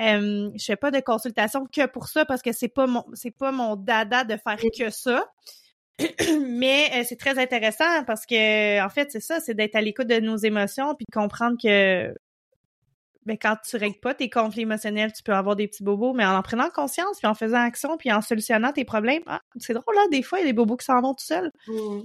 Euh, 0.00 0.50
je 0.56 0.64
fais 0.64 0.76
pas 0.76 0.90
de 0.90 0.98
consultation 1.00 1.66
que 1.66 1.86
pour 1.86 2.08
ça 2.08 2.24
parce 2.24 2.42
que 2.42 2.52
c'est 2.52 2.68
pas 2.68 2.86
mon, 2.86 3.04
c'est 3.14 3.30
pas 3.36 3.52
mon 3.52 3.76
dada 3.76 4.24
de 4.24 4.36
faire 4.36 4.58
que 4.76 4.90
ça. 4.90 5.24
Mais 6.48 6.90
euh, 6.94 7.04
c'est 7.06 7.18
très 7.18 7.38
intéressant 7.38 8.04
parce 8.06 8.24
que 8.26 8.82
en 8.84 8.88
fait 8.88 9.10
c'est 9.12 9.20
ça, 9.20 9.38
c'est 9.40 9.54
d'être 9.54 9.76
à 9.76 9.82
l'écoute 9.82 10.06
de 10.06 10.18
nos 10.20 10.36
émotions 10.36 10.94
puis 10.94 11.04
de 11.08 11.14
comprendre 11.14 11.56
que 11.62 12.14
ben, 13.30 13.38
quand 13.38 13.56
tu 13.64 13.76
règles 13.76 14.00
pas 14.00 14.14
tes 14.14 14.28
conflits 14.28 14.62
émotionnels, 14.62 15.12
tu 15.12 15.22
peux 15.22 15.32
avoir 15.34 15.54
des 15.56 15.68
petits 15.68 15.82
bobos, 15.84 16.12
mais 16.12 16.24
en 16.24 16.36
en 16.36 16.42
prenant 16.42 16.68
conscience 16.70 17.18
puis 17.18 17.26
en 17.28 17.34
faisant 17.34 17.58
action 17.60 17.96
puis 17.96 18.12
en 18.12 18.20
solutionnant 18.22 18.72
tes 18.72 18.84
problèmes, 18.84 19.22
ah, 19.26 19.40
c'est 19.58 19.74
drôle 19.74 19.94
là, 19.94 20.08
des 20.10 20.22
fois 20.22 20.38
il 20.38 20.42
y 20.42 20.44
a 20.44 20.48
des 20.48 20.52
bobos 20.52 20.76
qui 20.76 20.86
s'en 20.86 21.00
vont 21.00 21.14
tout 21.14 21.24
seuls. 21.24 21.50
Mm. 21.68 22.00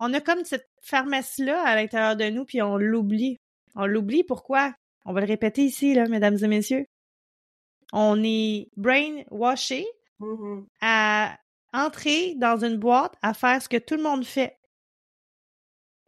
On 0.00 0.12
a 0.14 0.20
comme 0.20 0.44
cette 0.44 0.68
pharmacie 0.82 1.44
là 1.44 1.62
à 1.64 1.74
l'intérieur 1.74 2.16
de 2.16 2.28
nous 2.30 2.44
puis 2.44 2.60
on 2.62 2.76
l'oublie. 2.76 3.38
On 3.74 3.86
l'oublie 3.86 4.24
pourquoi? 4.24 4.74
On 5.04 5.12
va 5.12 5.20
le 5.20 5.26
répéter 5.26 5.62
ici 5.62 5.94
là, 5.94 6.06
mesdames 6.06 6.36
et 6.42 6.48
messieurs. 6.48 6.86
On 7.92 8.22
est 8.22 8.68
brainwashé 8.76 9.86
Mhm. 10.20 10.66
à 10.80 11.38
entrer 11.72 12.34
dans 12.36 12.64
une 12.64 12.76
boîte 12.76 13.14
à 13.22 13.34
faire 13.34 13.62
ce 13.62 13.68
que 13.68 13.76
tout 13.76 13.94
le 13.94 14.02
monde 14.02 14.24
fait. 14.24 14.58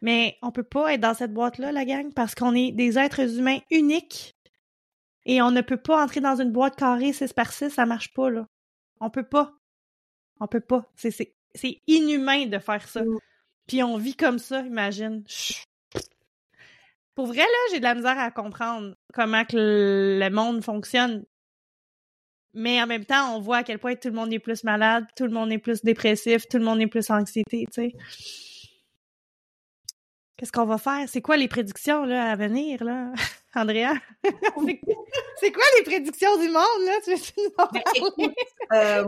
Mais 0.02 0.36
on 0.42 0.50
peut 0.50 0.64
pas 0.64 0.94
être 0.94 1.00
dans 1.00 1.14
cette 1.14 1.32
boîte-là, 1.32 1.72
la 1.72 1.84
gang, 1.84 2.12
parce 2.12 2.34
qu'on 2.34 2.54
est 2.54 2.72
des 2.72 2.98
êtres 2.98 3.38
humains 3.38 3.60
uniques 3.70 4.34
et 5.26 5.42
on 5.42 5.50
ne 5.50 5.60
peut 5.60 5.76
pas 5.76 6.02
entrer 6.02 6.20
dans 6.20 6.40
une 6.40 6.52
boîte 6.52 6.76
carrée 6.76 7.12
6 7.12 7.32
par 7.32 7.52
6, 7.52 7.70
ça 7.70 7.86
marche 7.86 8.12
pas, 8.14 8.30
là. 8.30 8.46
On 9.00 9.10
peut 9.10 9.26
pas. 9.26 9.52
On 10.40 10.46
peut 10.46 10.60
pas. 10.60 10.90
C'est, 10.94 11.34
inhumain 11.86 12.46
de 12.46 12.58
faire 12.58 12.86
ça. 12.88 13.02
Mm. 13.02 13.18
Puis 13.66 13.82
on 13.82 13.96
vit 13.96 14.16
comme 14.16 14.38
ça, 14.38 14.60
imagine. 14.62 15.22
Chut. 15.26 15.64
Pour 17.14 17.26
vrai, 17.26 17.38
là, 17.38 17.58
j'ai 17.70 17.78
de 17.78 17.84
la 17.84 17.94
misère 17.94 18.18
à 18.18 18.30
comprendre 18.30 18.94
comment 19.12 19.44
que 19.44 19.56
le 20.18 20.30
monde 20.30 20.64
fonctionne. 20.64 21.24
Mais 22.54 22.82
en 22.82 22.86
même 22.86 23.04
temps, 23.04 23.36
on 23.36 23.40
voit 23.40 23.58
à 23.58 23.62
quel 23.62 23.78
point 23.78 23.94
tout 23.94 24.08
le 24.08 24.14
monde 24.14 24.32
est 24.32 24.38
plus 24.38 24.64
malade, 24.64 25.06
tout 25.16 25.24
le 25.24 25.30
monde 25.30 25.52
est 25.52 25.58
plus 25.58 25.82
dépressif, 25.82 26.48
tout 26.48 26.58
le 26.58 26.64
monde 26.64 26.80
est 26.80 26.86
plus 26.86 27.10
anxiété, 27.10 27.66
tu 27.66 27.92
sais. 27.92 27.92
Qu'est-ce 30.36 30.50
qu'on 30.50 30.64
va 30.64 30.78
faire? 30.78 31.08
C'est 31.08 31.20
quoi 31.20 31.36
les 31.36 31.48
prédictions 31.48 32.04
là, 32.04 32.30
à 32.30 32.36
venir? 32.36 32.82
là? 32.82 33.12
Andrea? 33.54 34.00
c'est 34.24 35.52
quoi 35.52 35.64
les 35.76 35.82
prédictions 35.84 36.36
du 36.38 36.48
monde, 36.48 36.84
là? 36.84 37.00
Tu 37.04 37.10
veux 37.10 38.32
euh, 38.72 39.04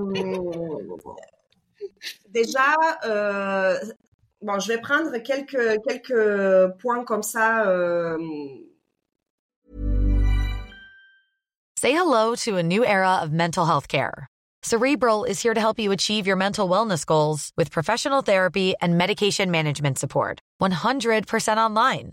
déjà, 2.28 2.76
euh, 3.04 3.78
bon, 4.40 4.58
je 4.58 4.68
vais 4.68 4.78
prendre 4.78 5.16
quelques, 5.18 5.80
quelques 5.86 6.78
points 6.80 7.04
comme 7.04 7.22
ça. 7.22 7.66
Euh... 7.66 8.18
Say 11.78 11.92
hello 11.92 12.34
to 12.36 12.56
a 12.58 12.62
new 12.62 12.84
era 12.84 13.20
of 13.22 13.32
mental 13.32 13.66
health 13.66 13.88
care. 13.88 14.28
Cerebral 14.64 15.24
is 15.24 15.42
here 15.42 15.54
to 15.54 15.60
help 15.60 15.80
you 15.80 15.90
achieve 15.90 16.24
your 16.24 16.36
mental 16.36 16.68
wellness 16.68 17.04
goals 17.04 17.50
with 17.56 17.72
professional 17.72 18.22
therapy 18.22 18.74
and 18.80 18.96
medication 18.96 19.50
management 19.50 19.98
support. 19.98 20.38
100% 20.60 21.56
online. 21.56 22.12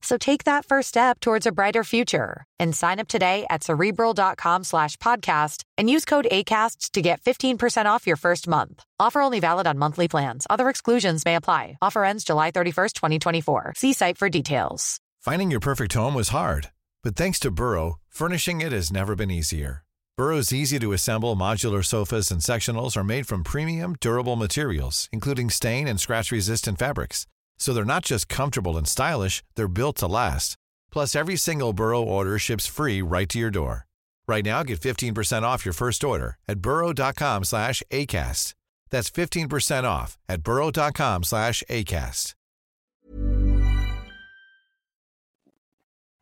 So 0.00 0.16
take 0.16 0.44
that 0.44 0.64
first 0.64 0.88
step 0.88 1.20
towards 1.20 1.46
a 1.46 1.52
brighter 1.52 1.84
future 1.84 2.44
and 2.58 2.74
sign 2.74 3.00
up 3.00 3.08
today 3.08 3.46
at 3.50 3.64
cerebral.com 3.64 4.64
slash 4.64 4.96
podcast 4.98 5.62
and 5.76 5.90
use 5.90 6.04
code 6.04 6.28
ACasts 6.30 6.90
to 6.92 7.02
get 7.02 7.20
15% 7.22 7.86
off 7.86 8.06
your 8.06 8.16
first 8.16 8.46
month. 8.46 8.84
Offer 9.00 9.20
only 9.20 9.40
valid 9.40 9.66
on 9.66 9.78
monthly 9.78 10.08
plans. 10.08 10.46
Other 10.48 10.68
exclusions 10.68 11.24
may 11.24 11.34
apply. 11.34 11.78
Offer 11.82 12.04
ends 12.04 12.24
July 12.24 12.52
31st, 12.52 12.92
2024. 12.92 13.72
See 13.76 13.92
site 13.92 14.18
for 14.18 14.28
details. 14.28 15.00
Finding 15.20 15.50
your 15.50 15.60
perfect 15.60 15.92
home 15.94 16.14
was 16.14 16.28
hard, 16.28 16.70
but 17.02 17.16
thanks 17.16 17.40
to 17.40 17.50
Burrow, 17.50 17.98
furnishing 18.08 18.60
it 18.60 18.72
has 18.72 18.92
never 18.92 19.16
been 19.16 19.30
easier. 19.30 19.84
Burrow's 20.16 20.52
easy 20.52 20.78
to 20.80 20.92
assemble 20.92 21.36
modular 21.36 21.84
sofas 21.84 22.30
and 22.30 22.40
sectionals 22.40 22.96
are 22.96 23.04
made 23.04 23.26
from 23.26 23.44
premium, 23.44 23.94
durable 24.00 24.36
materials, 24.36 25.08
including 25.12 25.48
stain 25.50 25.86
and 25.86 26.00
scratch 26.00 26.32
resistant 26.32 26.78
fabrics. 26.78 27.26
So 27.58 27.74
they're 27.74 27.84
not 27.84 28.04
just 28.04 28.28
comfortable 28.28 28.76
and 28.76 28.88
stylish, 28.88 29.42
they're 29.56 29.68
built 29.68 29.96
to 29.96 30.06
last. 30.06 30.56
Plus, 30.90 31.14
every 31.14 31.36
single 31.36 31.72
Burrow 31.72 32.02
order 32.02 32.38
ships 32.38 32.66
free 32.66 33.02
right 33.02 33.28
to 33.28 33.38
your 33.38 33.50
door. 33.50 33.86
Right 34.26 34.44
now, 34.44 34.62
get 34.62 34.80
15% 34.80 35.42
off 35.42 35.64
your 35.64 35.74
first 35.74 36.04
order 36.04 36.36
at 36.46 36.60
burrow.com 36.60 37.44
slash 37.44 37.82
ACAST. 37.90 38.54
That's 38.90 39.10
15% 39.10 39.84
off 39.84 40.18
at 40.28 40.42
burrow.com 40.42 41.24
slash 41.24 41.62
ACAST. 41.68 42.34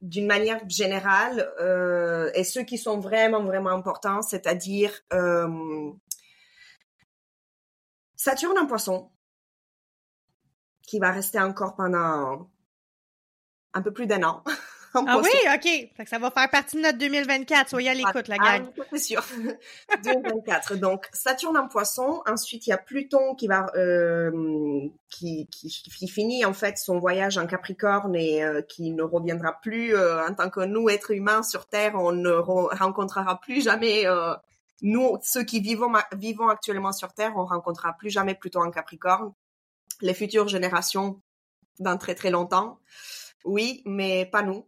D'une 0.03 0.27
manière 0.27 0.61
générale, 0.69 1.49
euh, 1.61 2.31
et 2.35 2.45
ceux 2.45 2.63
qui 2.63 2.79
sont 2.79 3.01
vraiment, 3.01 3.43
vraiment 3.43 3.71
importants, 3.71 4.23
c'est-à-dire 4.23 4.93
euh, 5.13 5.91
Saturne 8.15 8.59
en 8.59 8.67
poisson, 8.67 9.11
qui 10.87 10.99
va 10.99 11.11
rester 11.11 11.41
encore 11.41 11.75
pendant 11.75 12.49
un 13.75 13.83
peu 13.83 13.93
plus 13.93 14.07
d'un 14.07 14.23
an. 14.23 14.43
ah 15.07 15.21
oui, 15.23 15.31
OK. 15.55 16.07
ça 16.07 16.19
va 16.19 16.31
faire 16.31 16.51
partie 16.51 16.77
de 16.77 16.83
notre 16.83 16.99
2024. 16.99 17.69
Soyez 17.69 17.91
à 17.91 17.95
l'écoute, 17.95 18.29
la 18.29 18.39
gang. 18.39 18.67
Ah, 18.79 18.83
c'est 18.93 18.99
sûr. 18.99 19.25
2024. 20.05 20.77
Donc, 20.77 21.07
Saturne 21.13 21.59
en 21.59 21.69
poisson. 21.69 22.23
Ensuite, 22.27 22.67
il 22.67 22.71
y 22.71 22.73
a 22.73 22.79
Pluton 22.79 23.35
qui 23.35 23.47
va, 23.47 23.67
euh, 23.77 24.89
qui, 25.11 25.47
qui, 25.49 25.69
qui, 25.69 26.09
finit 26.09 26.45
en 26.45 26.55
fait 26.55 26.79
son 26.79 26.99
voyage 26.99 27.37
en 27.39 27.47
Capricorne 27.47 28.15
et 28.17 28.43
euh, 28.43 28.63
qui 28.63 28.91
ne 28.93 29.03
reviendra 29.03 29.61
plus 29.61 29.95
euh, 29.95 30.27
en 30.27 30.35
tant 30.35 30.49
que 30.49 30.61
nous, 30.61 30.89
êtres 30.89 31.11
humains 31.11 31.43
sur 31.43 31.67
Terre. 31.67 31.95
On 31.97 32.13
ne 32.13 32.31
rencontrera 32.31 33.41
plus 33.41 33.63
jamais, 33.63 34.07
euh, 34.07 34.35
nous, 34.83 35.19
ceux 35.23 35.45
qui 35.45 35.61
vivons, 35.61 35.93
vivons 36.17 36.49
actuellement 36.49 36.93
sur 36.93 37.13
Terre, 37.13 37.33
on 37.37 37.45
rencontrera 37.45 37.95
plus 37.95 38.11
jamais 38.11 38.35
Pluton 38.35 38.63
en 38.63 38.71
Capricorne 38.71 39.33
les 40.01 40.15
futures 40.15 40.49
générations 40.49 41.21
dans 41.79 41.97
très 41.97 42.15
très 42.15 42.31
longtemps. 42.31 42.79
Oui, 43.45 43.83
mais 43.85 44.27
pas 44.27 44.43
nous. 44.43 44.67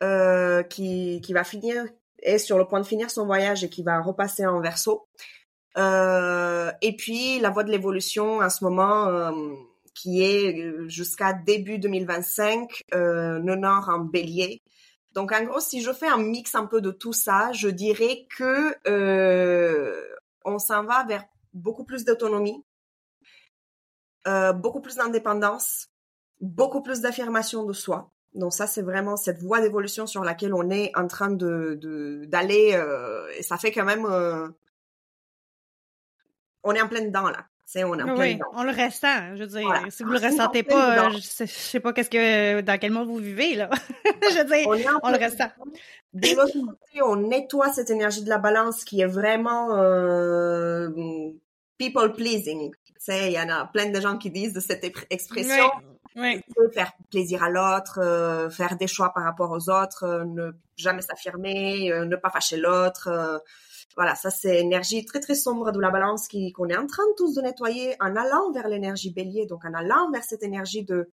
Euh, 0.00 0.62
qui, 0.62 1.20
qui 1.22 1.32
va 1.32 1.42
finir, 1.42 1.84
est 2.22 2.38
sur 2.38 2.56
le 2.56 2.66
point 2.66 2.80
de 2.80 2.86
finir 2.86 3.10
son 3.10 3.26
voyage 3.26 3.64
et 3.64 3.68
qui 3.68 3.82
va 3.82 4.00
repasser 4.00 4.46
en 4.46 4.60
verso. 4.60 5.08
Euh, 5.76 6.70
et 6.82 6.94
puis 6.94 7.40
la 7.40 7.50
voie 7.50 7.64
de 7.64 7.72
l'évolution 7.72 8.40
à 8.40 8.48
ce 8.48 8.62
moment, 8.62 9.08
euh, 9.08 9.32
qui 9.94 10.22
est 10.22 10.88
jusqu'à 10.88 11.32
début 11.32 11.78
2025, 11.78 12.84
euh, 12.94 13.40
le 13.40 13.56
nord 13.56 13.88
en 13.88 13.98
bélier. 13.98 14.62
Donc 15.14 15.32
en 15.32 15.42
gros, 15.42 15.60
si 15.60 15.82
je 15.82 15.92
fais 15.92 16.06
un 16.06 16.18
mix 16.18 16.54
un 16.54 16.66
peu 16.66 16.80
de 16.80 16.92
tout 16.92 17.12
ça, 17.12 17.50
je 17.52 17.68
dirais 17.68 18.26
que 18.36 18.74
euh, 18.86 20.04
on 20.44 20.60
s'en 20.60 20.84
va 20.84 21.04
vers 21.04 21.24
beaucoup 21.54 21.84
plus 21.84 22.04
d'autonomie, 22.04 22.64
euh, 24.28 24.52
beaucoup 24.52 24.80
plus 24.80 24.96
d'indépendance, 24.96 25.88
beaucoup 26.40 26.82
plus 26.82 27.00
d'affirmation 27.00 27.64
de 27.64 27.72
soi. 27.72 28.10
Donc 28.34 28.52
ça, 28.52 28.66
c'est 28.66 28.82
vraiment 28.82 29.16
cette 29.16 29.40
voie 29.40 29.60
d'évolution 29.60 30.06
sur 30.06 30.22
laquelle 30.22 30.52
on 30.52 30.68
est 30.68 30.92
en 30.94 31.06
train 31.06 31.30
de 31.30 31.80
d'aller. 32.26 32.72
Euh, 32.74 33.26
et 33.38 33.42
ça 33.42 33.56
fait 33.56 33.72
quand 33.72 33.86
même, 33.86 34.04
euh, 34.04 34.48
on 36.62 36.74
est 36.74 36.80
en 36.80 36.88
pleine 36.88 37.06
dedans 37.06 37.30
là. 37.30 37.46
On 37.76 37.98
est 37.98 38.02
en 38.02 38.18
oui, 38.18 38.38
on 38.52 38.64
le 38.64 38.70
ressent. 38.70 39.36
Je 39.36 39.44
veux 39.44 39.46
dire, 39.46 39.86
si 39.90 40.02
vous 40.02 40.10
le 40.10 40.18
ressentez 40.18 40.62
pas, 40.62 41.10
je 41.10 41.18
sais, 41.18 41.46
sais, 41.46 41.80
pas 41.80 41.92
qu'est-ce 41.92 42.08
que 42.08 42.60
dans 42.62 42.78
quel 42.78 42.92
monde 42.92 43.08
vous 43.08 43.18
vivez 43.18 43.54
là. 43.54 43.68
je 44.04 44.38
veux 44.38 44.44
dire, 44.44 44.98
on, 45.02 45.10
le 45.10 45.24
ressent. 45.24 45.50
De 46.14 46.34
l'autre 46.34 46.52
côté, 46.54 47.02
on 47.02 47.16
nettoie 47.16 47.70
cette 47.72 47.90
énergie 47.90 48.24
de 48.24 48.28
la 48.30 48.38
balance 48.38 48.84
qui 48.84 49.02
est 49.02 49.06
vraiment 49.06 49.68
people 51.78 52.12
pleasing 52.14 52.72
il 53.08 53.32
y 53.32 53.40
en 53.40 53.48
a 53.48 53.66
plein 53.66 53.90
de 53.90 54.00
gens 54.00 54.18
qui 54.18 54.30
disent 54.30 54.52
de 54.52 54.60
cette 54.60 54.84
expression. 55.10 55.70
Oui, 56.16 56.42
Faire 56.72 56.92
plaisir 57.10 57.44
à 57.44 57.50
l'autre, 57.50 58.00
euh, 58.02 58.50
faire 58.50 58.76
des 58.76 58.88
choix 58.88 59.12
par 59.12 59.22
rapport 59.22 59.52
aux 59.52 59.70
autres, 59.70 60.02
euh, 60.04 60.24
ne 60.24 60.50
jamais 60.76 61.02
s'affirmer, 61.02 61.92
euh, 61.92 62.06
ne 62.06 62.16
pas 62.16 62.30
fâcher 62.30 62.56
l'autre. 62.56 63.08
voilà, 63.94 64.14
ça 64.14 64.30
c'est 64.30 64.58
énergie 64.60 65.04
très 65.04 65.20
très 65.20 65.34
sombre 65.34 65.70
de 65.70 65.80
la 65.80 65.90
balance 65.90 66.26
qui 66.28 66.52
qu'on 66.52 66.68
est 66.68 66.76
en 66.76 66.86
train 66.86 67.04
tous 67.16 67.34
de 67.34 67.42
nettoyer 67.42 67.94
en 68.00 68.16
allant 68.16 68.50
vers 68.52 68.68
l'énergie 68.68 69.12
bélier, 69.12 69.46
donc 69.46 69.64
en 69.64 69.74
allant 69.74 70.10
vers 70.10 70.24
cette 70.24 70.42
énergie 70.42 70.84
de 70.84 71.10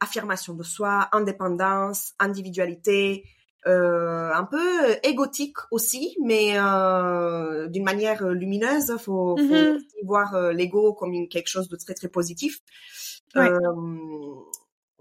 affirmation 0.00 0.54
de 0.54 0.62
soi, 0.62 1.08
indépendance, 1.12 2.12
individualité, 2.18 3.24
euh, 3.66 4.32
un 4.32 4.44
peu 4.44 4.96
égotique 5.02 5.56
aussi, 5.70 6.16
mais 6.22 6.58
euh, 6.58 7.66
d'une 7.68 7.84
manière 7.84 8.24
lumineuse. 8.28 8.96
Faut, 8.98 9.36
faut 9.36 9.42
mm-hmm. 9.42 9.78
voir 10.04 10.34
euh, 10.34 10.52
l'ego 10.52 10.92
comme 10.92 11.28
quelque 11.28 11.48
chose 11.48 11.68
de 11.68 11.76
très 11.76 11.94
très 11.94 12.08
positif. 12.08 12.60
Euh, 13.36 13.58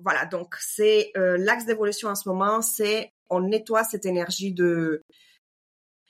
voilà, 0.02 0.26
donc 0.26 0.56
c'est 0.60 1.12
euh, 1.16 1.38
l'axe 1.38 1.66
d'évolution 1.66 2.10
en 2.10 2.16
ce 2.16 2.28
moment, 2.28 2.62
c'est 2.62 3.12
on 3.30 3.42
nettoie 3.42 3.84
cette 3.84 4.06
énergie 4.06 4.52
de 4.52 5.02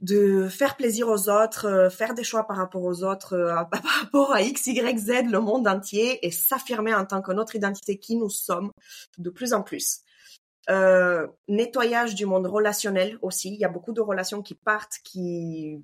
de 0.01 0.47
faire 0.49 0.75
plaisir 0.75 1.07
aux 1.07 1.29
autres, 1.29 1.89
faire 1.89 2.13
des 2.13 2.23
choix 2.23 2.45
par 2.45 2.57
rapport 2.57 2.83
aux 2.83 3.03
autres, 3.03 3.35
par 3.71 3.83
rapport 3.83 4.33
à 4.33 4.41
X, 4.41 4.67
Y, 4.67 4.97
Z, 4.97 5.31
le 5.31 5.39
monde 5.39 5.67
entier, 5.67 6.25
et 6.25 6.31
s'affirmer 6.31 6.93
en 6.93 7.05
tant 7.05 7.21
que 7.21 7.31
notre 7.31 7.55
identité 7.55 7.97
qui 7.97 8.15
nous 8.15 8.29
sommes 8.29 8.71
de 9.17 9.29
plus 9.29 9.53
en 9.53 9.61
plus. 9.61 10.04
Euh, 10.69 11.27
nettoyage 11.47 12.15
du 12.15 12.25
monde 12.25 12.47
relationnel 12.47 13.19
aussi. 13.21 13.53
Il 13.53 13.59
y 13.59 13.65
a 13.65 13.69
beaucoup 13.69 13.93
de 13.93 14.01
relations 14.01 14.41
qui 14.41 14.55
partent, 14.55 14.99
qui 15.03 15.83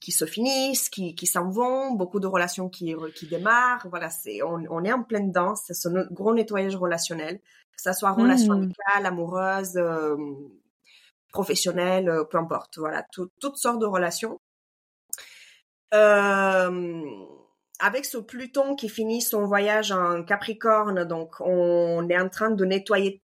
qui, 0.00 0.12
se 0.12 0.24
finissent, 0.24 0.88
qui, 0.88 1.14
qui 1.14 1.26
s'en 1.26 1.50
vont, 1.50 1.92
beaucoup 1.92 2.20
de 2.20 2.26
relations 2.26 2.68
qui, 2.68 2.94
qui 3.16 3.26
démarrent. 3.26 3.86
Voilà, 3.88 4.10
c'est 4.10 4.42
on, 4.42 4.62
on 4.70 4.84
est 4.84 4.92
en 4.92 5.02
pleine 5.02 5.32
danse. 5.32 5.62
C'est 5.66 5.74
ce 5.74 5.88
gros 6.12 6.34
nettoyage 6.34 6.76
relationnel, 6.76 7.38
que 7.38 7.82
ça 7.82 7.92
soit 7.92 8.12
relation 8.12 8.54
mmh. 8.54 8.62
amicale, 8.62 9.06
amoureuse, 9.06 9.76
euh, 9.76 10.16
professionnelle, 11.32 12.08
euh, 12.08 12.24
peu 12.24 12.38
importe. 12.38 12.78
Voilà, 12.78 13.04
toutes 13.12 13.56
sortes 13.56 13.80
de 13.80 13.86
relations. 13.86 14.40
Euh, 15.92 17.02
avec 17.80 18.04
ce 18.04 18.18
Pluton 18.18 18.76
qui 18.76 18.88
finit 18.88 19.20
son 19.20 19.46
voyage 19.46 19.92
en 19.92 20.22
Capricorne, 20.24 21.04
donc 21.04 21.40
on 21.40 22.08
est 22.08 22.18
en 22.18 22.28
train 22.28 22.50
de 22.50 22.64
nettoyer 22.64 23.23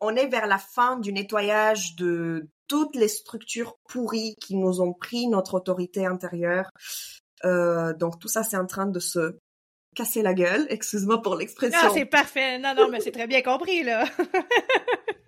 on 0.00 0.16
est 0.16 0.26
vers 0.26 0.46
la 0.46 0.58
fin 0.58 0.98
du 0.98 1.12
nettoyage 1.12 1.96
de 1.96 2.48
toutes 2.68 2.96
les 2.96 3.08
structures 3.08 3.76
pourries 3.88 4.36
qui 4.40 4.56
nous 4.56 4.80
ont 4.80 4.92
pris 4.92 5.26
notre 5.26 5.54
autorité 5.54 6.06
intérieure. 6.06 6.70
Euh, 7.44 7.92
donc 7.94 8.18
tout 8.18 8.28
ça, 8.28 8.42
c'est 8.42 8.56
en 8.56 8.66
train 8.66 8.86
de 8.86 9.00
se 9.00 9.36
casser 9.94 10.22
la 10.22 10.34
gueule. 10.34 10.66
Excuse-moi 10.70 11.20
pour 11.22 11.34
l'expression. 11.34 11.78
Ah, 11.82 11.90
c'est 11.92 12.04
parfait. 12.04 12.58
Non, 12.58 12.74
non, 12.74 12.88
mais 12.88 13.00
c'est 13.00 13.12
très 13.12 13.26
bien 13.26 13.42
compris, 13.42 13.82
là. 13.82 14.04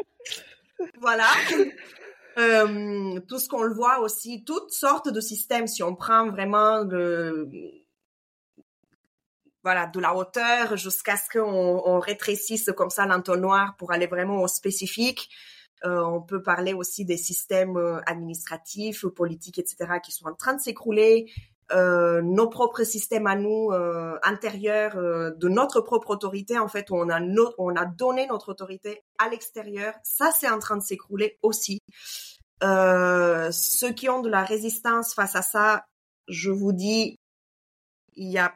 voilà. 1.01 1.27
Euh, 2.39 3.21
tout 3.29 3.39
ce 3.39 3.49
qu'on 3.49 3.63
le 3.63 3.75
voit 3.75 4.01
aussi, 4.01 4.45
toutes 4.45 4.71
sortes 4.71 5.09
de 5.09 5.21
systèmes. 5.21 5.67
Si 5.67 5.83
on 5.83 5.95
prend 5.95 6.31
vraiment 6.31 6.83
le, 6.85 7.49
voilà, 9.63 9.87
de 9.87 10.01
la 10.01 10.15
hauteur 10.15 10.77
jusqu'à 10.77 11.17
ce 11.17 11.29
qu'on 11.31 11.83
on 11.85 12.01
rétrécisse 12.01 12.71
comme 12.77 12.91
ça 12.91 13.07
l'entonnoir 13.07 13.77
pour 13.77 13.93
aller 13.93 14.07
vraiment 14.07 14.43
au 14.43 14.49
spécifique. 14.49 15.31
Euh, 15.85 16.01
on 16.05 16.21
peut 16.23 16.43
parler 16.43 16.75
aussi 16.75 17.05
des 17.05 17.17
systèmes 17.17 17.77
euh, 17.77 18.01
administratifs, 18.07 19.05
politiques, 19.07 19.59
etc., 19.59 19.99
qui 20.03 20.13
sont 20.13 20.27
en 20.29 20.35
train 20.35 20.55
de 20.55 20.61
s'écrouler. 20.61 21.27
Euh, 21.75 22.21
nos 22.21 22.49
propres 22.49 22.85
systèmes 22.85 23.27
à 23.27 23.35
nous 23.35 23.71
euh, 23.71 24.19
intérieurs 24.23 24.97
euh, 24.97 25.31
de 25.31 25.49
notre 25.49 25.81
propre 25.81 26.11
autorité 26.11 26.59
en 26.59 26.69
fait 26.69 26.91
on 26.91 27.09
a 27.09 27.19
on 27.57 27.77
a 27.77 27.87
donné 27.87 28.27
notre 28.27 28.51
autorité 28.51 29.03
à 29.19 29.31
l'extérieur 29.31 29.95
ça 30.03 30.33
c'est 30.39 30.51
en 30.51 30.59
train 30.59 30.77
de 30.77 30.83
s'écrouler 30.83 31.39
aussi 31.41 31.79
ceux 32.61 33.93
qui 33.93 34.09
ont 34.09 34.21
de 34.21 34.29
la 34.29 34.45
résistance 34.45 35.15
face 35.15 35.35
à 35.35 35.43
ça 35.43 35.87
je 36.29 36.51
vous 36.51 36.73
dis 36.73 37.17
il 38.17 38.31
y 38.31 38.39
a 38.39 38.53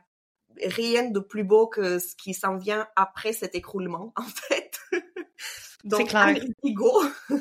rien 0.64 1.10
de 1.10 1.20
plus 1.20 1.44
beau 1.44 1.66
que 1.66 1.98
ce 1.98 2.14
qui 2.16 2.34
s'en 2.34 2.56
vient 2.56 2.86
après 2.96 3.32
cet 3.32 3.54
écroulement 3.54 4.12
en 4.16 4.22
fait 4.22 4.78
donc 5.84 6.08
clair. 6.08 6.36
go 6.64 7.02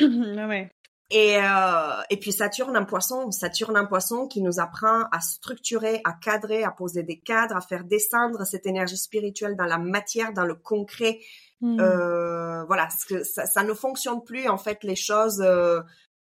ouais. 0.00 0.70
Et, 1.12 1.38
euh, 1.38 2.02
et 2.08 2.16
puis 2.18 2.30
Saturne 2.30 2.76
un 2.76 2.84
poisson, 2.84 3.32
Saturne 3.32 3.76
un 3.76 3.84
poisson 3.84 4.28
qui 4.28 4.40
nous 4.42 4.60
apprend 4.60 5.04
à 5.10 5.20
structurer, 5.20 6.00
à 6.04 6.12
cadrer, 6.12 6.62
à 6.62 6.70
poser 6.70 7.02
des 7.02 7.18
cadres, 7.18 7.56
à 7.56 7.60
faire 7.60 7.82
descendre 7.82 8.44
cette 8.44 8.64
énergie 8.64 8.96
spirituelle 8.96 9.56
dans 9.56 9.64
la 9.64 9.78
matière, 9.78 10.32
dans 10.32 10.46
le 10.46 10.54
concret. 10.54 11.18
Mm. 11.60 11.80
Euh, 11.80 12.64
voilà, 12.64 12.84
parce 12.84 13.04
que 13.04 13.24
ça, 13.24 13.46
ça, 13.46 13.64
ne 13.64 13.74
fonctionne 13.74 14.22
plus 14.22 14.48
en 14.48 14.56
fait 14.56 14.84
les 14.84 14.94
choses 14.94 15.42
euh, 15.44 15.80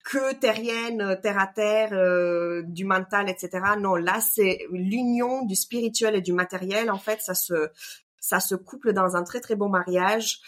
que 0.05 0.35
terriennes, 0.35 1.19
terre 1.23 1.39
à 1.39 1.47
terre, 1.47 1.93
euh, 1.95 2.63
du 2.67 2.85
mental, 2.85 3.29
etc. 3.29 3.61
Non, 3.79 3.95
là 3.95 4.21
c'est 4.21 4.67
l'union 4.71 5.45
du 5.45 5.57
spirituel 5.57 6.15
et 6.15 6.21
du 6.21 6.33
matériel. 6.33 6.91
En 6.91 6.99
fait, 6.99 7.21
ça 7.23 7.35
se 7.35 7.71
ça 8.21 8.39
se 8.41 8.55
couple 8.55 8.93
dans 8.93 9.17
un 9.17 9.25
très 9.25 9.41
très 9.41 9.57
beau 9.57 9.69
mariage. 9.69 10.41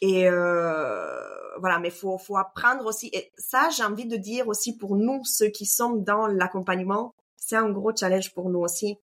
Et 0.00 0.28
euh, 0.28 1.58
voilà, 1.58 1.78
mais 1.80 1.90
faut 1.90 2.18
faut 2.18 2.36
apprendre 2.36 2.86
aussi. 2.86 3.10
Et 3.12 3.32
ça, 3.36 3.68
j'ai 3.76 3.82
envie 3.82 4.06
de 4.06 4.16
dire 4.16 4.48
aussi 4.48 4.76
pour 4.76 4.96
nous, 4.96 5.22
ceux 5.24 5.48
qui 5.48 5.66
sommes 5.66 6.04
dans 6.04 6.26
l'accompagnement, 6.28 7.14
c'est 7.36 7.56
un 7.56 7.68
gros 7.70 7.94
challenge 7.94 8.32
pour 8.32 8.48
nous 8.48 8.60
aussi, 8.60 8.96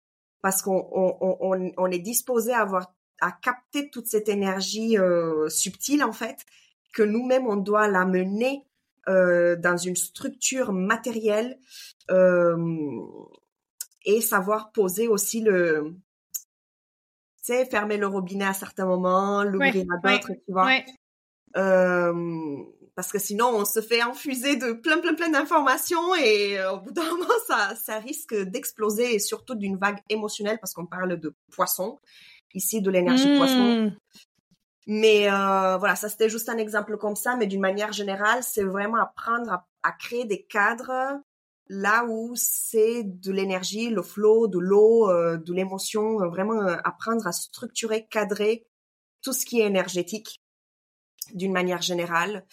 parce 0.41 0.61
qu'on 0.61 0.87
on, 0.91 1.37
on, 1.41 1.71
on 1.77 1.91
est 1.91 1.99
disposé 1.99 2.53
à 2.53 2.61
avoir 2.61 2.93
à 3.21 3.31
capter 3.31 3.89
toute 3.89 4.07
cette 4.07 4.29
énergie 4.29 4.97
euh, 4.97 5.49
subtile 5.49 6.03
en 6.03 6.11
fait, 6.11 6.45
que 6.93 7.03
nous-mêmes 7.03 7.47
on 7.47 7.55
doit 7.55 7.87
la 7.87 8.05
mener 8.05 8.65
euh, 9.07 9.55
dans 9.55 9.77
une 9.77 9.95
structure 9.95 10.73
matérielle 10.73 11.57
euh, 12.09 12.57
et 14.05 14.21
savoir 14.21 14.71
poser 14.71 15.07
aussi 15.07 15.41
le 15.41 15.95
sais, 17.41 17.65
fermer 17.65 17.97
le 17.97 18.07
robinet 18.07 18.45
à 18.45 18.53
certains 18.53 18.85
moments, 18.85 19.43
l'ouvrir 19.43 19.85
à 19.93 20.07
d'autres, 20.07 20.31
tu 20.45 20.51
vois. 20.51 20.79
Euh, 21.57 22.63
parce 22.95 23.11
que 23.11 23.19
sinon, 23.19 23.49
on 23.53 23.65
se 23.65 23.81
fait 23.81 24.01
infuser 24.01 24.55
de 24.55 24.73
plein, 24.73 24.99
plein, 24.99 25.13
plein 25.13 25.29
d'informations 25.29 26.15
et 26.15 26.57
au 26.65 26.79
bout 26.79 26.91
d'un 26.91 27.03
moment, 27.11 27.33
ça, 27.47 27.75
ça 27.75 27.99
risque 27.99 28.35
d'exploser 28.35 29.15
et 29.15 29.19
surtout 29.19 29.55
d'une 29.55 29.77
vague 29.77 29.99
émotionnelle 30.09 30.57
parce 30.59 30.73
qu'on 30.73 30.85
parle 30.85 31.19
de 31.19 31.35
poisson, 31.51 31.99
ici 32.53 32.81
de 32.81 32.89
l'énergie 32.89 33.27
Mmh. 33.27 33.37
poisson. 33.37 33.91
Mais 34.87 35.29
euh, 35.31 35.77
voilà, 35.77 35.95
ça 35.95 36.09
c'était 36.09 36.29
juste 36.29 36.49
un 36.49 36.57
exemple 36.57 36.97
comme 36.97 37.15
ça, 37.15 37.35
mais 37.35 37.47
d'une 37.47 37.61
manière 37.61 37.91
générale, 37.91 38.43
c'est 38.43 38.63
vraiment 38.63 38.97
apprendre 38.97 39.63
à, 39.81 39.91
créer 39.93 40.25
des 40.25 40.43
cadres 40.43 41.21
là 41.67 42.05
où 42.05 42.33
c'est 42.35 43.03
de 43.03 43.31
l'énergie, 43.31 43.89
le 43.89 44.03
flow, 44.03 44.47
de 44.47 44.59
l'eau, 44.59 45.09
euh, 45.09 45.37
de 45.37 45.53
l'émotion, 45.53 46.21
euh, 46.21 46.27
vraiment 46.27 46.61
euh, 46.61 46.77
apprendre 46.83 47.25
à 47.25 47.31
structurer, 47.31 48.05
cadrer 48.07 48.67
tout 49.23 49.33
ce 49.33 49.45
qui 49.45 49.61
est 49.61 49.65
énergétique 49.65 50.41
d'une 51.33 51.53
manière 51.53 51.81
générale. 51.81 52.45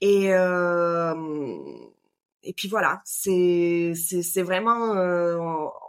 Et 0.00 0.32
euh, 0.32 1.14
et 2.42 2.54
puis 2.54 2.68
voilà, 2.68 3.02
c'est 3.04 3.92
c'est 3.94 4.42
vraiment 4.42 4.94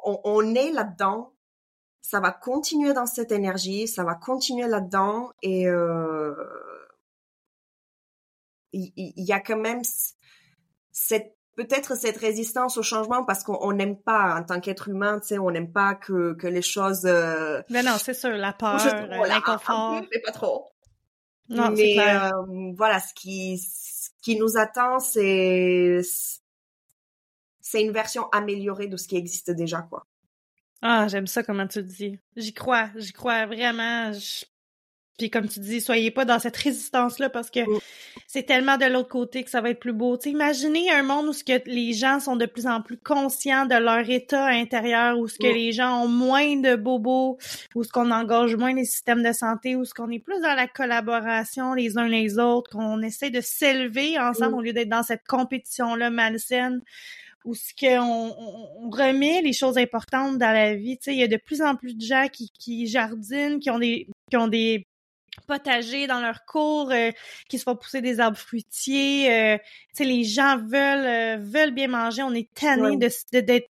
on, 0.04 0.20
on 0.26 0.56
est 0.56 0.72
là-dedans. 0.72 1.34
Ça 2.12 2.20
va 2.20 2.32
continuer 2.32 2.94
dans 2.94 3.06
cette 3.06 3.32
énergie, 3.32 3.88
ça 3.88 4.04
va 4.04 4.16
continuer 4.16 4.68
là-dedans 4.68 5.32
et 5.42 5.66
euh, 5.66 6.36
il 8.74 8.92
il- 8.98 9.14
il 9.16 9.24
y, 9.26 9.32
a 9.32 9.40
quand 9.40 9.56
même 9.58 9.82
cette 10.92 11.38
peut-être 11.56 11.96
cette 11.96 12.18
résistance 12.18 12.76
au 12.78 12.84
changement 12.84 13.24
parce 13.24 13.44
qu'on 13.46 13.58
on 13.62 13.72
n'aime 13.72 13.96
pas 13.98 14.36
en 14.38 14.44
tant 14.44 14.60
qu'être 14.60 14.90
humain, 14.90 15.20
tu 15.22 15.28
sais, 15.28 15.38
on 15.40 15.52
n'aime 15.52 15.72
pas 15.72 15.96
que 15.96 16.34
que 16.34 16.48
les 16.48 16.62
choses 16.62 17.06
euh, 17.06 17.62
Mais 17.70 17.82
non, 17.82 17.96
c'est 17.98 18.14
sûr, 18.14 18.32
la 18.32 18.52
peur, 18.52 18.76
euh, 18.86 19.26
l'inconfort. 19.28 20.02
mais 20.12 20.20
pas 20.20 20.32
trop. 20.34 20.70
Non, 21.48 21.68
c'est 21.68 21.82
mais 21.82 21.94
clair. 21.94 22.26
euh, 22.36 22.74
voilà, 22.76 23.00
ce 23.00 23.14
qui 23.14 23.58
ce 23.58 24.10
qui 24.22 24.38
nous 24.38 24.58
attend, 24.58 25.00
c'est 25.00 26.02
c'est 27.62 27.82
une 27.82 27.92
version 27.94 28.28
améliorée 28.32 28.88
de 28.88 28.98
ce 28.98 29.08
qui 29.08 29.16
existe 29.16 29.52
déjà, 29.52 29.82
quoi. 29.84 30.06
Ah, 30.82 31.08
j'aime 31.08 31.28
ça 31.28 31.44
comment 31.44 31.68
tu 31.68 31.80
le 31.80 31.86
dis. 31.86 32.18
J'y 32.36 32.54
crois, 32.54 32.90
j'y 32.96 33.14
crois 33.14 33.46
vraiment. 33.46 34.12
Je- 34.14 34.46
Puis 35.20 35.30
comme 35.30 35.48
tu 35.48 35.60
dis, 35.60 35.82
soyez 35.82 36.10
pas 36.10 36.26
dans 36.26 36.40
cette 36.40 36.58
résistance-là 36.58 37.30
parce 37.30 37.52
que 37.52 37.60
Mm. 37.60 37.80
c'est 38.26 38.42
tellement 38.42 38.78
de 38.78 38.86
l'autre 38.86 39.10
côté 39.10 39.44
que 39.44 39.52
ça 39.52 39.62
va 39.62 39.70
être 39.70 39.80
plus 39.80 39.94
beau. 39.94 40.18
Tu 40.18 40.24
sais, 40.24 40.30
imaginez 40.32 40.90
un 40.90 41.04
monde 41.04 41.28
où 41.28 41.34
ce 41.34 41.44
que 41.44 41.62
les 41.68 41.94
gens 41.94 42.20
sont 42.20 42.36
de 42.36 42.48
plus 42.48 42.66
en 42.66 42.82
plus 42.82 42.98
conscients 42.98 43.68
de 43.68 43.76
leur 43.76 44.10
état 44.10 44.48
intérieur, 44.48 45.20
où 45.20 45.28
ce 45.28 45.38
que 45.38 45.46
Mm. 45.52 45.54
les 45.56 45.72
gens 45.74 46.04
ont 46.04 46.08
moins 46.08 46.56
de 46.58 46.76
bobos, 46.76 47.38
où 47.76 47.84
ce 47.84 47.92
qu'on 47.92 48.10
engage 48.10 48.56
moins 48.56 48.74
les 48.74 48.86
systèmes 48.86 49.22
de 49.22 49.32
santé, 49.34 49.76
où 49.76 49.86
ce 49.86 49.94
qu'on 49.94 50.10
est 50.10 50.18
plus 50.18 50.40
dans 50.42 50.56
la 50.56 50.68
collaboration 50.68 51.76
les 51.76 52.00
uns 52.00 52.08
les 52.08 52.40
autres, 52.40 52.72
qu'on 52.72 53.04
essaie 53.04 53.30
de 53.30 53.42
s'élever 53.42 54.18
ensemble 54.18 54.54
Mm. 54.54 54.58
au 54.58 54.62
lieu 54.62 54.74
d'être 54.74 54.90
dans 54.90 55.04
cette 55.04 55.28
compétition-là 55.28 56.10
malsaine 56.10 56.82
où 57.46 57.56
ce 57.56 57.74
qu'on 57.80 58.00
on, 58.38 58.86
on 58.86 58.90
remet 58.90 59.42
les 59.42 59.54
choses 59.54 59.78
importantes 59.78 60.38
dans 60.38 60.52
la 60.54 60.76
vie. 60.76 60.98
Tu 60.98 61.06
sais, 61.06 61.14
il 61.14 61.20
y 61.20 61.24
a 61.24 61.28
de 61.28 61.38
plus 61.38 61.62
en 61.62 61.76
plus 61.76 61.96
de 61.96 62.04
gens 62.04 62.28
qui, 62.32 62.50
qui 62.60 62.88
jardinent, 62.88 63.60
qui 63.60 63.70
ont 63.70 63.80
des 63.80 64.08
qui 64.30 64.38
ont 64.38 64.48
des 64.48 64.86
potagers 65.48 66.08
dans 66.08 66.20
leur 66.22 66.46
cours, 66.46 66.92
euh, 66.92 67.12
qui 67.50 67.58
se 67.58 67.64
font 67.64 67.76
pousser 67.76 68.02
des 68.02 68.20
arbres 68.20 68.38
fruitiers. 68.38 69.32
euh, 69.34 69.58
tu 69.58 69.64
sais, 69.94 70.04
les 70.06 70.24
gens 70.24 70.58
veulent 70.58 71.06
euh, 71.06 71.38
veulent 71.40 71.72
bien 71.74 71.88
manger. 71.88 72.24
On 72.24 72.34
est 72.34 72.50
tanné 72.54 72.82
Ouais. 72.82 72.98
de 72.98 73.10
de- 73.34 73.40
d'être 73.42 73.68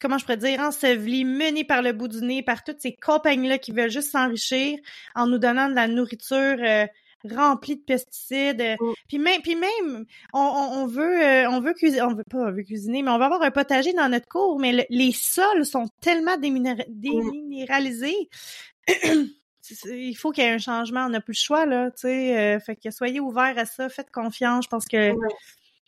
comment 0.00 0.18
je 0.18 0.24
pourrais 0.24 0.36
dire, 0.36 0.58
ensevelis, 0.58 1.24
menés 1.24 1.62
par 1.62 1.80
le 1.80 1.92
bout 1.92 2.08
du 2.08 2.22
nez, 2.22 2.42
par 2.42 2.64
toutes 2.64 2.80
ces 2.80 2.92
compagnies-là 2.96 3.58
qui 3.58 3.70
veulent 3.70 3.88
juste 3.90 4.10
s'enrichir 4.10 4.76
en 5.14 5.28
nous 5.28 5.38
donnant 5.38 5.68
de 5.68 5.76
la 5.76 5.86
nourriture 5.86 6.56
remplie 7.30 7.76
de 7.76 7.82
pesticides. 7.82 8.60
euh, 8.60 8.76
Mm. 8.80 8.92
Puis 9.08 9.18
même, 9.18 9.42
puis 9.42 9.54
même, 9.56 10.04
on, 10.32 10.38
on, 10.40 10.82
on 10.82 10.86
veut, 10.86 11.22
euh, 11.22 11.50
on 11.50 11.60
veut 11.60 11.72
cuisiner, 11.74 12.02
on 12.02 12.14
veut 12.14 12.24
pas, 12.30 12.38
on 12.38 12.52
veut 12.52 12.62
cuisiner, 12.62 13.02
mais 13.02 13.10
on 13.10 13.18
va 13.18 13.26
avoir 13.26 13.42
un 13.42 13.50
potager 13.50 13.92
dans 13.92 14.08
notre 14.08 14.26
cour, 14.28 14.58
mais 14.58 14.72
le- 14.72 14.84
les 14.90 15.12
sols 15.12 15.64
sont 15.66 15.88
tellement 16.00 16.36
déminéra- 16.36 16.84
déminéralisés. 16.88 18.28
Il 19.86 20.14
faut 20.14 20.32
qu'il 20.32 20.42
y 20.44 20.46
ait 20.46 20.50
un 20.50 20.58
changement, 20.58 21.06
on 21.06 21.10
n'a 21.10 21.20
plus 21.20 21.32
le 21.34 21.44
choix 21.44 21.66
là, 21.66 21.90
tu 21.92 22.00
sais. 22.02 22.36
euh, 22.36 22.60
fait 22.60 22.76
que 22.76 22.90
soyez 22.90 23.20
ouverts 23.20 23.56
à 23.56 23.64
ça, 23.64 23.88
faites 23.88 24.10
confiance. 24.10 24.64
Je 24.64 24.68
pense 24.68 24.86
que, 24.86 25.12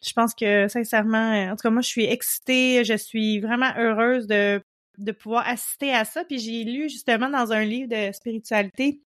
je 0.06 0.12
pense 0.12 0.32
que 0.34 0.68
sincèrement, 0.68 1.32
en 1.50 1.56
tout 1.56 1.62
cas 1.62 1.70
moi 1.70 1.82
je 1.82 1.88
suis 1.88 2.04
excitée, 2.04 2.84
je 2.84 2.94
suis 2.96 3.40
vraiment 3.40 3.72
heureuse 3.76 4.26
de 4.26 4.62
de 4.98 5.10
pouvoir 5.10 5.48
assister 5.48 5.92
à 5.92 6.04
ça. 6.04 6.24
Puis 6.24 6.38
j'ai 6.38 6.62
lu 6.62 6.88
justement 6.88 7.28
dans 7.28 7.52
un 7.52 7.64
livre 7.64 7.88
de 7.88 8.12
spiritualité 8.12 9.00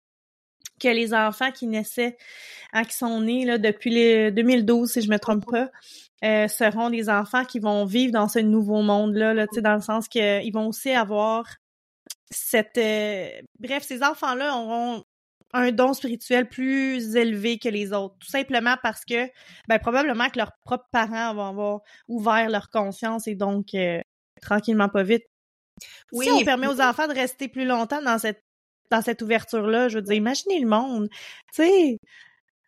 que 0.78 0.88
les 0.88 1.14
enfants 1.14 1.50
qui 1.52 1.66
naissaient, 1.66 2.16
hein, 2.72 2.84
qui 2.84 2.94
sont 2.94 3.20
nés 3.20 3.44
là, 3.44 3.58
depuis 3.58 3.90
le 3.90 4.30
2012, 4.30 4.90
si 4.90 5.00
je 5.02 5.10
me 5.10 5.18
trompe 5.18 5.44
pas, 5.50 5.70
euh, 6.24 6.48
seront 6.48 6.90
des 6.90 7.08
enfants 7.08 7.44
qui 7.44 7.58
vont 7.60 7.84
vivre 7.84 8.12
dans 8.12 8.28
ce 8.28 8.38
nouveau 8.38 8.82
monde-là, 8.82 9.34
là, 9.34 9.46
tu 9.46 9.56
sais, 9.56 9.62
dans 9.62 9.74
le 9.74 9.80
sens 9.82 10.08
qu'ils 10.08 10.52
vont 10.52 10.68
aussi 10.68 10.90
avoir 10.90 11.46
cette... 12.30 12.78
euh, 12.78 13.28
Bref, 13.60 13.82
ces 13.84 14.02
enfants-là 14.02 14.56
auront 14.56 15.04
un 15.54 15.72
don 15.72 15.94
spirituel 15.94 16.48
plus 16.48 17.16
élevé 17.16 17.58
que 17.58 17.68
les 17.70 17.92
autres, 17.92 18.16
tout 18.18 18.28
simplement 18.28 18.74
parce 18.82 19.04
que, 19.04 19.30
ben, 19.68 19.78
probablement 19.78 20.28
que 20.28 20.38
leurs 20.38 20.52
propres 20.64 20.88
parents 20.92 21.34
vont 21.34 21.46
avoir 21.46 21.80
ouvert 22.08 22.50
leur 22.50 22.68
conscience 22.70 23.26
et 23.26 23.34
donc, 23.34 23.74
euh, 23.74 24.00
tranquillement, 24.42 24.88
pas 24.88 25.02
vite, 25.04 25.24
Oui, 26.12 26.26
si 26.26 26.30
on 26.32 26.40
et 26.40 26.44
permet 26.44 26.66
aux 26.66 26.80
enfants 26.80 27.08
de 27.08 27.14
rester 27.14 27.48
plus 27.48 27.64
longtemps 27.64 28.02
dans 28.02 28.18
cette 28.18 28.42
dans 28.90 29.02
cette 29.02 29.22
ouverture-là, 29.22 29.88
je 29.88 29.96
veux 29.98 30.02
dire, 30.02 30.14
imaginez 30.14 30.60
le 30.60 30.68
monde. 30.68 31.08
Tu 31.54 31.62
sais, 31.62 31.98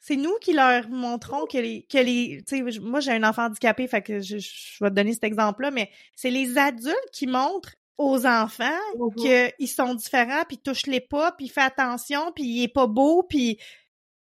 c'est 0.00 0.16
nous 0.16 0.34
qui 0.40 0.52
leur 0.52 0.88
montrons 0.88 1.46
que 1.46 1.58
les 1.58 1.82
que 1.82 1.98
les 1.98 2.42
tu 2.46 2.64
sais 2.64 2.80
moi 2.80 3.00
j'ai 3.00 3.12
un 3.12 3.22
enfant 3.22 3.44
handicapé 3.44 3.86
fait 3.86 4.02
que 4.02 4.20
je, 4.20 4.38
je 4.38 4.82
vais 4.82 4.88
te 4.90 4.94
donner 4.94 5.12
cet 5.12 5.24
exemple-là 5.24 5.70
mais 5.70 5.90
c'est 6.16 6.30
les 6.30 6.56
adultes 6.56 6.96
qui 7.12 7.26
montrent 7.26 7.74
aux 7.98 8.24
enfants 8.26 8.80
qu'ils 9.18 9.68
sont 9.68 9.94
différents 9.94 10.42
puis 10.48 10.56
touche 10.56 10.86
les 10.86 11.00
pas 11.00 11.32
puis 11.32 11.48
fais 11.48 11.60
attention 11.60 12.32
puis 12.34 12.44
il 12.44 12.62
est 12.62 12.72
pas 12.72 12.86
beau 12.86 13.22
puis 13.22 13.58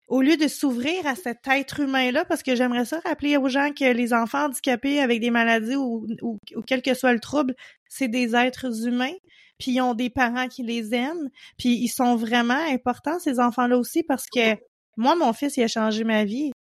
au 0.07 0.21
lieu 0.21 0.37
de 0.37 0.47
s'ouvrir 0.47 1.05
à 1.07 1.15
cet 1.15 1.47
être 1.47 1.79
humain-là, 1.79 2.25
parce 2.25 2.43
que 2.43 2.55
j'aimerais 2.55 2.85
ça 2.85 2.99
rappeler 3.05 3.37
aux 3.37 3.47
gens 3.47 3.71
que 3.71 3.91
les 3.91 4.13
enfants 4.13 4.45
handicapés 4.45 4.99
avec 4.99 5.21
des 5.21 5.31
maladies 5.31 5.75
ou, 5.75 6.05
ou, 6.21 6.39
quel 6.67 6.81
que 6.81 6.93
soit 6.93 7.13
le 7.13 7.19
trouble, 7.19 7.55
c'est 7.87 8.09
des 8.09 8.35
êtres 8.35 8.87
humains, 8.87 9.15
puis 9.57 9.71
ils 9.71 9.81
ont 9.81 9.93
des 9.93 10.09
parents 10.09 10.47
qui 10.47 10.63
les 10.63 10.93
aiment, 10.93 11.29
puis 11.57 11.69
ils 11.69 11.89
sont 11.89 12.15
vraiment 12.15 12.53
importants, 12.53 13.19
ces 13.19 13.39
enfants-là 13.39 13.77
aussi, 13.77 14.03
parce 14.03 14.25
que 14.27 14.55
moi, 14.97 15.15
mon 15.15 15.33
fils, 15.33 15.57
il 15.57 15.63
a 15.63 15.67
changé 15.67 16.03
ma 16.03 16.23
vie. 16.23 16.51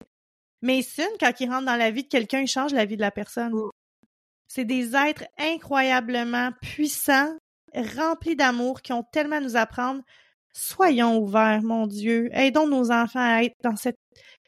Mais 0.62 0.82
Sun, 0.82 1.09
quand 1.20 1.32
il 1.40 1.51
rentre 1.51 1.66
dans 1.66 1.76
la 1.76 1.90
vie 1.90 2.05
de 2.05 2.09
quelqu'un, 2.09 2.40
il 2.40 2.47
change 2.47 2.72
la 2.72 2.84
vie 2.84 2.97
de 2.97 3.03
la 3.03 3.11
personne. 3.11 3.53
C'est 4.49 4.64
des 4.64 4.95
êtres 4.95 5.24
incroyablement 5.38 6.51
puissants, 6.62 7.36
remplis 7.74 8.36
d'amour, 8.36 8.82
qui 8.82 8.93
ont 8.93 9.03
tellement 9.03 9.36
à 9.36 9.40
nous 9.40 9.57
apprendre. 9.57 10.03
Soyons 10.53 11.18
ouverts, 11.18 11.62
mon 11.62 11.86
Dieu. 11.86 12.28
Aidons 12.32 12.66
nos 12.66 12.90
enfants 12.90 13.20
à 13.20 13.42
être 13.42 13.57
dans 13.62 13.76
cette 13.76 13.98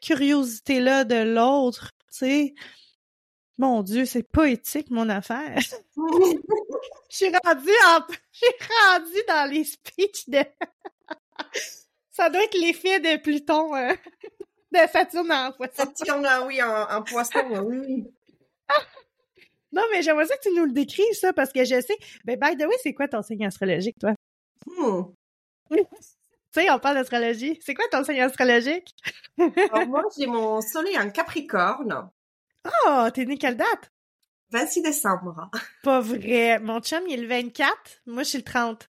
curiosité-là 0.01 1.03
de 1.03 1.33
l'autre, 1.33 1.91
tu 2.11 2.17
sais. 2.17 2.53
Mon 3.57 3.81
Dieu, 3.83 4.05
c'est 4.05 4.23
poétique, 4.23 4.91
mon 4.91 5.09
affaire. 5.09 5.57
Je 7.09 7.17
suis 7.17 7.31
rendue 7.43 7.69
en... 7.87 7.99
J'ai 8.31 8.55
rendu 8.83 9.23
dans 9.27 9.49
les 9.49 9.63
speeches 9.63 10.27
de... 10.27 10.39
Ça 12.11 12.29
doit 12.29 12.43
être 12.43 12.57
l'effet 12.57 12.99
de 12.99 13.21
Pluton, 13.21 13.75
euh, 13.75 13.93
de 14.71 14.79
Saturne 14.91 15.31
en 15.31 15.51
poisson. 15.53 15.73
Saturne, 15.75 16.27
oui, 16.45 16.61
en, 16.61 17.01
poisson, 17.03 17.39
oui. 17.65 18.05
non, 19.71 19.83
mais 19.91 20.01
j'aimerais 20.01 20.25
ça 20.25 20.37
que 20.37 20.43
tu 20.43 20.53
nous 20.53 20.65
le 20.65 20.71
décrives, 20.71 21.13
ça, 21.13 21.33
parce 21.33 21.51
que 21.51 21.63
je 21.63 21.81
sais... 21.81 21.97
Ben, 22.25 22.39
by 22.39 22.57
the 22.57 22.67
way, 22.67 22.75
c'est 22.83 22.93
quoi 22.93 23.07
ton 23.07 23.21
signe 23.21 23.45
astrologique, 23.45 23.97
toi? 23.99 24.13
Hmm. 24.65 25.03
Tu 25.71 25.77
sais, 26.51 26.69
on 26.71 26.79
parle 26.79 26.95
d'astrologie. 26.95 27.59
C'est 27.63 27.73
quoi 27.73 27.85
ton 27.91 28.03
signe 28.03 28.21
astrologique? 28.21 28.95
Alors, 29.37 29.87
moi, 29.87 30.03
j'ai 30.17 30.27
mon 30.27 30.61
soleil 30.61 30.97
en 30.97 31.09
Capricorne. 31.09 32.09
Oh, 32.87 33.07
t'es 33.13 33.25
né 33.25 33.37
quelle 33.37 33.57
date? 33.57 33.91
26 34.51 34.81
décembre. 34.81 35.49
Pas 35.83 35.99
vrai. 35.99 36.59
Mon 36.59 36.79
chum, 36.79 37.03
il 37.07 37.19
est 37.19 37.21
le 37.21 37.27
24. 37.27 37.75
Moi, 38.05 38.23
je 38.23 38.29
suis 38.29 38.37
le 38.37 38.43
30. 38.43 38.89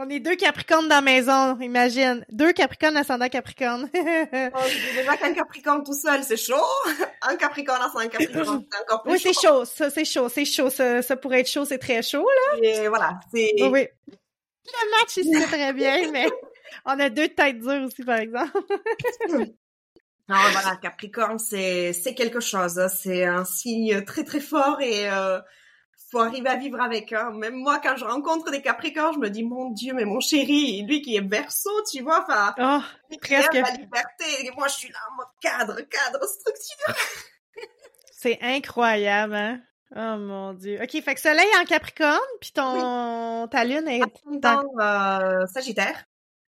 On 0.00 0.08
est 0.10 0.20
deux 0.20 0.36
Capricornes 0.36 0.86
dans 0.86 0.96
la 0.96 1.00
maison, 1.00 1.58
imagine. 1.58 2.24
Deux 2.30 2.52
Capricornes 2.52 2.96
ascendant 2.96 3.28
Capricorne. 3.28 3.90
oh, 3.94 4.58
déjà 4.94 5.16
qu'un 5.16 5.32
Capricorne 5.32 5.82
tout 5.82 5.94
seul, 5.94 6.22
c'est 6.22 6.36
chaud. 6.36 6.54
Un 7.22 7.34
Capricorne 7.34 7.82
ascendant 7.82 8.08
Capricorne, 8.08 8.64
c'est 8.72 8.80
encore 8.82 9.02
plus 9.02 9.12
oui, 9.12 9.18
chaud. 9.18 9.28
Oui, 9.28 9.34
c'est 9.34 9.48
chaud. 9.48 9.64
Ça, 9.64 9.90
c'est 9.90 10.04
chaud. 10.04 10.28
C'est 10.28 10.44
chaud. 10.44 10.70
Ça, 10.70 11.02
ça, 11.02 11.16
pourrait 11.16 11.40
être 11.40 11.50
chaud, 11.50 11.64
c'est 11.64 11.78
très 11.78 12.02
chaud, 12.02 12.24
là. 12.24 12.58
Et 12.62 12.86
voilà, 12.86 13.18
c'est... 13.32 13.54
oui. 13.60 13.88
Le 14.72 15.00
match, 15.00 15.16
il 15.16 15.24
se 15.24 15.38
fait 15.38 15.56
très 15.56 15.72
bien, 15.72 16.10
mais 16.12 16.26
on 16.84 16.98
a 16.98 17.10
deux 17.10 17.28
têtes 17.28 17.60
dures 17.60 17.84
aussi, 17.84 18.04
par 18.04 18.18
exemple. 18.18 18.52
Non, 20.30 20.36
voilà, 20.52 20.76
Capricorne, 20.76 21.38
c'est 21.38 21.94
c'est 21.94 22.14
quelque 22.14 22.40
chose. 22.40 22.78
Hein. 22.78 22.88
C'est 22.90 23.24
un 23.24 23.46
signe 23.46 24.04
très 24.04 24.24
très 24.24 24.40
fort 24.40 24.78
et 24.82 25.08
euh, 25.08 25.40
faut 26.10 26.18
arriver 26.18 26.50
à 26.50 26.56
vivre 26.56 26.80
avec. 26.80 27.14
Hein. 27.14 27.30
Même 27.34 27.54
moi, 27.54 27.80
quand 27.82 27.96
je 27.96 28.04
rencontre 28.04 28.50
des 28.50 28.60
Capricornes, 28.60 29.14
je 29.14 29.20
me 29.20 29.30
dis 29.30 29.42
mon 29.42 29.70
Dieu, 29.70 29.94
mais 29.94 30.04
mon 30.04 30.20
chéri, 30.20 30.82
lui 30.82 31.00
qui 31.00 31.16
est 31.16 31.26
Verseau, 31.26 31.70
tu 31.90 32.02
vois, 32.02 32.26
enfin, 32.28 32.54
oh, 32.58 33.16
presque 33.22 33.54
la 33.54 33.70
liberté. 33.70 34.24
Et 34.44 34.50
moi, 34.50 34.68
je 34.68 34.74
suis 34.74 34.92
là 34.92 34.98
en 35.10 35.16
mode 35.16 35.26
cadre, 35.40 35.80
cadre, 35.80 36.26
structure. 36.26 36.94
c'est 38.12 38.38
incroyable, 38.42 39.34
hein. 39.34 39.60
Oh 39.96 40.16
mon 40.18 40.52
dieu. 40.52 40.78
Ok, 40.82 41.02
fait 41.02 41.14
que 41.14 41.20
Soleil 41.20 41.48
en 41.60 41.64
Capricorne, 41.64 42.18
puis 42.40 42.52
ton 42.52 43.48
ta 43.48 43.64
lune 43.64 43.88
est 43.88 44.00
dans 44.26 44.64
euh, 44.78 45.46
Sagittaire. 45.46 46.04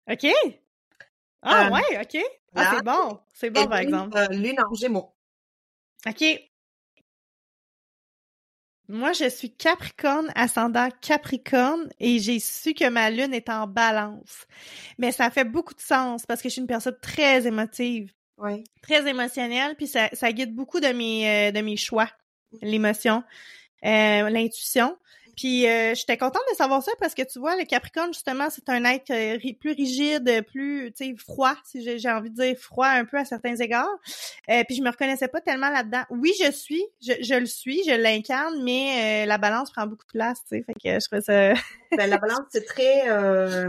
Ok. 0.09 0.27
Ah 1.41 1.67
euh, 1.67 1.71
ouais, 1.71 2.01
ok. 2.01 2.21
Ah 2.55 2.75
c'est 2.75 2.83
bon, 2.83 3.19
c'est 3.33 3.49
bon 3.49 3.67
par 3.67 3.79
exemple. 3.79 4.15
Euh, 4.17 4.27
lune 4.27 4.59
en 4.59 4.73
Gémeaux. 4.75 5.15
Ok. 6.07 6.23
Moi, 8.89 9.13
je 9.13 9.29
suis 9.29 9.55
Capricorne, 9.55 10.29
ascendant 10.35 10.89
Capricorne, 11.01 11.89
et 11.99 12.19
j'ai 12.19 12.39
su 12.39 12.73
que 12.73 12.87
ma 12.89 13.09
lune 13.09 13.33
est 13.33 13.49
en 13.49 13.65
balance. 13.65 14.45
Mais 14.99 15.11
ça 15.11 15.31
fait 15.31 15.45
beaucoup 15.45 15.73
de 15.73 15.79
sens 15.79 16.25
parce 16.27 16.41
que 16.41 16.49
je 16.49 16.53
suis 16.53 16.61
une 16.61 16.67
personne 16.67 16.97
très 17.01 17.47
émotive. 17.47 18.13
Oui. 18.37 18.63
Très 18.83 19.07
émotionnelle, 19.07 19.75
puis 19.75 19.87
ça, 19.87 20.09
ça 20.11 20.31
guide 20.33 20.53
beaucoup 20.53 20.81
de 20.81 20.89
mes, 20.89 21.51
de 21.51 21.61
mes 21.61 21.77
choix. 21.77 22.09
L'émotion, 22.61 23.23
euh, 23.85 24.29
l'intuition. 24.29 24.97
Puis 25.35 25.67
euh, 25.67 25.95
j'étais 25.95 26.15
contente 26.15 26.43
de 26.51 26.55
savoir 26.55 26.83
ça 26.83 26.91
parce 26.99 27.15
que 27.15 27.23
tu 27.23 27.39
vois, 27.39 27.55
le 27.55 27.65
Capricorne, 27.65 28.13
justement, 28.13 28.51
c'est 28.51 28.69
un 28.69 28.85
être 28.85 29.09
euh, 29.09 29.39
plus 29.59 29.71
rigide, 29.71 30.45
plus, 30.45 30.93
tu 30.95 31.05
sais, 31.05 31.15
froid, 31.17 31.55
si 31.65 31.97
j'ai 31.97 32.09
envie 32.11 32.29
de 32.29 32.35
dire 32.35 32.55
froid 32.55 32.85
un 32.85 33.03
peu 33.03 33.17
à 33.17 33.25
certains 33.25 33.55
égards. 33.55 33.89
Euh, 34.49 34.63
puis 34.67 34.77
je 34.77 34.83
me 34.83 34.91
reconnaissais 34.91 35.27
pas 35.27 35.41
tellement 35.41 35.71
là-dedans. 35.71 36.03
Oui, 36.11 36.33
je 36.39 36.51
suis, 36.51 36.83
je, 37.01 37.13
je 37.19 37.33
le 37.33 37.47
suis, 37.47 37.81
je 37.83 37.95
l'incarne, 37.95 38.61
mais 38.63 39.25
la 39.25 39.39
balance 39.39 39.71
prend 39.71 39.87
beaucoup 39.87 40.05
de 40.05 40.19
place, 40.19 40.43
tu 40.47 40.57
sais. 40.57 40.63
Fait 40.67 40.73
que 40.73 40.99
je 40.99 41.05
trouvais 41.07 41.21
ça... 41.21 41.59
ben, 41.97 42.07
la 42.07 42.19
balance, 42.19 42.45
c'est 42.51 42.65
très 42.65 43.09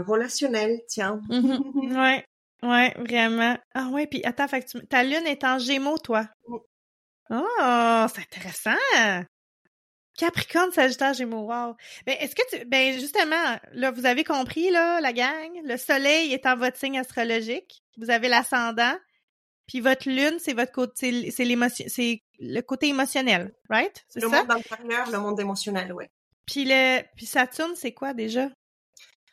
relationnel, 0.01 0.81
tiens. 0.87 1.19
Mm-hmm. 1.29 1.99
Ouais, 1.99 2.25
ouais, 2.61 2.93
vraiment. 2.99 3.57
Ah 3.73 3.87
ouais, 3.91 4.05
puis 4.05 4.21
attends, 4.23 4.47
fait 4.47 4.61
que 4.61 4.77
ta 4.85 5.01
lune 5.03 5.25
est 5.25 5.43
en 5.43 5.57
gémeaux, 5.57 5.97
toi? 5.97 6.27
Oh, 7.29 8.05
c'est 8.13 8.21
intéressant. 8.21 9.25
Capricorne, 10.17 10.71
Sagittaire, 10.71 11.13
Gémeaux, 11.13 11.51
wow. 11.51 11.75
Ben, 12.05 12.15
est-ce 12.19 12.35
que 12.35 12.41
tu, 12.49 12.65
ben, 12.65 12.97
justement, 12.99 13.59
là, 13.73 13.91
vous 13.91 14.05
avez 14.05 14.23
compris, 14.23 14.69
là, 14.69 15.01
la 15.01 15.11
gang, 15.11 15.51
le 15.63 15.77
soleil 15.77 16.33
est 16.33 16.45
en 16.45 16.55
votre 16.55 16.77
signe 16.77 16.97
astrologique. 16.97 17.83
Vous 17.97 18.09
avez 18.09 18.29
l'ascendant. 18.29 18.95
Puis 19.67 19.81
votre 19.81 20.07
lune, 20.07 20.35
c'est 20.39 20.53
votre 20.53 20.71
côté, 20.71 21.31
c'est 21.31 21.43
l'émotion, 21.43 21.85
c'est 21.87 22.21
le 22.39 22.61
côté 22.61 22.89
émotionnel, 22.89 23.51
right? 23.69 24.05
C'est 24.09 24.21
le 24.21 24.27
monde 24.27 24.51
intérieur, 24.51 25.09
le 25.09 25.17
monde 25.17 25.39
émotionnel, 25.39 25.91
ouais. 25.91 26.09
Puis 26.45 26.65
le, 26.65 27.01
puis 27.15 27.25
Saturne, 27.25 27.73
c'est 27.75 27.93
quoi 27.93 28.13
déjà? 28.13 28.49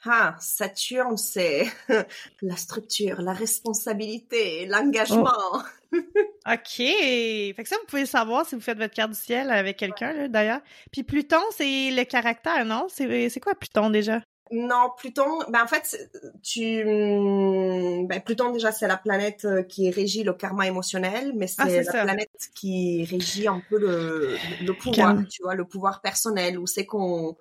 Ah, 0.05 0.37
Saturne, 0.41 1.17
c'est 1.17 1.67
la 2.43 2.57
structure, 2.57 3.23
la 3.23 3.33
responsabilité, 3.33 4.67
l'engagement. 4.67 5.31
Oh. 5.53 5.61
OK. 5.93 6.77
Fait 6.77 7.55
que 7.57 7.69
ça, 7.69 7.77
vous 7.77 7.87
pouvez 7.87 8.07
savoir 8.07 8.45
si 8.47 8.57
vous 8.57 8.61
faites 8.61 8.79
votre 8.79 8.95
carte 8.95 9.13
du 9.13 9.19
ciel 9.19 9.51
avec 9.51 9.77
quelqu'un, 9.77 10.29
d'ailleurs. 10.29 10.61
Puis 10.91 11.05
Pluton, 11.05 11.43
c'est 11.57 11.91
le 11.91 12.05
caractère, 12.05 12.65
non? 12.65 12.87
C'est 12.89 13.41
quoi 13.41 13.55
Pluton 13.55 13.91
déjà? 13.91 14.21
Non, 14.51 14.91
Pluton, 14.99 15.39
ben 15.49 15.63
en 15.63 15.67
fait, 15.67 16.11
tu, 16.43 16.85
ben 16.85 18.21
Pluton 18.23 18.51
déjà 18.51 18.71
c'est 18.71 18.87
la 18.87 18.99
planète 18.99 19.47
euh, 19.47 19.63
qui 19.63 19.91
régit 19.91 20.25
le 20.25 20.35
karma 20.35 20.67
émotionnel, 20.67 21.33
mais 21.35 21.47
ah, 21.57 21.67
c'est 21.67 21.85
la 21.85 22.05
planète 22.05 22.51
qui 22.55 23.03
régit 23.07 23.49
un 23.49 23.63
peu 23.71 23.79
le, 23.79 24.37
le 24.63 24.75
pouvoir, 24.75 25.17
tu 25.31 25.43
vois, 25.43 25.55
le 25.55 25.65
pouvoir 25.65 26.03
personnel, 26.03 26.59
où 26.59 26.67
c'est 26.67 26.85
qu'on, 26.85 27.39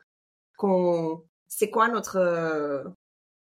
qu'on, 0.56 1.22
c'est 1.52 1.70
quoi 1.70 1.90
notre, 1.90 2.16
euh, 2.16 2.82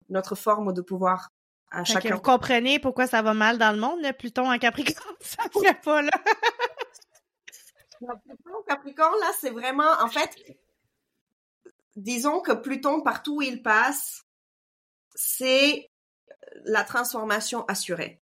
notre 0.08 0.34
forme 0.34 0.72
de 0.74 0.82
pouvoir 0.82 1.30
à 1.70 1.84
chacun? 1.84 2.16
vous 2.16 2.22
comprenez 2.22 2.80
pourquoi 2.80 3.08
ça 3.08 3.22
va 3.22 3.34
mal 3.34 3.58
dans 3.58 3.74
le 3.74 3.78
monde, 3.80 4.00
le 4.02 4.14
Pluton 4.14 4.50
en 4.50 4.58
Capricorne, 4.58 5.16
ça 5.20 5.43
ne 5.43 5.84
pas 5.84 6.02
là. 6.02 6.12
Pluton 8.00 8.56
en 8.58 8.64
Capricorne, 8.64 9.20
là, 9.20 9.32
c'est 9.41 9.50
vraiment, 9.50 9.91
en 10.02 10.08
fait, 10.08 10.34
disons 11.97 12.39
que 12.39 12.54
Pluton, 12.54 13.02
partout 13.02 13.39
où 13.39 13.41
il 13.41 13.62
passe, 13.62 14.24
c'est 15.14 15.91
la 16.64 16.86
transformation 16.86 17.66
assurée. 17.66 18.22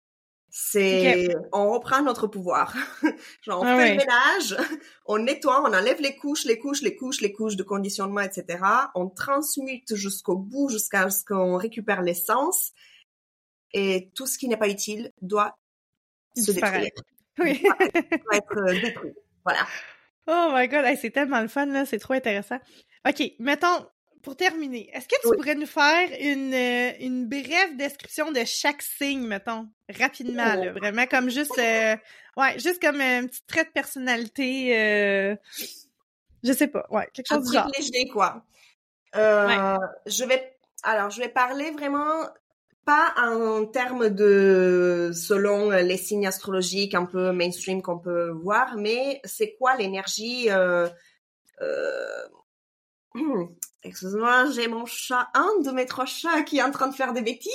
C'est, 0.51 1.29
on 1.53 1.71
reprend 1.71 2.03
notre 2.03 2.27
pouvoir. 2.27 2.75
Genre, 3.43 3.63
on 3.63 3.65
ah 3.65 3.77
fait 3.77 3.91
le 3.91 3.99
ménage, 3.99 4.57
on 5.07 5.19
nettoie, 5.19 5.63
on 5.63 5.73
enlève 5.73 6.01
les 6.01 6.17
couches, 6.17 6.45
les 6.45 6.59
couches, 6.59 6.83
les 6.83 6.97
couches, 6.97 7.21
les 7.21 7.33
couches 7.33 7.57
de 7.57 7.63
conditionnement, 7.63 8.21
etc. 8.21 8.59
On 8.97 9.09
transmute 9.09 9.95
jusqu'au 9.95 10.37
bout, 10.37 10.69
jusqu'à 10.69 11.09
ce 11.11 11.25
qu'on 11.25 11.57
récupère 11.57 12.03
l'essence 12.03 12.73
et 13.73 14.11
tout 14.17 14.27
ce 14.27 14.39
qui 14.39 14.49
n'est 14.49 14.57
pas 14.57 14.69
utile 14.69 15.13
doit 15.23 15.57
se 16.37 16.51
détruire. 16.51 16.91
Oui. 17.39 17.63
doit 17.63 18.37
être 18.37 18.59
euh, 18.59 18.81
détruit. 18.81 19.15
Voilà. 19.45 19.67
Oh 20.27 20.51
my 20.53 20.69
god, 20.69 20.85
c'est 21.01 21.11
tellement 21.11 21.41
le 21.41 21.49
fun 21.49 21.67
là, 21.67 21.87
c'est 21.87 21.99
trop 21.99 22.15
intéressant. 22.15 22.59
OK, 23.09 23.23
mettons 23.39 23.87
pour 24.23 24.37
terminer, 24.37 24.91
est-ce 24.93 25.09
que 25.09 25.17
tu 25.23 25.37
pourrais 25.37 25.55
nous 25.55 25.67
faire 25.67 26.09
une, 26.21 26.53
euh, 26.53 26.93
une 27.01 27.27
brève 27.27 27.77
description 27.77 28.33
de 28.33 28.43
chaque 28.45 28.83
signe, 28.83 29.27
mettons, 29.27 29.69
rapidement, 29.99 30.55
là, 30.55 30.73
vraiment 30.73 31.07
comme 31.07 31.31
juste, 31.31 31.59
euh, 31.59 31.97
ouais, 32.37 32.59
juste 32.59 32.81
comme 32.81 33.01
un 33.01 33.27
petit 33.27 33.43
trait 33.47 33.65
de 33.65 33.71
personnalité, 33.71 34.79
euh, 34.79 35.37
je 36.43 36.53
sais 36.53 36.69
pas, 36.69 36.87
ouais, 36.91 37.09
quelque 37.13 37.29
chose 37.29 37.49
de 37.49 37.53
genre. 37.53 37.71
léger, 37.79 38.09
quoi. 38.09 38.45
Euh, 39.17 39.77
Je 40.07 40.25
vais, 40.25 40.57
alors, 40.83 41.11
je 41.11 41.21
vais 41.21 41.29
parler 41.29 41.71
vraiment 41.71 42.27
pas 42.85 43.13
en 43.19 43.67
termes 43.67 44.09
de 44.09 45.11
selon 45.13 45.71
les 45.71 45.97
signes 45.97 46.27
astrologiques 46.27 46.95
un 46.95 47.05
peu 47.05 47.33
mainstream 47.33 47.83
qu'on 47.83 47.99
peut 47.99 48.31
voir, 48.31 48.77
mais 48.77 49.21
c'est 49.25 49.55
quoi 49.57 49.77
l'énergie 49.77 50.51
euh, 50.51 50.89
euh, 51.61 52.29
Excuse-moi, 53.83 54.51
j'ai 54.51 54.69
mon 54.69 54.87
chat, 54.87 55.29
un 55.35 55.51
de 55.63 55.71
mes 55.71 55.87
trois 55.87 56.07
chats 56.07 56.43
qui 56.43 56.59
est 56.59 56.63
en 56.63 56.71
train 56.71 56.89
de 56.89 56.95
faire 56.95 57.13
des 57.13 57.23
bêtises. 57.23 57.51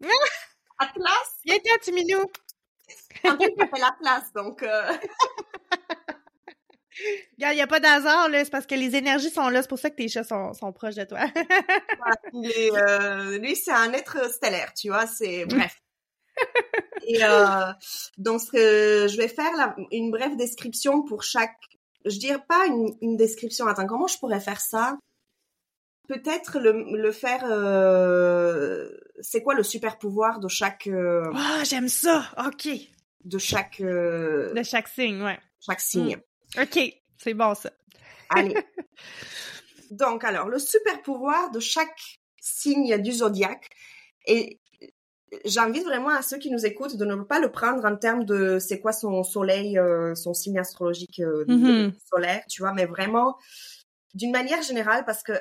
Atlas. 0.78 1.38
Viens-t'en, 1.44 1.78
petit 1.78 1.92
minou. 1.92 2.22
En 3.24 3.36
plus, 3.36 3.46
fait 3.56 3.78
la 3.78 3.94
place, 4.00 4.32
donc... 4.34 4.62
Euh... 4.62 4.92
il 7.38 7.48
n'y 7.54 7.60
a 7.60 7.66
pas 7.66 7.80
d'hasard, 7.80 8.28
là. 8.28 8.44
C'est 8.44 8.50
parce 8.50 8.66
que 8.66 8.74
les 8.74 8.96
énergies 8.96 9.30
sont 9.30 9.48
là. 9.48 9.62
C'est 9.62 9.68
pour 9.68 9.78
ça 9.78 9.90
que 9.90 9.96
tes 9.96 10.08
chats 10.08 10.24
sont, 10.24 10.52
sont 10.54 10.72
proches 10.72 10.96
de 10.96 11.04
toi. 11.04 11.20
euh, 12.34 13.38
lui, 13.38 13.56
c'est 13.56 13.72
un 13.72 13.92
être 13.92 14.30
stellaire, 14.30 14.72
tu 14.74 14.88
vois. 14.88 15.06
C'est... 15.06 15.46
Bref. 15.46 15.80
Et 17.06 17.22
euh, 17.22 17.72
donc, 18.18 18.40
ce 18.40 18.50
que 18.50 19.06
je 19.08 19.16
vais 19.16 19.28
faire, 19.28 19.52
là, 19.56 19.76
une 19.90 20.10
brève 20.10 20.36
description 20.36 21.02
pour 21.02 21.22
chaque... 21.22 21.56
Je 22.04 22.18
dirais 22.18 22.42
pas 22.46 22.66
une, 22.66 22.96
une 23.00 23.16
description. 23.16 23.66
Attends, 23.66 23.86
comment 23.86 24.06
je 24.06 24.18
pourrais 24.18 24.40
faire 24.40 24.60
ça? 24.60 24.98
Peut-être 26.08 26.58
le, 26.58 26.96
le 26.96 27.12
faire. 27.12 27.44
Euh, 27.44 28.90
c'est 29.20 29.42
quoi 29.42 29.54
le 29.54 29.62
super 29.62 29.98
pouvoir 29.98 30.40
de 30.40 30.48
chaque. 30.48 30.88
Euh, 30.88 31.30
ah, 31.34 31.62
j'aime 31.64 31.88
ça. 31.88 32.24
Ok. 32.46 32.68
De 33.24 33.38
chaque. 33.38 33.80
Euh, 33.80 34.52
de 34.52 34.62
chaque 34.62 34.88
signe, 34.88 35.22
ouais. 35.22 35.38
Chaque 35.64 35.80
signe. 35.80 36.16
Mm. 36.56 36.62
Ok, 36.62 36.78
c'est 37.18 37.34
bon 37.34 37.54
ça. 37.54 37.70
Allez. 38.30 38.56
Donc 39.90 40.24
alors, 40.24 40.48
le 40.48 40.58
super 40.58 41.02
pouvoir 41.02 41.50
de 41.50 41.60
chaque 41.60 42.18
signe 42.40 42.98
du 42.98 43.12
zodiaque 43.12 43.70
et 44.26 44.60
j'invite 45.44 45.84
vraiment 45.84 46.10
à 46.10 46.22
ceux 46.22 46.38
qui 46.38 46.50
nous 46.50 46.66
écoutent 46.66 46.96
de 46.96 47.04
ne 47.04 47.16
pas 47.16 47.40
le 47.40 47.50
prendre 47.50 47.84
en 47.84 47.96
termes 47.96 48.24
de 48.24 48.58
c'est 48.58 48.80
quoi 48.80 48.92
son 48.92 49.22
soleil, 49.22 49.78
son 50.14 50.34
signe 50.34 50.58
astrologique 50.58 51.20
mm-hmm. 51.20 51.92
solaire, 52.08 52.42
tu 52.48 52.62
vois, 52.62 52.72
mais 52.72 52.86
vraiment 52.86 53.36
d'une 54.14 54.32
manière 54.32 54.62
générale 54.62 55.04
parce 55.04 55.22
que 55.22 55.32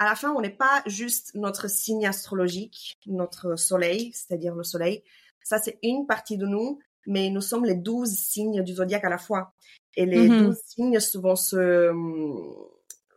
à 0.00 0.06
la 0.06 0.14
fin, 0.14 0.32
on 0.32 0.40
n'est 0.40 0.48
pas 0.48 0.82
juste 0.86 1.34
notre 1.34 1.68
signe 1.68 2.06
astrologique, 2.06 2.98
notre 3.06 3.56
soleil, 3.56 4.12
c'est-à-dire 4.14 4.54
le 4.54 4.64
soleil. 4.64 5.04
Ça, 5.44 5.58
c'est 5.58 5.78
une 5.82 6.06
partie 6.06 6.38
de 6.38 6.46
nous, 6.46 6.78
mais 7.06 7.28
nous 7.28 7.42
sommes 7.42 7.66
les 7.66 7.74
douze 7.74 8.10
signes 8.10 8.62
du 8.62 8.72
zodiaque 8.72 9.04
à 9.04 9.10
la 9.10 9.18
fois. 9.18 9.52
Et 9.96 10.06
les 10.06 10.26
mhm. 10.26 10.46
douze 10.46 10.60
signes 10.64 10.98
vont 11.16 11.36
se 11.36 11.92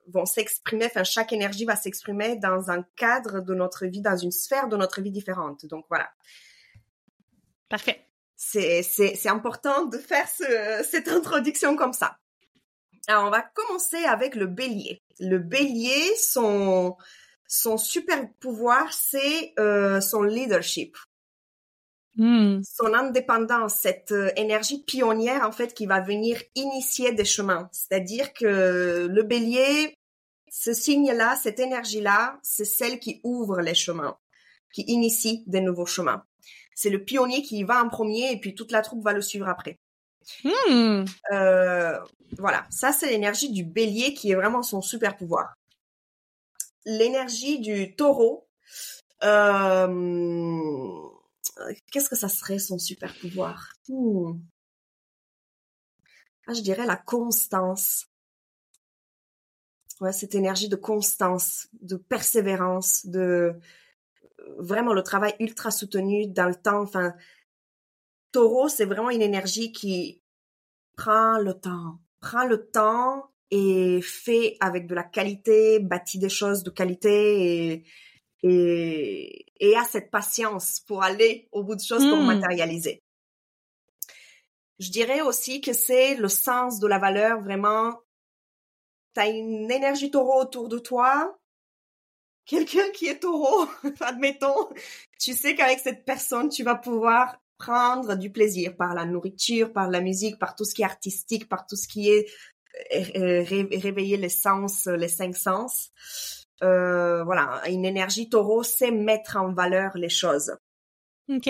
vont 0.08 0.26
s'exprimer, 0.26 0.86
enfin 0.86 1.04
chaque 1.04 1.34
énergie 1.34 1.66
va 1.66 1.76
s'exprimer 1.76 2.36
dans 2.38 2.70
un 2.70 2.84
cadre 2.96 3.42
de 3.42 3.54
notre 3.54 3.86
vie, 3.86 4.02
dans 4.02 4.18
une 4.18 4.32
sphère 4.32 4.68
de 4.68 4.78
notre 4.78 5.02
vie 5.02 5.12
différente. 5.12 5.66
Donc 5.66 5.86
voilà. 5.90 6.10
Parfait. 7.70 8.08
C'est 8.36 8.84
c'est 8.84 9.30
important 9.30 9.86
de 9.86 9.98
faire 9.98 10.28
ce, 10.28 10.86
cette 10.90 11.08
introduction 11.08 11.76
comme 11.76 11.94
ça. 11.94 12.18
Alors, 13.08 13.26
on 13.26 13.30
va 13.30 13.42
commencer 13.42 14.04
avec 14.06 14.36
le 14.36 14.48
bélier. 14.48 15.02
Le 15.20 15.38
bélier, 15.38 16.16
son, 16.16 16.96
son 17.48 17.78
super 17.78 18.30
pouvoir, 18.40 18.94
c'est 18.94 19.54
euh, 19.60 20.00
son 20.00 20.24
leadership. 20.24 20.96
Hmm. 22.16 22.62
Son 22.64 22.94
indépendance, 22.94 23.76
cette 23.76 24.12
euh, 24.12 24.30
énergie 24.36 24.84
pionnière, 24.84 25.48
en 25.48 25.52
fait, 25.52 25.74
qui 25.74 25.88
va 25.88 26.00
venir 26.00 26.42
initier 26.56 27.12
des 27.12 27.26
chemins. 27.26 27.70
C'est-à-dire 27.72 28.34
que 28.34 29.08
le 29.10 29.24
bélier, 29.24 29.96
ce 30.52 30.74
signe-là, 30.74 31.36
cette 31.42 31.60
énergie-là, 31.60 32.40
c'est 32.44 32.66
celle 32.66 33.00
qui 33.00 33.20
ouvre 33.24 33.62
les 33.62 33.74
chemins, 33.74 34.18
qui 34.72 34.84
initie 34.84 35.44
des 35.48 35.62
nouveaux 35.62 35.88
chemins. 35.88 36.24
C'est 36.76 36.92
le 36.92 37.04
pionnier 37.04 37.42
qui 37.42 37.64
va 37.64 37.84
en 37.84 37.90
premier 37.90 38.32
et 38.32 38.40
puis 38.40 38.54
toute 38.54 38.72
la 38.72 38.82
troupe 38.82 39.04
va 39.04 39.14
le 39.14 39.22
suivre 39.22 39.48
après. 39.48 39.80
Hmm. 40.44 41.06
Euh, 41.32 42.00
voilà, 42.38 42.66
ça 42.70 42.92
c'est 42.92 43.10
l'énergie 43.10 43.52
du 43.52 43.64
bélier 43.64 44.14
qui 44.14 44.32
est 44.32 44.36
vraiment 44.36 44.64
son 44.64 44.82
super 44.82 45.18
pouvoir. 45.18 45.56
L'énergie 46.86 47.60
du 47.60 47.96
taureau, 47.96 48.48
euh, 49.24 49.88
qu'est-ce 51.92 52.10
que 52.10 52.16
ça 52.16 52.30
serait 52.30 52.60
son 52.60 52.78
super 52.78 53.14
pouvoir 53.20 53.74
hmm. 53.90 54.40
ah, 56.48 56.54
Je 56.54 56.62
dirais 56.62 56.86
la 56.86 56.98
constance. 56.98 58.08
Ouais, 60.02 60.12
cette 60.12 60.36
énergie 60.36 60.70
de 60.70 60.76
constance, 60.76 61.68
de 61.82 61.96
persévérance, 61.96 63.06
de 63.06 63.54
vraiment 64.58 64.94
le 64.94 65.04
travail 65.04 65.36
ultra 65.40 65.72
soutenu 65.72 66.28
dans 66.28 66.48
le 66.48 66.56
temps. 66.56 66.82
Enfin, 66.82 67.14
taureau, 68.32 68.68
c'est 68.68 68.86
vraiment 68.86 69.12
une 69.12 69.22
énergie 69.22 69.72
qui 69.72 70.22
prend 70.98 71.38
le 71.40 71.54
temps, 71.54 72.00
prend 72.20 72.46
le 72.46 72.70
temps 72.70 73.30
et 73.52 74.02
fait 74.02 74.58
avec 74.60 74.88
de 74.88 74.96
la 74.96 75.04
qualité, 75.04 75.80
bâtit 75.80 76.20
des 76.20 76.30
choses 76.30 76.64
de 76.64 76.70
qualité 76.70 77.72
et, 77.72 77.84
et, 78.44 79.46
et 79.60 79.76
a 79.76 79.84
cette 79.86 80.12
patience 80.12 80.82
pour 80.82 81.04
aller 81.04 81.48
au 81.52 81.64
bout 81.64 81.76
de 81.76 81.82
choses 81.82 82.08
pour 82.08 82.20
hmm. 82.20 82.28
matérialiser. 82.28 83.02
Je 84.80 84.90
dirais 84.90 85.22
aussi 85.22 85.62
que 85.62 85.74
c'est 85.74 86.16
le 86.16 86.28
sens 86.28 86.80
de 86.80 86.88
la 86.88 87.00
valeur 87.00 87.42
vraiment. 87.42 88.00
T'as 89.14 89.30
une 89.30 89.72
énergie 89.72 90.12
taureau 90.12 90.42
autour 90.42 90.68
de 90.70 90.80
toi, 90.80 91.38
quelqu'un 92.46 92.90
qui 92.92 93.08
est 93.08 93.20
taureau, 93.20 93.68
admettons, 94.02 94.70
tu 95.20 95.34
sais 95.34 95.56
qu'avec 95.56 95.80
cette 95.80 96.04
personne, 96.04 96.50
tu 96.50 96.64
vas 96.64 96.76
pouvoir 96.76 97.38
prendre 97.58 98.16
du 98.16 98.32
plaisir 98.32 98.76
par 98.76 98.94
la 98.94 99.06
nourriture, 99.06 99.72
par 99.72 99.90
la 99.90 100.02
musique, 100.02 100.40
par 100.40 100.56
tout 100.56 100.66
ce 100.66 100.74
qui 100.74 100.82
est 100.82 100.86
artistique, 100.86 101.48
par 101.48 101.66
tout 101.66 101.76
ce 101.76 101.88
qui 101.88 102.10
est 102.10 102.26
euh, 103.16 103.44
réveiller 103.44 104.18
les 104.18 104.30
sens, 104.30 104.88
les 104.88 105.08
cinq 105.08 105.36
sens. 105.38 105.92
Euh, 106.62 107.24
voilà, 107.24 107.62
une 107.68 107.86
énergie 107.86 108.30
taureau, 108.30 108.64
c'est 108.64 108.92
mettre 108.92 109.38
en 109.38 109.54
valeur 109.54 109.98
les 109.98 110.10
choses. 110.10 110.56
Ok. 111.30 111.50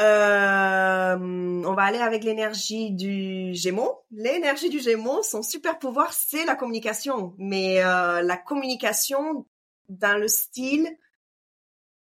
Euh, 0.00 1.16
on 1.18 1.74
va 1.74 1.82
aller 1.82 1.98
avec 1.98 2.24
l'énergie 2.24 2.92
du 2.92 3.54
Gémeaux. 3.54 4.04
L'énergie 4.10 4.70
du 4.70 4.80
Gémeaux, 4.80 5.22
son 5.22 5.42
super 5.42 5.78
pouvoir, 5.78 6.12
c'est 6.12 6.46
la 6.46 6.54
communication, 6.54 7.34
mais 7.36 7.84
euh, 7.84 8.22
la 8.22 8.36
communication 8.38 9.46
dans 9.88 10.18
le 10.18 10.28
style 10.28 10.88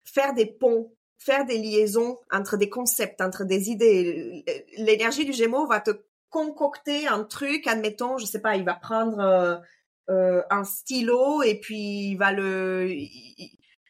faire 0.05 0.35
des 0.35 0.47
ponts 0.47 0.93
faire 1.19 1.45
des 1.45 1.59
liaisons 1.59 2.19
entre 2.31 2.57
des 2.57 2.69
concepts, 2.69 3.21
entre 3.21 3.45
des 3.45 3.71
idées. 3.71 4.45
L'énergie 4.77 5.25
du 5.25 5.33
Gémeaux 5.33 5.67
va 5.67 5.81
te 5.81 5.91
concocter 6.31 7.09
un 7.09 7.25
truc, 7.25 7.67
admettons, 7.67 8.19
je 8.19 8.27
sais 8.27 8.41
pas, 8.41 8.57
il 8.57 8.65
va 8.65 8.75
prendre 8.75 9.61
euh, 10.09 10.43
un 10.51 10.65
stylo 10.65 11.43
et 11.43 11.59
puis 11.61 12.11
il 12.11 12.17
va 12.17 12.33
le... 12.33 12.89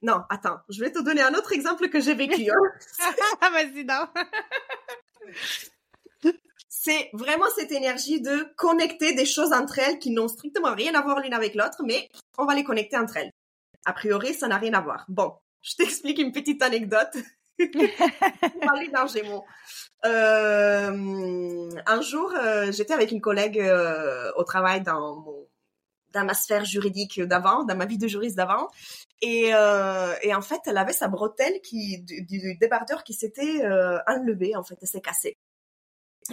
Non, 0.02 0.22
attends, 0.30 0.58
je 0.68 0.80
vais 0.80 0.92
te 0.92 1.02
donner 1.02 1.22
un 1.22 1.34
autre 1.34 1.52
exemple 1.52 1.88
que 1.88 2.00
j'ai 2.00 2.14
vécu. 2.14 2.50
Hein. 2.50 2.54
Vas-y, 3.52 3.84
non. 3.84 4.06
C'est 6.68 7.10
vraiment 7.14 7.46
cette 7.56 7.72
énergie 7.72 8.20
de 8.20 8.46
connecter 8.56 9.14
des 9.14 9.26
choses 9.26 9.52
entre 9.52 9.78
elles 9.78 9.98
qui 9.98 10.10
n'ont 10.10 10.28
strictement 10.28 10.74
rien 10.74 10.94
à 10.94 11.02
voir 11.02 11.20
l'une 11.20 11.34
avec 11.34 11.54
l'autre, 11.54 11.82
mais 11.84 12.08
on 12.38 12.44
va 12.44 12.54
les 12.54 12.64
connecter 12.64 12.96
entre 12.96 13.16
elles. 13.16 13.32
A 13.86 13.92
priori, 13.92 14.34
ça 14.34 14.46
n'a 14.46 14.58
rien 14.58 14.74
à 14.74 14.80
voir. 14.80 15.04
Bon, 15.08 15.32
je 15.62 15.74
t'explique 15.74 16.18
une 16.18 16.32
petite 16.32 16.62
anecdote. 16.62 17.16
parler 18.60 18.88
d'un 18.88 19.06
Gémeaux. 19.06 19.44
Euh, 20.04 21.70
un 21.86 22.00
jour, 22.02 22.32
euh, 22.38 22.70
j'étais 22.70 22.92
avec 22.92 23.10
une 23.10 23.20
collègue 23.20 23.58
euh, 23.58 24.30
au 24.36 24.44
travail 24.44 24.82
dans 24.82 25.16
mon 25.16 25.45
dans 26.16 26.24
ma 26.24 26.34
sphère 26.34 26.64
juridique 26.64 27.20
d'avant, 27.20 27.64
dans 27.64 27.76
ma 27.76 27.86
vie 27.86 27.98
de 27.98 28.08
juriste 28.08 28.36
d'avant, 28.36 28.68
et, 29.22 29.50
et 30.22 30.34
en 30.34 30.42
fait, 30.42 30.60
elle 30.66 30.76
avait 30.76 30.92
sa 30.92 31.08
bretelle 31.08 31.60
qui 31.62 32.02
du, 32.02 32.22
du 32.22 32.56
débardeur 32.56 33.04
qui 33.04 33.14
s'était 33.14 33.64
enlevé, 34.06 34.56
en 34.56 34.62
fait, 34.62 34.76
elle 34.82 34.88
s'est 34.88 35.00
cassée. 35.00 35.36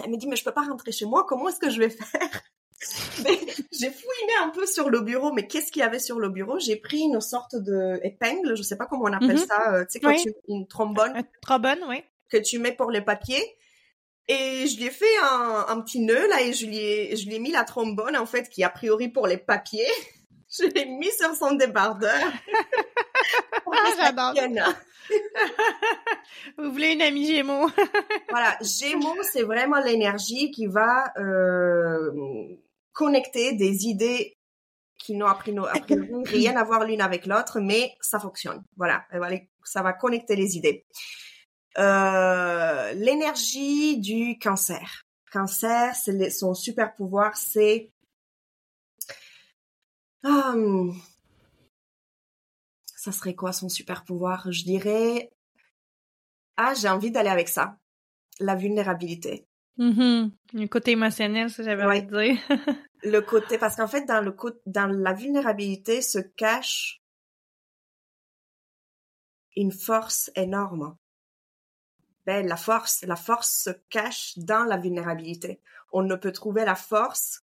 Elle 0.02 0.10
me 0.10 0.16
dit 0.16 0.26
mais 0.26 0.36
je 0.36 0.44
peux 0.44 0.52
pas 0.52 0.62
rentrer 0.64 0.92
chez 0.92 1.06
moi, 1.06 1.24
comment 1.28 1.48
est-ce 1.48 1.60
que 1.60 1.70
je 1.70 1.78
vais 1.78 1.90
faire? 1.90 2.42
J'ai 3.72 3.90
fouiné 3.90 4.32
un 4.42 4.50
peu 4.50 4.66
sur 4.66 4.90
le 4.90 5.00
bureau, 5.00 5.32
mais 5.32 5.46
qu'est-ce 5.46 5.72
qu'il 5.72 5.80
y 5.80 5.84
avait 5.84 5.98
sur 5.98 6.18
le 6.18 6.28
bureau? 6.28 6.58
J'ai 6.58 6.76
pris 6.76 7.00
une 7.00 7.20
sorte 7.20 7.56
de 7.56 8.00
épingle, 8.02 8.56
je 8.56 8.62
sais 8.62 8.76
pas 8.76 8.86
comment 8.86 9.04
on 9.04 9.12
appelle 9.12 9.38
mhm. 9.38 9.46
ça, 9.46 9.74
euh, 9.74 9.84
tu 9.84 9.92
sais 9.92 10.00
quand 10.00 10.14
tu 10.14 10.32
une 10.48 10.66
trombone. 10.66 11.22
trombone, 11.42 11.78
oui. 11.88 12.02
Que 12.28 12.36
tu 12.36 12.58
mets 12.58 12.72
pour 12.72 12.90
les 12.90 13.00
papiers. 13.00 13.44
Et 14.28 14.66
je 14.66 14.76
lui 14.78 14.86
ai 14.86 14.90
fait 14.90 15.16
un, 15.22 15.66
un, 15.68 15.80
petit 15.82 16.00
nœud 16.00 16.26
là 16.28 16.40
et 16.40 16.54
je 16.54 16.66
lui 16.66 16.78
ai 16.78 17.16
je 17.16 17.26
lui 17.26 17.34
ai 17.34 17.38
mis 17.38 17.50
la 17.50 17.64
trombone 17.64 18.16
en 18.16 18.24
fait 18.24 18.48
qui 18.48 18.64
a 18.64 18.70
priori 18.70 19.08
pour 19.08 19.26
les 19.26 19.36
papiers. 19.36 19.86
je 20.58 20.64
l'ai 20.66 20.86
mis 20.86 21.10
sur 21.10 21.34
son 21.34 21.52
débardeur. 21.54 22.14
ah, 23.66 23.94
j'adore. 23.98 24.34
Vous 26.58 26.72
voulez 26.72 26.92
une 26.92 27.02
amie 27.02 27.26
Gémeaux? 27.26 27.68
Voilà, 28.30 28.56
Gémeaux, 28.60 29.22
c'est 29.22 29.42
vraiment 29.42 29.78
l'énergie 29.80 30.50
qui 30.50 30.66
va 30.66 31.12
euh, 31.18 32.10
connecter 32.92 33.52
des 33.52 33.86
idées 33.86 34.38
qui 34.98 35.14
n'ont 35.14 35.26
appris 35.26 35.54
rien 36.26 36.56
à 36.56 36.64
voir 36.64 36.84
l'une 36.84 37.02
avec 37.02 37.26
l'autre, 37.26 37.60
mais 37.60 37.94
ça 38.00 38.18
fonctionne. 38.18 38.64
Voilà, 38.76 39.04
ça 39.64 39.82
va 39.82 39.92
connecter 39.92 40.36
les 40.36 40.56
idées. 40.56 40.86
Euh, 41.78 42.92
l'énergie 42.94 43.98
du 43.98 44.38
cancer. 44.38 45.04
Cancer, 45.32 45.94
c'est 45.96 46.30
son 46.30 46.54
super 46.54 46.94
pouvoir, 46.94 47.36
c'est 47.36 47.90
hum, 50.22 50.94
ça 53.04 53.12
serait 53.12 53.34
quoi 53.34 53.52
son 53.52 53.68
super 53.68 54.02
pouvoir? 54.04 54.50
Je 54.50 54.64
dirais 54.64 55.30
Ah, 56.56 56.72
j'ai 56.74 56.88
envie 56.88 57.10
d'aller 57.10 57.28
avec 57.28 57.48
ça. 57.48 57.76
La 58.40 58.54
vulnérabilité. 58.54 59.46
Mm 59.76 60.28
Le 60.54 60.66
côté 60.66 60.92
émotionnel, 60.92 61.50
ça 61.50 61.62
j'avais 61.62 61.84
envie 61.84 62.02
de 62.02 62.22
dire. 62.22 62.38
le 63.02 63.20
côté, 63.20 63.58
parce 63.58 63.76
qu'en 63.76 63.88
fait, 63.88 64.06
dans 64.06 64.22
le 64.22 64.34
dans 64.66 64.86
la 64.86 65.12
vulnérabilité 65.12 66.00
se 66.00 66.18
cache 66.18 67.02
une 69.56 69.72
force 69.72 70.30
énorme. 70.34 70.96
Ben, 72.26 72.46
la 72.46 72.56
force, 72.56 73.02
la 73.02 73.16
force 73.16 73.64
se 73.64 73.70
cache 73.90 74.32
dans 74.36 74.64
la 74.64 74.76
vulnérabilité. 74.78 75.60
On 75.92 76.02
ne 76.02 76.14
peut 76.16 76.32
trouver 76.32 76.64
la 76.64 76.74
force 76.74 77.42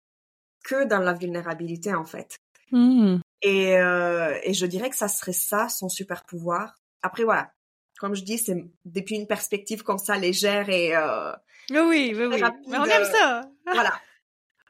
que 0.65 0.85
dans 0.85 1.01
la 1.01 1.15
vulnérabilité, 1.15 1.95
en 1.95 2.05
fait. 2.05 2.39
Mmh. 2.71 3.19
Et, 3.43 3.79
euh, 3.79 4.39
et 4.43 4.55
je 4.55 4.67
dirais 4.67 4.91
que 4.91 4.97
ça 4.97 5.09
serait 5.09 5.33
ça, 5.33 5.69
son 5.69 5.89
super 5.89 6.25
pouvoir. 6.25 6.81
Après, 7.03 7.25
voilà. 7.25 7.53
Comme 7.99 8.15
je 8.15 8.23
dis, 8.23 8.39
c'est 8.39 8.57
depuis 8.85 9.17
une 9.17 9.27
perspective 9.27 9.83
comme 9.83 9.99
ça, 9.99 10.17
légère 10.17 10.69
et... 10.69 10.95
Euh, 10.97 11.33
oui, 11.71 12.15
oui, 12.17 12.27
oui. 12.27 12.43
Mais 12.69 12.79
on 12.79 12.85
aime 12.85 13.05
ça. 13.05 13.43
Voilà. 13.67 13.93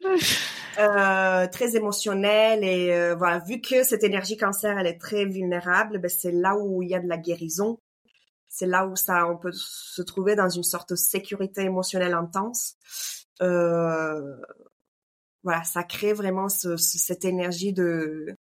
euh, 0.79 1.47
très 1.49 1.77
émotionnel 1.77 2.63
et 2.63 2.93
euh, 2.93 3.15
voilà 3.17 3.41
vu 3.41 3.61
que 3.61 3.83
cette 3.83 4.05
énergie 4.05 4.37
cancer 4.37 4.79
elle 4.79 4.87
est 4.87 4.99
très 4.99 5.25
vulnérable 5.25 5.99
ben 5.99 6.09
c'est 6.09 6.31
là 6.31 6.57
où 6.57 6.83
il 6.83 6.91
y 6.91 6.95
a 6.95 7.01
de 7.01 7.09
la 7.09 7.19
guérison 7.19 7.81
c'est 8.59 8.67
là 8.67 8.87
où 8.87 8.97
ça 8.97 9.29
on 9.29 9.37
peut 9.37 9.53
se 9.53 10.03
trouver 10.03 10.35
dans 10.35 10.49
une 10.49 10.65
sorte 10.65 10.91
de 10.91 10.97
sécurité 10.97 11.63
émotionnelle 11.63 12.15
intense 12.15 12.75
euh, 13.41 14.37
voilà 15.45 15.63
ça 15.63 15.85
crée 15.85 16.13
vraiment 16.13 16.49
ce, 16.49 16.77
cette 16.77 17.25
énergie 17.25 17.73
de 17.73 18.35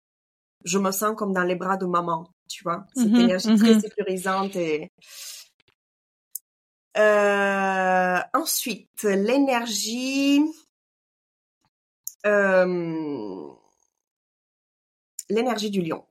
je 0.64 0.78
me 0.78 0.90
sens 0.90 1.14
comme 1.16 1.34
dans 1.34 1.42
les 1.42 1.54
bras 1.54 1.76
de 1.76 1.84
maman 1.84 2.30
tu 2.48 2.62
vois 2.64 2.86
cette 2.94 3.08
mm-hmm, 3.08 3.20
énergie 3.20 3.56
très 3.56 3.74
mm-hmm. 3.74 3.80
sécurisante 3.80 4.56
et 4.56 4.90
euh, 6.96 8.18
ensuite 8.32 9.02
l'énergie 9.02 10.40
euh, 12.24 13.52
l'énergie 15.28 15.70
du 15.70 15.82
lion. 15.82 16.04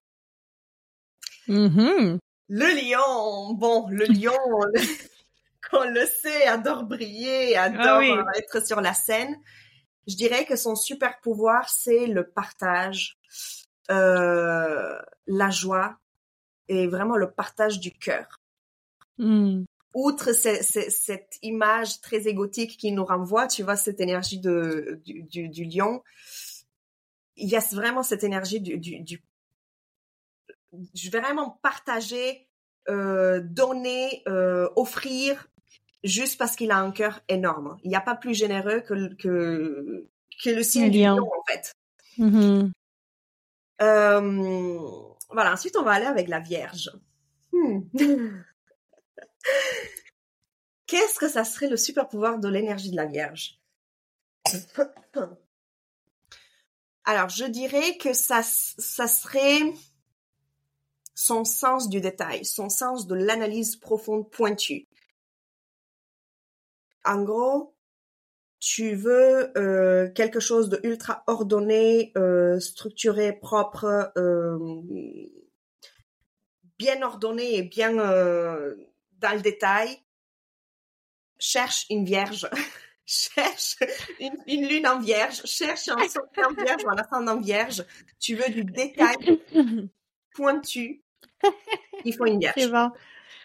Mm-hmm. 1.47 2.19
Le 2.47 2.65
lion, 2.65 3.53
bon, 3.53 3.87
le 3.89 4.05
lion, 4.05 4.33
on 5.73 5.83
le, 5.83 6.05
sait, 6.05 6.45
adore 6.45 6.83
briller, 6.83 7.57
adore 7.57 8.01
ah 8.01 8.37
être 8.37 8.65
sur 8.65 8.81
la 8.81 8.93
scène. 8.93 9.35
Je 10.07 10.15
dirais 10.15 10.45
que 10.45 10.55
son 10.55 10.75
super 10.75 11.19
pouvoir, 11.21 11.69
c'est 11.69 12.05
le 12.05 12.29
partage, 12.29 13.17
euh, 13.89 14.97
la 15.25 15.49
joie 15.49 15.97
et 16.67 16.87
vraiment 16.87 17.17
le 17.17 17.31
partage 17.31 17.79
du 17.79 17.91
cœur. 17.91 18.39
Mm 19.17 19.63
outre 19.95 20.33
cette 20.33 21.39
image 21.41 22.01
très 22.01 22.27
égotique 22.27 22.77
qui 22.77 22.91
nous 22.91 23.05
renvoie, 23.05 23.47
tu 23.47 23.63
vois, 23.63 23.77
cette 23.77 24.01
énergie 24.01 24.39
de, 24.39 25.01
du, 25.05 25.63
lion, 25.63 26.03
il 27.37 27.49
y 27.49 27.55
a 27.55 27.61
vraiment 27.71 28.03
cette 28.03 28.25
énergie 28.25 28.59
du, 28.59 28.77
du, 28.77 29.23
je 30.93 31.09
vais 31.09 31.19
vraiment 31.19 31.59
partager, 31.61 32.47
euh, 32.89 33.41
donner, 33.43 34.23
euh, 34.27 34.69
offrir, 34.75 35.47
juste 36.03 36.37
parce 36.37 36.55
qu'il 36.55 36.71
a 36.71 36.77
un 36.77 36.91
cœur 36.91 37.21
énorme. 37.29 37.77
Il 37.83 37.89
n'y 37.89 37.95
a 37.95 38.01
pas 38.01 38.15
plus 38.15 38.33
généreux 38.33 38.81
que, 38.81 39.13
que, 39.15 40.07
que 40.43 40.49
le 40.49 40.63
signe 40.63 40.89
du 40.89 40.99
lion, 40.99 41.17
en 41.17 41.43
fait. 41.51 41.73
Mm-hmm. 42.17 42.71
Euh, 43.81 44.79
voilà, 45.29 45.53
ensuite 45.53 45.75
on 45.75 45.83
va 45.83 45.91
aller 45.91 46.05
avec 46.05 46.27
la 46.27 46.39
Vierge. 46.39 46.91
Hmm. 47.51 47.81
Qu'est-ce 50.87 51.19
que 51.19 51.27
ça 51.27 51.43
serait 51.43 51.67
le 51.67 51.77
super 51.77 52.07
pouvoir 52.07 52.39
de 52.39 52.47
l'énergie 52.47 52.91
de 52.91 52.95
la 52.95 53.05
Vierge? 53.05 53.59
Alors, 57.05 57.29
je 57.29 57.45
dirais 57.45 57.97
que 57.97 58.13
ça, 58.13 58.41
ça 58.43 59.07
serait 59.07 59.61
son 61.15 61.45
sens 61.45 61.89
du 61.89 62.01
détail, 62.01 62.45
son 62.45 62.69
sens 62.69 63.07
de 63.07 63.15
l'analyse 63.15 63.77
profonde 63.77 64.29
pointue. 64.29 64.87
En 67.05 67.23
gros, 67.23 67.75
tu 68.59 68.95
veux 68.95 69.57
euh, 69.57 70.09
quelque 70.09 70.39
chose 70.39 70.69
de 70.69 70.79
ultra 70.83 71.23
ordonné, 71.27 72.11
euh, 72.17 72.59
structuré, 72.59 73.31
propre, 73.31 74.11
euh, 74.17 74.59
bien 76.77 77.01
ordonné 77.01 77.57
et 77.57 77.63
bien 77.63 77.93
dans 77.93 79.33
le 79.33 79.41
détail, 79.41 80.03
cherche 81.39 81.85
une 81.89 82.05
vierge, 82.05 82.49
cherche 83.05 83.77
une, 84.19 84.67
lune 84.67 84.87
en 84.87 84.99
vierge, 84.99 85.45
cherche 85.45 85.87
un 85.87 85.97
soleil 86.09 86.45
en 86.45 86.53
vierge 86.53 86.83
ou 86.83 86.89
un 86.89 86.97
ascendant 86.97 87.39
vierge. 87.39 87.85
Tu 88.19 88.35
veux 88.35 88.51
du 88.51 88.63
détail 88.65 89.39
pointu. 90.33 91.04
Il 92.05 92.13
faut 92.15 92.25
une 92.25 92.39
vierge. 92.39 92.55
C'est 92.57 92.67
bon. 92.67 92.91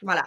Voilà. 0.03 0.27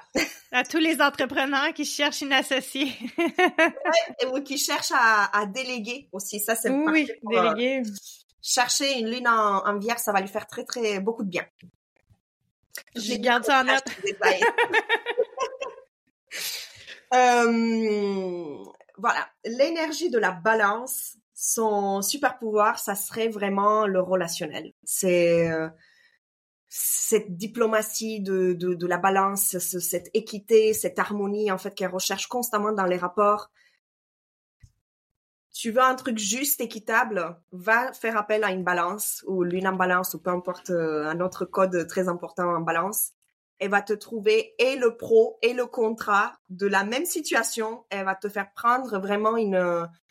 À 0.51 0.63
tous 0.63 0.77
les 0.77 1.01
entrepreneurs 1.01 1.73
qui 1.73 1.85
cherchent 1.85 2.21
une 2.21 2.33
associée. 2.33 2.91
ou 4.31 4.39
qui 4.41 4.57
cherchent 4.57 4.93
à, 4.95 5.45
déléguer 5.47 6.09
aussi. 6.11 6.39
Ça, 6.39 6.55
c'est 6.55 6.69
Oui, 6.69 7.09
euh, 7.11 7.53
déléguer. 7.53 7.83
chercher 8.41 8.99
une 8.99 9.09
lune 9.09 9.27
en, 9.27 9.65
en, 9.65 9.77
vierge, 9.79 9.99
ça 9.99 10.11
va 10.11 10.21
lui 10.21 10.27
faire 10.27 10.45
très, 10.45 10.63
très 10.63 10.99
beaucoup 10.99 11.23
de 11.23 11.29
bien. 11.29 11.45
Je 12.95 13.15
garde 13.15 13.45
ça 13.45 13.61
en 13.61 13.63
note. 13.63 13.85
Euh, 17.15 18.65
voilà, 18.97 19.29
l'énergie 19.45 20.09
de 20.09 20.17
la 20.17 20.31
balance, 20.31 21.15
son 21.35 22.01
super 22.01 22.39
pouvoir, 22.39 22.79
ça 22.79 22.95
serait 22.95 23.27
vraiment 23.27 23.85
le 23.85 24.01
relationnel. 24.01 24.73
C'est 24.83 25.47
euh, 25.47 25.69
cette 26.75 27.37
diplomatie 27.37 28.19
de, 28.19 28.53
de, 28.53 28.73
de 28.73 28.87
la 28.87 28.97
balance, 28.97 29.59
cette 29.59 30.09
équité, 30.15 30.73
cette 30.73 30.97
harmonie 30.97 31.51
en 31.51 31.59
fait 31.59 31.75
qu'elle 31.75 31.91
recherche 31.91 32.25
constamment 32.25 32.71
dans 32.71 32.87
les 32.87 32.97
rapports. 32.97 33.51
Tu 35.53 35.69
veux 35.69 35.83
un 35.83 35.93
truc 35.93 36.17
juste, 36.17 36.61
équitable, 36.61 37.39
va 37.51 37.93
faire 37.93 38.17
appel 38.17 38.43
à 38.43 38.51
une 38.51 38.63
balance 38.63 39.23
ou 39.27 39.43
l'une 39.43 39.67
en 39.67 39.75
balance 39.75 40.15
ou 40.15 40.19
peu 40.19 40.31
importe 40.31 40.71
euh, 40.71 41.05
un 41.05 41.19
autre 41.19 41.45
code 41.45 41.85
très 41.87 42.07
important 42.07 42.49
en 42.55 42.61
balance 42.61 43.11
elle 43.59 43.69
va 43.69 43.81
te 43.81 43.93
trouver 43.93 44.55
et 44.59 44.75
le 44.75 44.97
pro 44.97 45.37
et 45.41 45.53
le 45.53 45.65
contrat 45.65 46.33
de 46.49 46.67
la 46.67 46.83
même 46.83 47.05
situation. 47.05 47.85
Elle 47.89 48.03
va 48.03 48.15
te 48.15 48.27
faire 48.27 48.51
prendre 48.53 48.99
vraiment 48.99 49.37
une, 49.37 49.55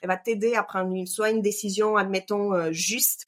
elle 0.00 0.08
va 0.08 0.16
t'aider 0.16 0.54
à 0.54 0.62
prendre 0.62 0.94
une, 0.94 1.06
soit 1.06 1.30
une 1.30 1.42
décision, 1.42 1.96
admettons, 1.96 2.54
euh, 2.54 2.72
juste, 2.72 3.26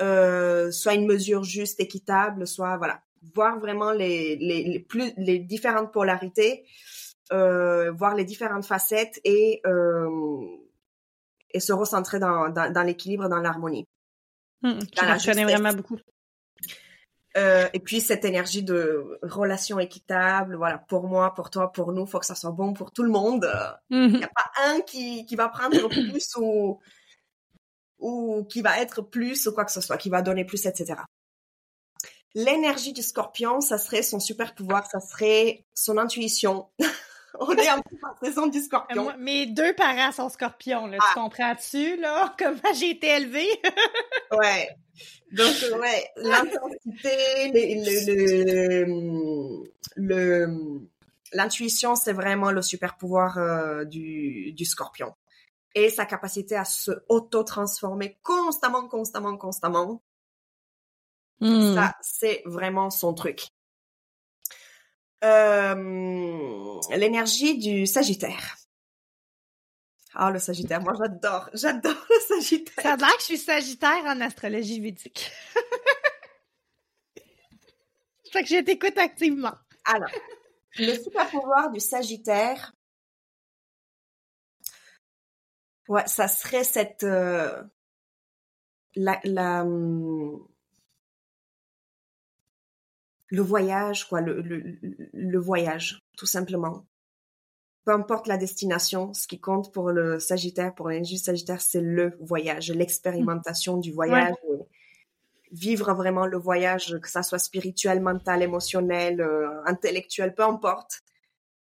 euh, 0.00 0.70
soit 0.70 0.94
une 0.94 1.06
mesure 1.06 1.44
juste, 1.44 1.80
équitable, 1.80 2.46
soit, 2.46 2.76
voilà, 2.76 3.00
voir 3.34 3.58
vraiment 3.58 3.92
les, 3.92 4.36
les, 4.36 4.64
les 4.64 4.80
plus, 4.80 5.12
les 5.16 5.38
différentes 5.38 5.92
polarités, 5.92 6.64
euh, 7.32 7.90
voir 7.92 8.14
les 8.14 8.24
différentes 8.24 8.64
facettes 8.64 9.20
et, 9.24 9.60
euh, 9.66 10.46
et 11.50 11.60
se 11.60 11.72
recentrer 11.72 12.18
dans, 12.18 12.48
dans, 12.48 12.72
dans 12.72 12.82
l'équilibre, 12.82 13.28
dans 13.28 13.40
l'harmonie. 13.40 13.86
Mmh, 14.62 14.78
tu 14.92 15.04
vraiment 15.44 15.72
beaucoup. 15.72 15.98
Euh, 17.36 17.68
et 17.72 17.78
puis 17.78 18.00
cette 18.00 18.24
énergie 18.24 18.64
de 18.64 19.18
relation 19.22 19.78
équitable, 19.78 20.56
voilà, 20.56 20.78
pour 20.78 21.06
moi, 21.06 21.32
pour 21.34 21.50
toi, 21.50 21.70
pour 21.70 21.92
nous, 21.92 22.04
faut 22.04 22.18
que 22.18 22.26
ça 22.26 22.34
soit 22.34 22.50
bon 22.50 22.72
pour 22.72 22.90
tout 22.90 23.04
le 23.04 23.10
monde. 23.10 23.48
Il 23.90 24.08
n'y 24.08 24.24
a 24.24 24.28
pas 24.28 24.50
un 24.64 24.80
qui, 24.80 25.24
qui 25.26 25.36
va 25.36 25.48
prendre 25.48 25.88
plus 25.88 26.34
ou, 26.36 26.80
ou 28.00 28.44
qui 28.44 28.62
va 28.62 28.80
être 28.80 29.02
plus 29.02 29.46
ou 29.46 29.52
quoi 29.52 29.64
que 29.64 29.72
ce 29.72 29.80
soit, 29.80 29.96
qui 29.96 30.08
va 30.08 30.22
donner 30.22 30.44
plus, 30.44 30.66
etc. 30.66 31.02
L'énergie 32.34 32.92
du 32.92 33.02
scorpion, 33.02 33.60
ça 33.60 33.78
serait 33.78 34.02
son 34.02 34.20
super 34.20 34.54
pouvoir, 34.54 34.86
ça 34.86 35.00
serait 35.00 35.64
son 35.74 35.98
intuition. 35.98 36.68
On 37.38 37.52
est 37.52 37.70
en 37.70 37.80
saison 38.22 38.48
du 38.48 38.60
scorpion. 38.60 39.04
Moi, 39.04 39.16
mes 39.18 39.46
deux 39.46 39.72
parents 39.74 40.12
sont 40.12 40.28
scorpions, 40.28 40.86
là. 40.86 40.98
Tu 40.98 41.06
ah. 41.10 41.14
comprends-tu, 41.14 41.96
là? 41.96 42.34
Comment 42.38 42.74
j'ai 42.74 42.90
été 42.90 43.08
élevée? 43.08 43.48
ouais. 44.32 44.68
Donc, 45.32 45.54
ouais, 45.80 46.10
l'intensité, 46.16 47.52
le, 47.54 49.64
le, 49.96 50.80
l'intuition, 51.32 51.94
c'est 51.94 52.12
vraiment 52.12 52.50
le 52.50 52.62
super 52.62 52.96
pouvoir 52.96 53.38
euh, 53.38 53.84
du, 53.84 54.52
du 54.52 54.64
scorpion. 54.64 55.14
Et 55.74 55.88
sa 55.88 56.04
capacité 56.04 56.56
à 56.56 56.64
se 56.64 56.90
auto-transformer 57.08 58.18
constamment, 58.22 58.88
constamment, 58.88 59.36
constamment. 59.36 60.02
Hmm. 61.40 61.74
Ça, 61.74 61.94
c'est 62.00 62.42
vraiment 62.44 62.90
son 62.90 63.14
truc. 63.14 63.48
Euh, 65.22 66.80
l'énergie 66.96 67.58
du 67.58 67.86
Sagittaire. 67.86 68.56
Ah, 70.14 70.30
le 70.30 70.38
Sagittaire. 70.38 70.80
Moi, 70.80 70.94
j'adore. 70.98 71.50
J'adore 71.54 72.06
le 72.08 72.20
Sagittaire. 72.26 72.82
Ça 72.82 72.92
a 72.94 72.96
l'air 72.96 73.14
que 73.16 73.20
je 73.20 73.26
suis 73.26 73.38
Sagittaire 73.38 74.04
en 74.06 74.20
astrologie 74.20 74.80
védique. 74.80 75.30
fait 78.32 78.42
que 78.42 78.48
je 78.48 78.60
t'écoute 78.62 78.98
activement. 78.98 79.54
Alors, 79.84 80.10
Le 80.78 80.94
super 80.94 81.28
pouvoir 81.28 81.70
du 81.70 81.80
Sagittaire, 81.80 82.72
ouais, 85.90 86.06
ça 86.06 86.28
serait 86.28 86.64
cette 86.64 87.04
euh, 87.04 87.62
la, 88.94 89.20
la 89.24 89.64
hum, 89.64 90.46
le 93.28 93.42
voyage, 93.42 94.08
quoi, 94.08 94.20
le, 94.20 94.40
le, 94.40 94.78
le 95.12 95.38
voyage, 95.38 96.00
tout 96.16 96.26
simplement. 96.26 96.86
Peu 97.84 97.92
importe 97.92 98.26
la 98.26 98.36
destination, 98.36 99.12
ce 99.14 99.26
qui 99.26 99.40
compte 99.40 99.72
pour 99.72 99.90
le 99.90 100.18
Sagittaire, 100.18 100.74
pour 100.74 100.88
l'énergie 100.88 101.18
Sagittaire, 101.18 101.60
c'est 101.60 101.80
le 101.80 102.16
voyage, 102.20 102.70
l'expérimentation 102.70 103.78
du 103.78 103.92
voyage. 103.92 104.34
Vivre 105.52 105.92
vraiment 105.94 106.26
le 106.26 106.38
voyage, 106.38 106.98
que 107.00 107.08
ça 107.08 107.22
soit 107.24 107.38
spirituel, 107.40 108.00
mental, 108.00 108.42
émotionnel, 108.42 109.20
euh, 109.20 109.64
intellectuel, 109.64 110.34
peu 110.34 110.44
importe. 110.44 111.02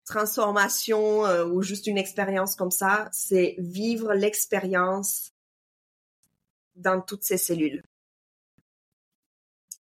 Transformation 0.04 1.26
euh, 1.26 1.44
ou 1.46 1.62
juste 1.62 1.86
une 1.86 1.98
expérience 1.98 2.56
comme 2.56 2.70
ça, 2.70 3.08
c'est 3.12 3.54
vivre 3.58 4.14
l'expérience 4.14 5.32
dans 6.74 7.00
toutes 7.00 7.24
ces 7.24 7.38
cellules. 7.38 7.82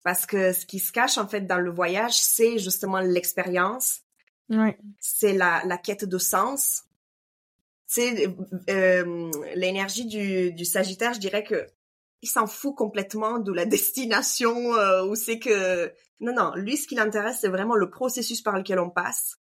Parce 0.02 0.26
que 0.26 0.52
ce 0.52 0.66
qui 0.66 0.78
se 0.78 0.92
cache 0.92 1.18
en 1.18 1.26
fait 1.26 1.42
dans 1.42 1.58
le 1.58 1.70
voyage, 1.70 2.18
c'est 2.20 2.58
justement 2.58 3.00
l'expérience. 3.00 4.00
Ouais. 4.48 4.78
C'est 4.98 5.32
la, 5.32 5.62
la 5.64 5.78
quête 5.78 6.04
de 6.04 6.18
sens. 6.18 6.84
C'est 7.86 8.28
euh, 8.68 9.30
l'énergie 9.54 10.06
du, 10.06 10.52
du 10.52 10.64
Sagittaire, 10.64 11.14
je 11.14 11.20
dirais 11.20 11.44
que 11.44 11.66
il 12.22 12.28
s'en 12.28 12.46
fout 12.46 12.74
complètement 12.74 13.38
de 13.38 13.52
la 13.52 13.64
destination 13.66 14.74
euh, 14.74 15.04
où 15.06 15.14
c'est 15.14 15.38
que 15.38 15.92
non 16.20 16.34
non, 16.34 16.52
lui 16.54 16.76
ce 16.76 16.86
qui 16.86 16.94
l'intéresse 16.94 17.38
c'est 17.40 17.48
vraiment 17.48 17.76
le 17.76 17.90
processus 17.90 18.42
par 18.42 18.56
lequel 18.56 18.78
on 18.78 18.90
passe. 18.90 19.39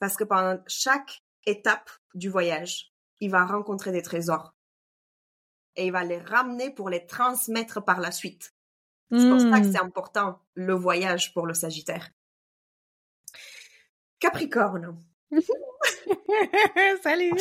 Parce 0.00 0.16
que 0.16 0.24
pendant 0.24 0.60
chaque 0.66 1.22
étape 1.46 1.90
du 2.14 2.28
voyage, 2.28 2.92
il 3.20 3.30
va 3.30 3.44
rencontrer 3.44 3.92
des 3.92 4.02
trésors 4.02 4.54
et 5.76 5.86
il 5.86 5.92
va 5.92 6.02
les 6.04 6.18
ramener 6.18 6.70
pour 6.70 6.90
les 6.90 7.06
transmettre 7.06 7.84
par 7.84 8.00
la 8.00 8.10
suite. 8.10 8.52
C'est 9.12 9.28
pour 9.28 9.40
ça 9.40 9.60
que 9.60 9.66
Hmm. 9.66 9.72
c'est 9.72 9.80
important, 9.80 10.40
le 10.54 10.72
voyage 10.72 11.34
pour 11.34 11.46
le 11.46 11.54
Sagittaire. 11.54 12.10
Capricorne. 14.20 14.96
Salut! 17.02 17.32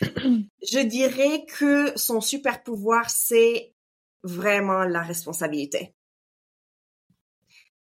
Je 0.00 0.86
dirais 0.86 1.44
que 1.46 1.98
son 1.98 2.20
super 2.20 2.62
pouvoir, 2.62 3.10
c'est 3.10 3.74
vraiment 4.22 4.84
la 4.84 5.02
responsabilité. 5.02 5.95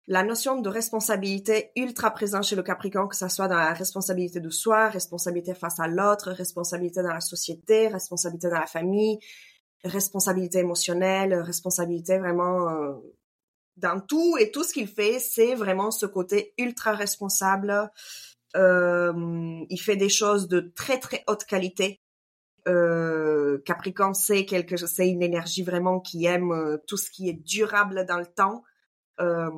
La 0.09 0.23
notion 0.23 0.61
de 0.61 0.69
responsabilité 0.69 1.71
ultra 1.75 2.11
présente 2.11 2.43
chez 2.43 2.55
le 2.55 2.63
Capricorne, 2.63 3.09
que 3.09 3.15
ce 3.15 3.27
soit 3.27 3.49
dans 3.49 3.57
la 3.57 3.73
responsabilité 3.73 4.39
de 4.39 4.49
soi, 4.49 4.87
responsabilité 4.87 5.53
face 5.53 5.81
à 5.81 5.87
l'autre, 5.87 6.31
responsabilité 6.31 7.03
dans 7.03 7.13
la 7.13 7.19
société, 7.19 7.89
responsabilité 7.89 8.49
dans 8.49 8.59
la 8.59 8.67
famille, 8.67 9.19
responsabilité 9.83 10.59
émotionnelle, 10.59 11.33
responsabilité 11.33 12.19
vraiment 12.19 12.69
euh, 12.69 12.93
dans 13.75 13.99
tout 13.99 14.37
et 14.37 14.51
tout 14.51 14.63
ce 14.63 14.73
qu'il 14.73 14.87
fait, 14.87 15.19
c'est 15.19 15.55
vraiment 15.55 15.91
ce 15.91 16.05
côté 16.05 16.53
ultra 16.57 16.93
responsable. 16.93 17.91
Euh, 18.55 19.61
il 19.69 19.77
fait 19.77 19.97
des 19.97 20.09
choses 20.09 20.47
de 20.47 20.71
très 20.75 20.99
très 20.99 21.23
haute 21.27 21.43
qualité. 21.43 22.01
Euh, 22.67 23.59
Capricorne, 23.65 24.13
c'est 24.13 24.45
quelque 24.45 24.77
c'est 24.77 25.09
une 25.09 25.21
énergie 25.21 25.63
vraiment 25.63 25.99
qui 25.99 26.25
aime 26.25 26.51
euh, 26.51 26.77
tout 26.87 26.97
ce 26.97 27.09
qui 27.09 27.29
est 27.29 27.33
durable 27.45 28.05
dans 28.05 28.17
le 28.17 28.25
temps. 28.25 28.63
Euh, 29.19 29.49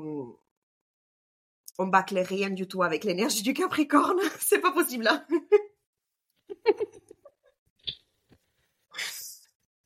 on 1.80 1.88
bâcle 1.88 2.20
rien 2.20 2.52
du 2.52 2.68
tout 2.68 2.84
avec 2.84 3.04
l'énergie 3.06 3.42
du 3.42 3.54
Capricorne, 3.54 4.20
c'est 4.40 4.60
pas 4.60 4.72
possible. 4.72 5.08
hein. 5.08 5.26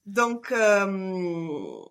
Donc 0.05 0.51
euh, 0.51 1.81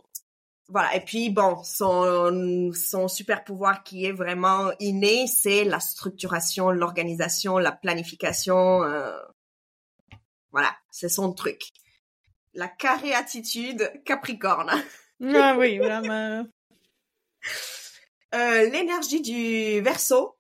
voilà. 0.69 0.95
Et 0.97 1.01
puis 1.05 1.31
bon, 1.31 1.63
son 1.65 2.73
son 2.75 3.09
super 3.09 3.43
pouvoir 3.45 3.85
qui 3.85 4.05
est 4.05 4.13
vraiment 4.13 4.71
inné, 4.81 5.27
c'est 5.27 5.65
la 5.65 5.81
structuration, 5.81 6.71
l'organisation, 6.71 7.57
la 7.59 7.73
planification. 7.73 8.83
euh, 8.83 9.17
voilà, 10.51 10.77
c'est 10.91 11.09
son 11.09 11.33
truc. 11.33 11.63
La 12.53 12.69
carré 12.69 13.15
attitude 13.15 13.91
Capricorne. 14.05 14.71
ah 15.35 15.57
oui, 15.57 15.79
vraiment. 15.79 16.45
Euh, 18.35 18.69
L'énergie 18.71 19.21
du 19.21 19.81
Verseau, 19.83 20.37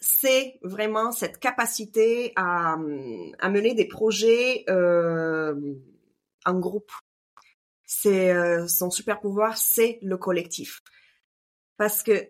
c'est 0.00 0.58
vraiment 0.62 1.12
cette 1.12 1.38
capacité 1.38 2.32
à, 2.36 2.76
à 3.38 3.48
mener 3.50 3.74
des 3.74 3.86
projets 3.86 4.64
euh, 4.68 5.54
en 6.44 6.58
groupe. 6.58 6.90
C'est 7.84 8.32
euh, 8.32 8.66
son 8.68 8.90
super 8.90 9.20
pouvoir, 9.20 9.56
c'est 9.56 9.98
le 10.02 10.16
collectif. 10.16 10.80
Parce 11.76 12.02
que 12.02 12.28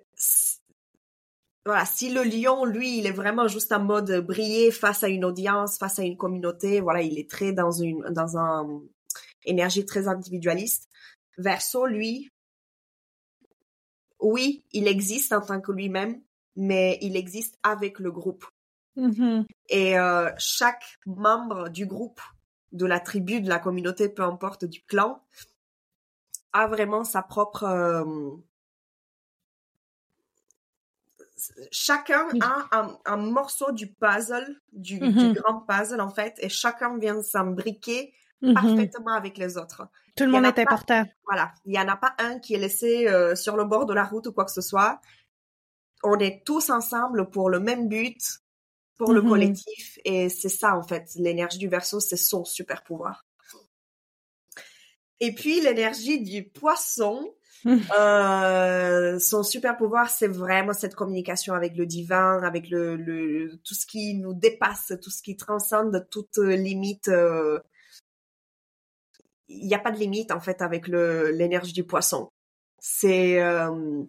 voilà, 1.65 1.85
si 1.85 2.11
le 2.11 2.23
lion, 2.23 2.65
lui, 2.65 2.99
il 2.99 3.07
est 3.07 3.13
vraiment 3.13 3.49
juste 3.49 3.73
en 3.73 3.81
mode 3.81 4.25
briller 4.27 4.71
face 4.71 5.03
à 5.03 5.09
une 5.09 5.25
audience, 5.25 5.79
face 5.79 5.99
à 5.99 6.03
une 6.03 6.17
communauté, 6.17 6.81
voilà, 6.81 7.03
il 7.03 7.19
est 7.19 7.29
très 7.29 7.53
dans 7.53 7.71
une 7.71 8.03
dans 8.11 8.39
un 8.39 8.83
énergie 9.45 9.85
très 9.85 10.09
individualiste. 10.09 10.89
Verseau, 11.39 11.87
lui, 11.87 12.31
oui, 14.21 14.65
il 14.73 14.89
existe 14.89 15.33
en 15.33 15.41
tant 15.41 15.61
que 15.61 15.73
lui-même, 15.73 16.21
mais 16.57 16.99
il 17.03 17.17
existe 17.17 17.59
avec 17.63 17.99
le 17.99 18.11
groupe. 18.11 18.45
Mhm. 18.97 19.47
Et 19.69 19.99
euh, 19.99 20.31
chaque 20.39 20.99
membre 21.07 21.69
du 21.69 21.87
groupe, 21.87 22.21
de 22.73 22.85
la 22.87 23.01
tribu, 23.01 23.41
de 23.41 23.49
la 23.49 23.59
communauté, 23.59 24.09
peu 24.09 24.23
importe, 24.23 24.65
du 24.65 24.83
clan, 24.83 25.23
a 26.53 26.67
vraiment 26.67 27.05
sa 27.05 27.23
propre... 27.23 27.65
euh, 27.65 28.05
Chacun 31.71 32.27
a 32.41 32.67
un, 32.73 32.99
un 33.05 33.17
morceau 33.17 33.71
du 33.71 33.93
puzzle, 33.93 34.61
du, 34.73 34.99
du 34.99 35.33
grand 35.33 35.61
puzzle 35.61 36.01
en 36.01 36.11
fait, 36.11 36.35
et 36.39 36.49
chacun 36.49 36.99
vient 36.99 37.23
s'embriquer 37.23 38.13
Mhm. 38.41 38.55
parfaitement 38.55 39.15
avec 39.15 39.37
les 39.37 39.57
autres. 39.57 39.89
Tout 40.19 40.25
le 40.25 40.31
monde 40.33 40.45
est 40.47 40.53
pas- 40.53 40.63
important. 40.63 41.05
Voilà, 41.27 41.53
il 41.65 41.75
y 41.75 41.79
en 41.79 41.89
a 41.89 41.97
pas 41.97 42.15
un 42.19 42.39
qui 42.39 42.55
est 42.55 42.59
laissé 42.59 43.09
euh, 43.09 43.35
sur 43.35 43.57
le 43.57 43.65
bord 43.65 43.87
de 43.87 43.95
la 43.95 44.05
route 44.05 44.27
ou 44.27 44.33
quoi 44.33 44.45
que 44.45 44.51
ce 44.53 44.61
soit. 44.61 45.01
On 46.03 46.19
est 46.19 46.43
tous 46.45 46.71
ensemble 46.71 47.31
pour 47.31 47.49
le 47.51 47.61
même 47.61 47.89
but, 47.89 48.21
pour 48.99 49.13
le 49.13 49.23
Mhm. 49.23 49.29
collectif, 49.29 49.99
et 50.05 50.29
c'est 50.29 50.49
ça 50.49 50.77
en 50.77 50.83
fait. 50.83 51.09
L'énergie 51.17 51.59
du 51.59 51.69
Verseau, 51.69 52.01
c'est 52.01 52.17
son 52.17 52.45
super 52.45 52.83
pouvoir. 52.85 53.25
Et 55.21 55.35
puis 55.35 55.61
l'énergie 55.61 56.21
du 56.21 56.45
Poisson, 56.49 57.35
euh, 57.99 59.19
son 59.19 59.43
super 59.43 59.77
pouvoir, 59.77 60.09
c'est 60.11 60.29
vraiment 60.29 60.73
cette 60.73 60.95
communication 60.95 61.55
avec 61.55 61.77
le 61.77 61.87
divin, 61.87 62.41
avec 62.43 62.71
le, 62.71 62.97
le 62.97 63.59
tout 63.65 63.75
ce 63.75 63.85
qui 63.87 64.15
nous 64.15 64.33
dépasse, 64.35 64.93
tout 65.03 65.11
ce 65.11 65.23
qui 65.23 65.37
transcende 65.37 66.07
toute 66.11 66.37
limite. 66.39 67.09
euh, 67.09 67.59
il 69.49 69.67
n'y 69.67 69.75
a 69.75 69.79
pas 69.79 69.91
de 69.91 69.99
limite 69.99 70.31
en 70.31 70.41
fait 70.41 70.63
avec 70.63 70.89
l'énergie 70.89 71.73
du 71.73 71.85
poisson. 71.85 72.31
C'est 72.79 73.43
euh, 73.43 74.05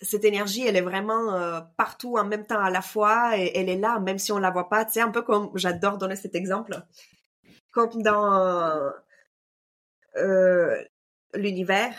cette 0.00 0.24
énergie, 0.24 0.66
elle 0.66 0.76
est 0.76 0.82
vraiment 0.82 1.34
euh, 1.34 1.60
partout 1.76 2.16
en 2.16 2.24
même 2.24 2.46
temps 2.46 2.62
à 2.62 2.70
la 2.70 2.82
fois 2.82 3.36
et 3.38 3.52
elle 3.54 3.68
est 3.68 3.78
là 3.78 3.98
même 3.98 4.18
si 4.18 4.32
on 4.32 4.38
la 4.38 4.50
voit 4.50 4.68
pas. 4.68 4.88
Sais 4.88 5.00
un 5.00 5.10
peu 5.10 5.22
comme 5.22 5.50
j'adore 5.54 5.98
donner 5.98 6.16
cet 6.16 6.34
exemple, 6.34 6.80
comme 7.72 8.02
dans 8.02 8.92
euh, 10.16 10.84
l'univers, 11.34 11.94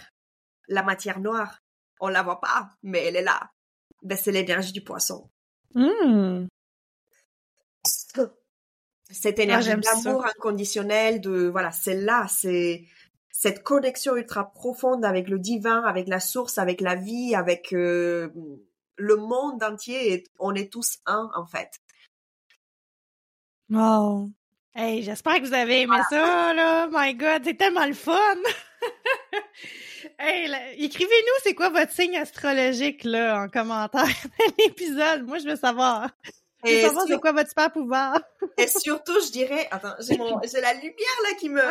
la 0.68 0.84
matière 0.84 1.20
noire, 1.20 1.62
on 1.99 2.07
la 2.07 2.24
voit 2.24 2.39
pas, 2.39 2.72
mais 2.84 3.05
elle 3.05 3.16
est 3.16 3.24
là. 3.24 3.51
Ben 4.03 4.18
c'est 4.18 4.32
l'énergie 4.32 4.74
du 4.74 4.84
poisson. 4.84 5.30
Hmm. 5.76 6.47
Cette 9.12 9.39
énergie 9.39 9.70
j'aime 9.70 9.84
ça. 9.84 9.95
d'amour 9.95 10.26
inconditionnel, 10.26 11.22
de 11.22 11.47
voilà, 11.47 11.72
c'est 11.72 11.95
là, 11.95 12.26
c'est 12.30 12.86
cette 13.32 13.64
connexion 13.64 14.16
ultra 14.16 14.51
profonde 14.51 15.03
avec 15.05 15.28
le 15.28 15.39
divin, 15.39 15.84
avec 15.84 16.07
la 16.07 16.20
source, 16.20 16.57
avec 16.57 16.82
la 16.82 16.95
vie, 16.95 17.34
avec 17.34 17.74
euh, 17.74 18.30
le 18.97 19.16
monde 19.16 19.64
entier. 19.64 20.14
Et 20.14 20.24
on 20.39 20.53
est 20.53 20.72
tous 20.72 20.99
un 21.05 21.30
en 21.36 21.45
fait. 21.45 21.80
Wow. 23.70 24.30
Hey, 24.74 25.03
j'espère 25.03 25.41
que 25.41 25.47
vous 25.47 25.53
avez 25.53 25.82
aimé 25.82 25.97
ça, 26.09 26.53
là. 26.53 26.88
My 26.91 27.14
God, 27.14 27.41
c'est 27.43 27.57
tellement 27.57 27.86
le 27.86 27.93
fun! 27.93 28.16
hey, 30.20 30.49
écrivez-nous 30.78 31.41
c'est 31.43 31.55
quoi 31.55 31.70
votre 31.70 31.91
signe 31.91 32.18
astrologique, 32.18 33.03
là, 33.03 33.43
en 33.43 33.49
commentaire 33.49 34.03
de 34.24 34.64
l'épisode? 34.64 35.26
Moi, 35.26 35.39
je 35.39 35.47
veux 35.49 35.55
savoir. 35.57 36.09
Et, 36.64 36.82
savoir 36.82 37.05
sur- 37.05 37.16
c'est 37.16 37.22
quoi 37.22 37.32
votre 37.32 37.49
super 37.49 37.72
pouvoir. 37.72 38.22
et 38.57 38.68
surtout, 38.68 39.20
je 39.26 39.32
dirais, 39.32 39.68
attends, 39.72 39.93
j'ai 39.99 40.18
mon- 40.18 40.39
la 40.39 40.74
lumière 40.74 41.18
là 41.24 41.34
qui 41.39 41.49
me. 41.49 41.62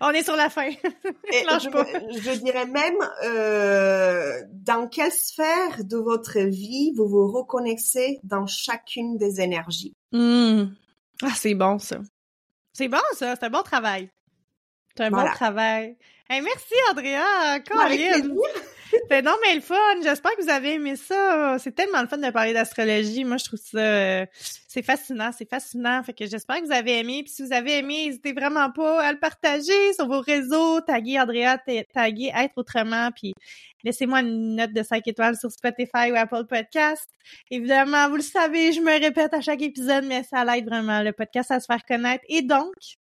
On 0.00 0.10
est 0.10 0.22
sur 0.22 0.36
la 0.36 0.48
fin. 0.48 0.70
je, 1.30 2.18
je, 2.22 2.38
dirais 2.40 2.66
même 2.66 2.96
euh, 3.24 4.40
dans 4.52 4.88
quelle 4.88 5.12
sphère 5.12 5.84
de 5.84 5.96
votre 5.96 6.40
vie 6.40 6.92
vous 6.96 7.06
vous 7.06 7.30
reconnaissez 7.30 8.18
dans 8.22 8.46
chacune 8.46 9.16
des 9.18 9.40
énergies? 9.40 9.94
Mmh. 10.12 10.64
Ah, 11.22 11.34
c'est 11.36 11.54
bon 11.54 11.78
ça. 11.78 11.98
C'est 12.72 12.88
bon 12.88 12.98
ça, 13.12 13.36
c'est 13.36 13.44
un 13.46 13.50
bon 13.50 13.62
travail. 13.62 14.10
C'est 14.96 15.04
un 15.04 15.10
bon 15.10 15.24
travail. 15.34 15.96
merci 16.28 16.74
Andrea, 16.90 17.60
Corinne. 17.68 18.36
C'est 19.10 19.22
non 19.22 19.34
mais 19.42 19.56
le 19.56 19.60
fun. 19.60 19.74
J'espère 20.04 20.36
que 20.36 20.42
vous 20.42 20.50
avez 20.50 20.74
aimé 20.74 20.94
ça. 20.94 21.56
C'est 21.58 21.74
tellement 21.74 22.00
le 22.00 22.06
fun 22.06 22.18
de 22.18 22.30
parler 22.30 22.52
d'astrologie. 22.52 23.24
Moi, 23.24 23.38
je 23.38 23.44
trouve 23.44 23.58
ça 23.58 23.78
euh, 23.78 24.26
c'est 24.68 24.84
fascinant, 24.84 25.30
c'est 25.36 25.50
fascinant. 25.50 26.00
Fait 26.04 26.12
que 26.12 26.26
j'espère 26.26 26.60
que 26.60 26.66
vous 26.66 26.72
avez 26.72 27.00
aimé. 27.00 27.24
Puis 27.24 27.32
si 27.32 27.42
vous 27.42 27.52
avez 27.52 27.78
aimé, 27.78 28.06
n'hésitez 28.06 28.32
vraiment 28.32 28.70
pas 28.70 29.02
à 29.02 29.10
le 29.10 29.18
partager 29.18 29.92
sur 29.94 30.06
vos 30.06 30.20
réseaux. 30.20 30.80
Taguez 30.82 31.18
Andrea, 31.18 31.56
taguez 31.92 32.30
Être 32.32 32.52
Autrement. 32.56 33.10
Puis 33.10 33.34
laissez-moi 33.82 34.20
une 34.20 34.54
note 34.54 34.72
de 34.72 34.82
5 34.84 35.04
étoiles 35.08 35.36
sur 35.36 35.50
Spotify 35.50 36.12
ou 36.12 36.14
Apple 36.14 36.46
Podcast. 36.48 37.08
Évidemment, 37.50 38.08
vous 38.10 38.16
le 38.16 38.22
savez, 38.22 38.72
je 38.72 38.80
me 38.80 38.92
répète 38.92 39.34
à 39.34 39.40
chaque 39.40 39.62
épisode, 39.62 40.04
mais 40.04 40.22
ça 40.22 40.44
aide 40.56 40.66
vraiment 40.66 41.02
le 41.02 41.12
podcast 41.12 41.50
à 41.50 41.58
se 41.58 41.66
faire 41.66 41.84
connaître. 41.84 42.22
Et 42.28 42.42
donc, 42.42 42.74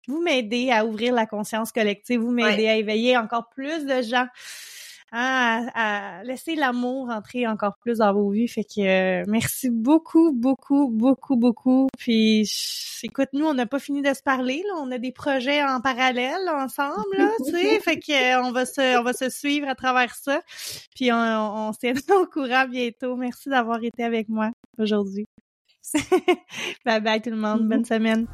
vous 0.08 0.22
m'aidez 0.22 0.72
à 0.72 0.86
ouvrir 0.86 1.14
la 1.14 1.26
conscience 1.26 1.74
collective, 1.74 2.22
vous 2.22 2.32
m'aidez 2.32 2.70
à 2.70 2.78
éveiller 2.78 3.18
encore 3.18 3.50
plus 3.50 3.86
de 3.86 4.02
gens 4.02 4.28
à, 5.12 6.24
laisser 6.24 6.56
l'amour 6.56 7.10
entrer 7.10 7.48
encore 7.48 7.78
plus 7.82 7.98
dans 8.00 8.14
vos 8.14 8.30
vies. 8.30 8.48
Fait 8.48 8.64
que 8.64 8.82
euh, 8.82 9.24
merci 9.28 9.70
beaucoup, 9.70 10.32
beaucoup, 10.32 10.90
beaucoup, 10.90 11.36
beaucoup. 11.36 11.88
Puis 11.98 12.50
écoute, 13.04 13.30
nous, 13.34 13.46
on 13.46 13.54
n'a 13.54 13.66
pas 13.66 13.80
fini 13.80 14.02
de 14.02 14.14
se 14.14 14.24
parler. 14.24 14.64
Là. 14.68 14.76
On 14.82 14.92
a 14.92 14.98
des 14.98 15.12
projets 15.12 15.64
en 15.64 15.82
parallèle 15.82 16.50
ensemble, 16.50 17.18
là, 17.18 17.30
tu 17.46 17.52
sais. 17.52 17.80
fait 17.80 18.00
que 18.00 18.12
euh, 18.12 18.44
on 18.44 18.52
va 18.52 18.66
se 18.66 19.00
on 19.00 19.04
va 19.04 19.14
se 19.14 19.30
suivre 19.30 19.68
à 19.68 19.76
travers 19.76 20.16
ça. 20.16 20.42
Puis 20.96 21.12
on, 21.12 21.16
on, 21.18 21.74
s'est 21.74 21.94
au 22.12 22.26
courant 22.26 22.68
bientôt. 22.68 23.16
Merci 23.16 23.50
d'avoir 23.50 23.84
été 23.84 24.04
avec 24.04 24.30
moi 24.30 24.52
aujourd'hui. 24.78 25.26
bye 26.86 27.02
bye 27.02 27.22
tout 27.22 27.32
le 27.32 27.38
monde. 27.38 27.68
Bonne 27.68 27.86
semaine. 27.86 28.28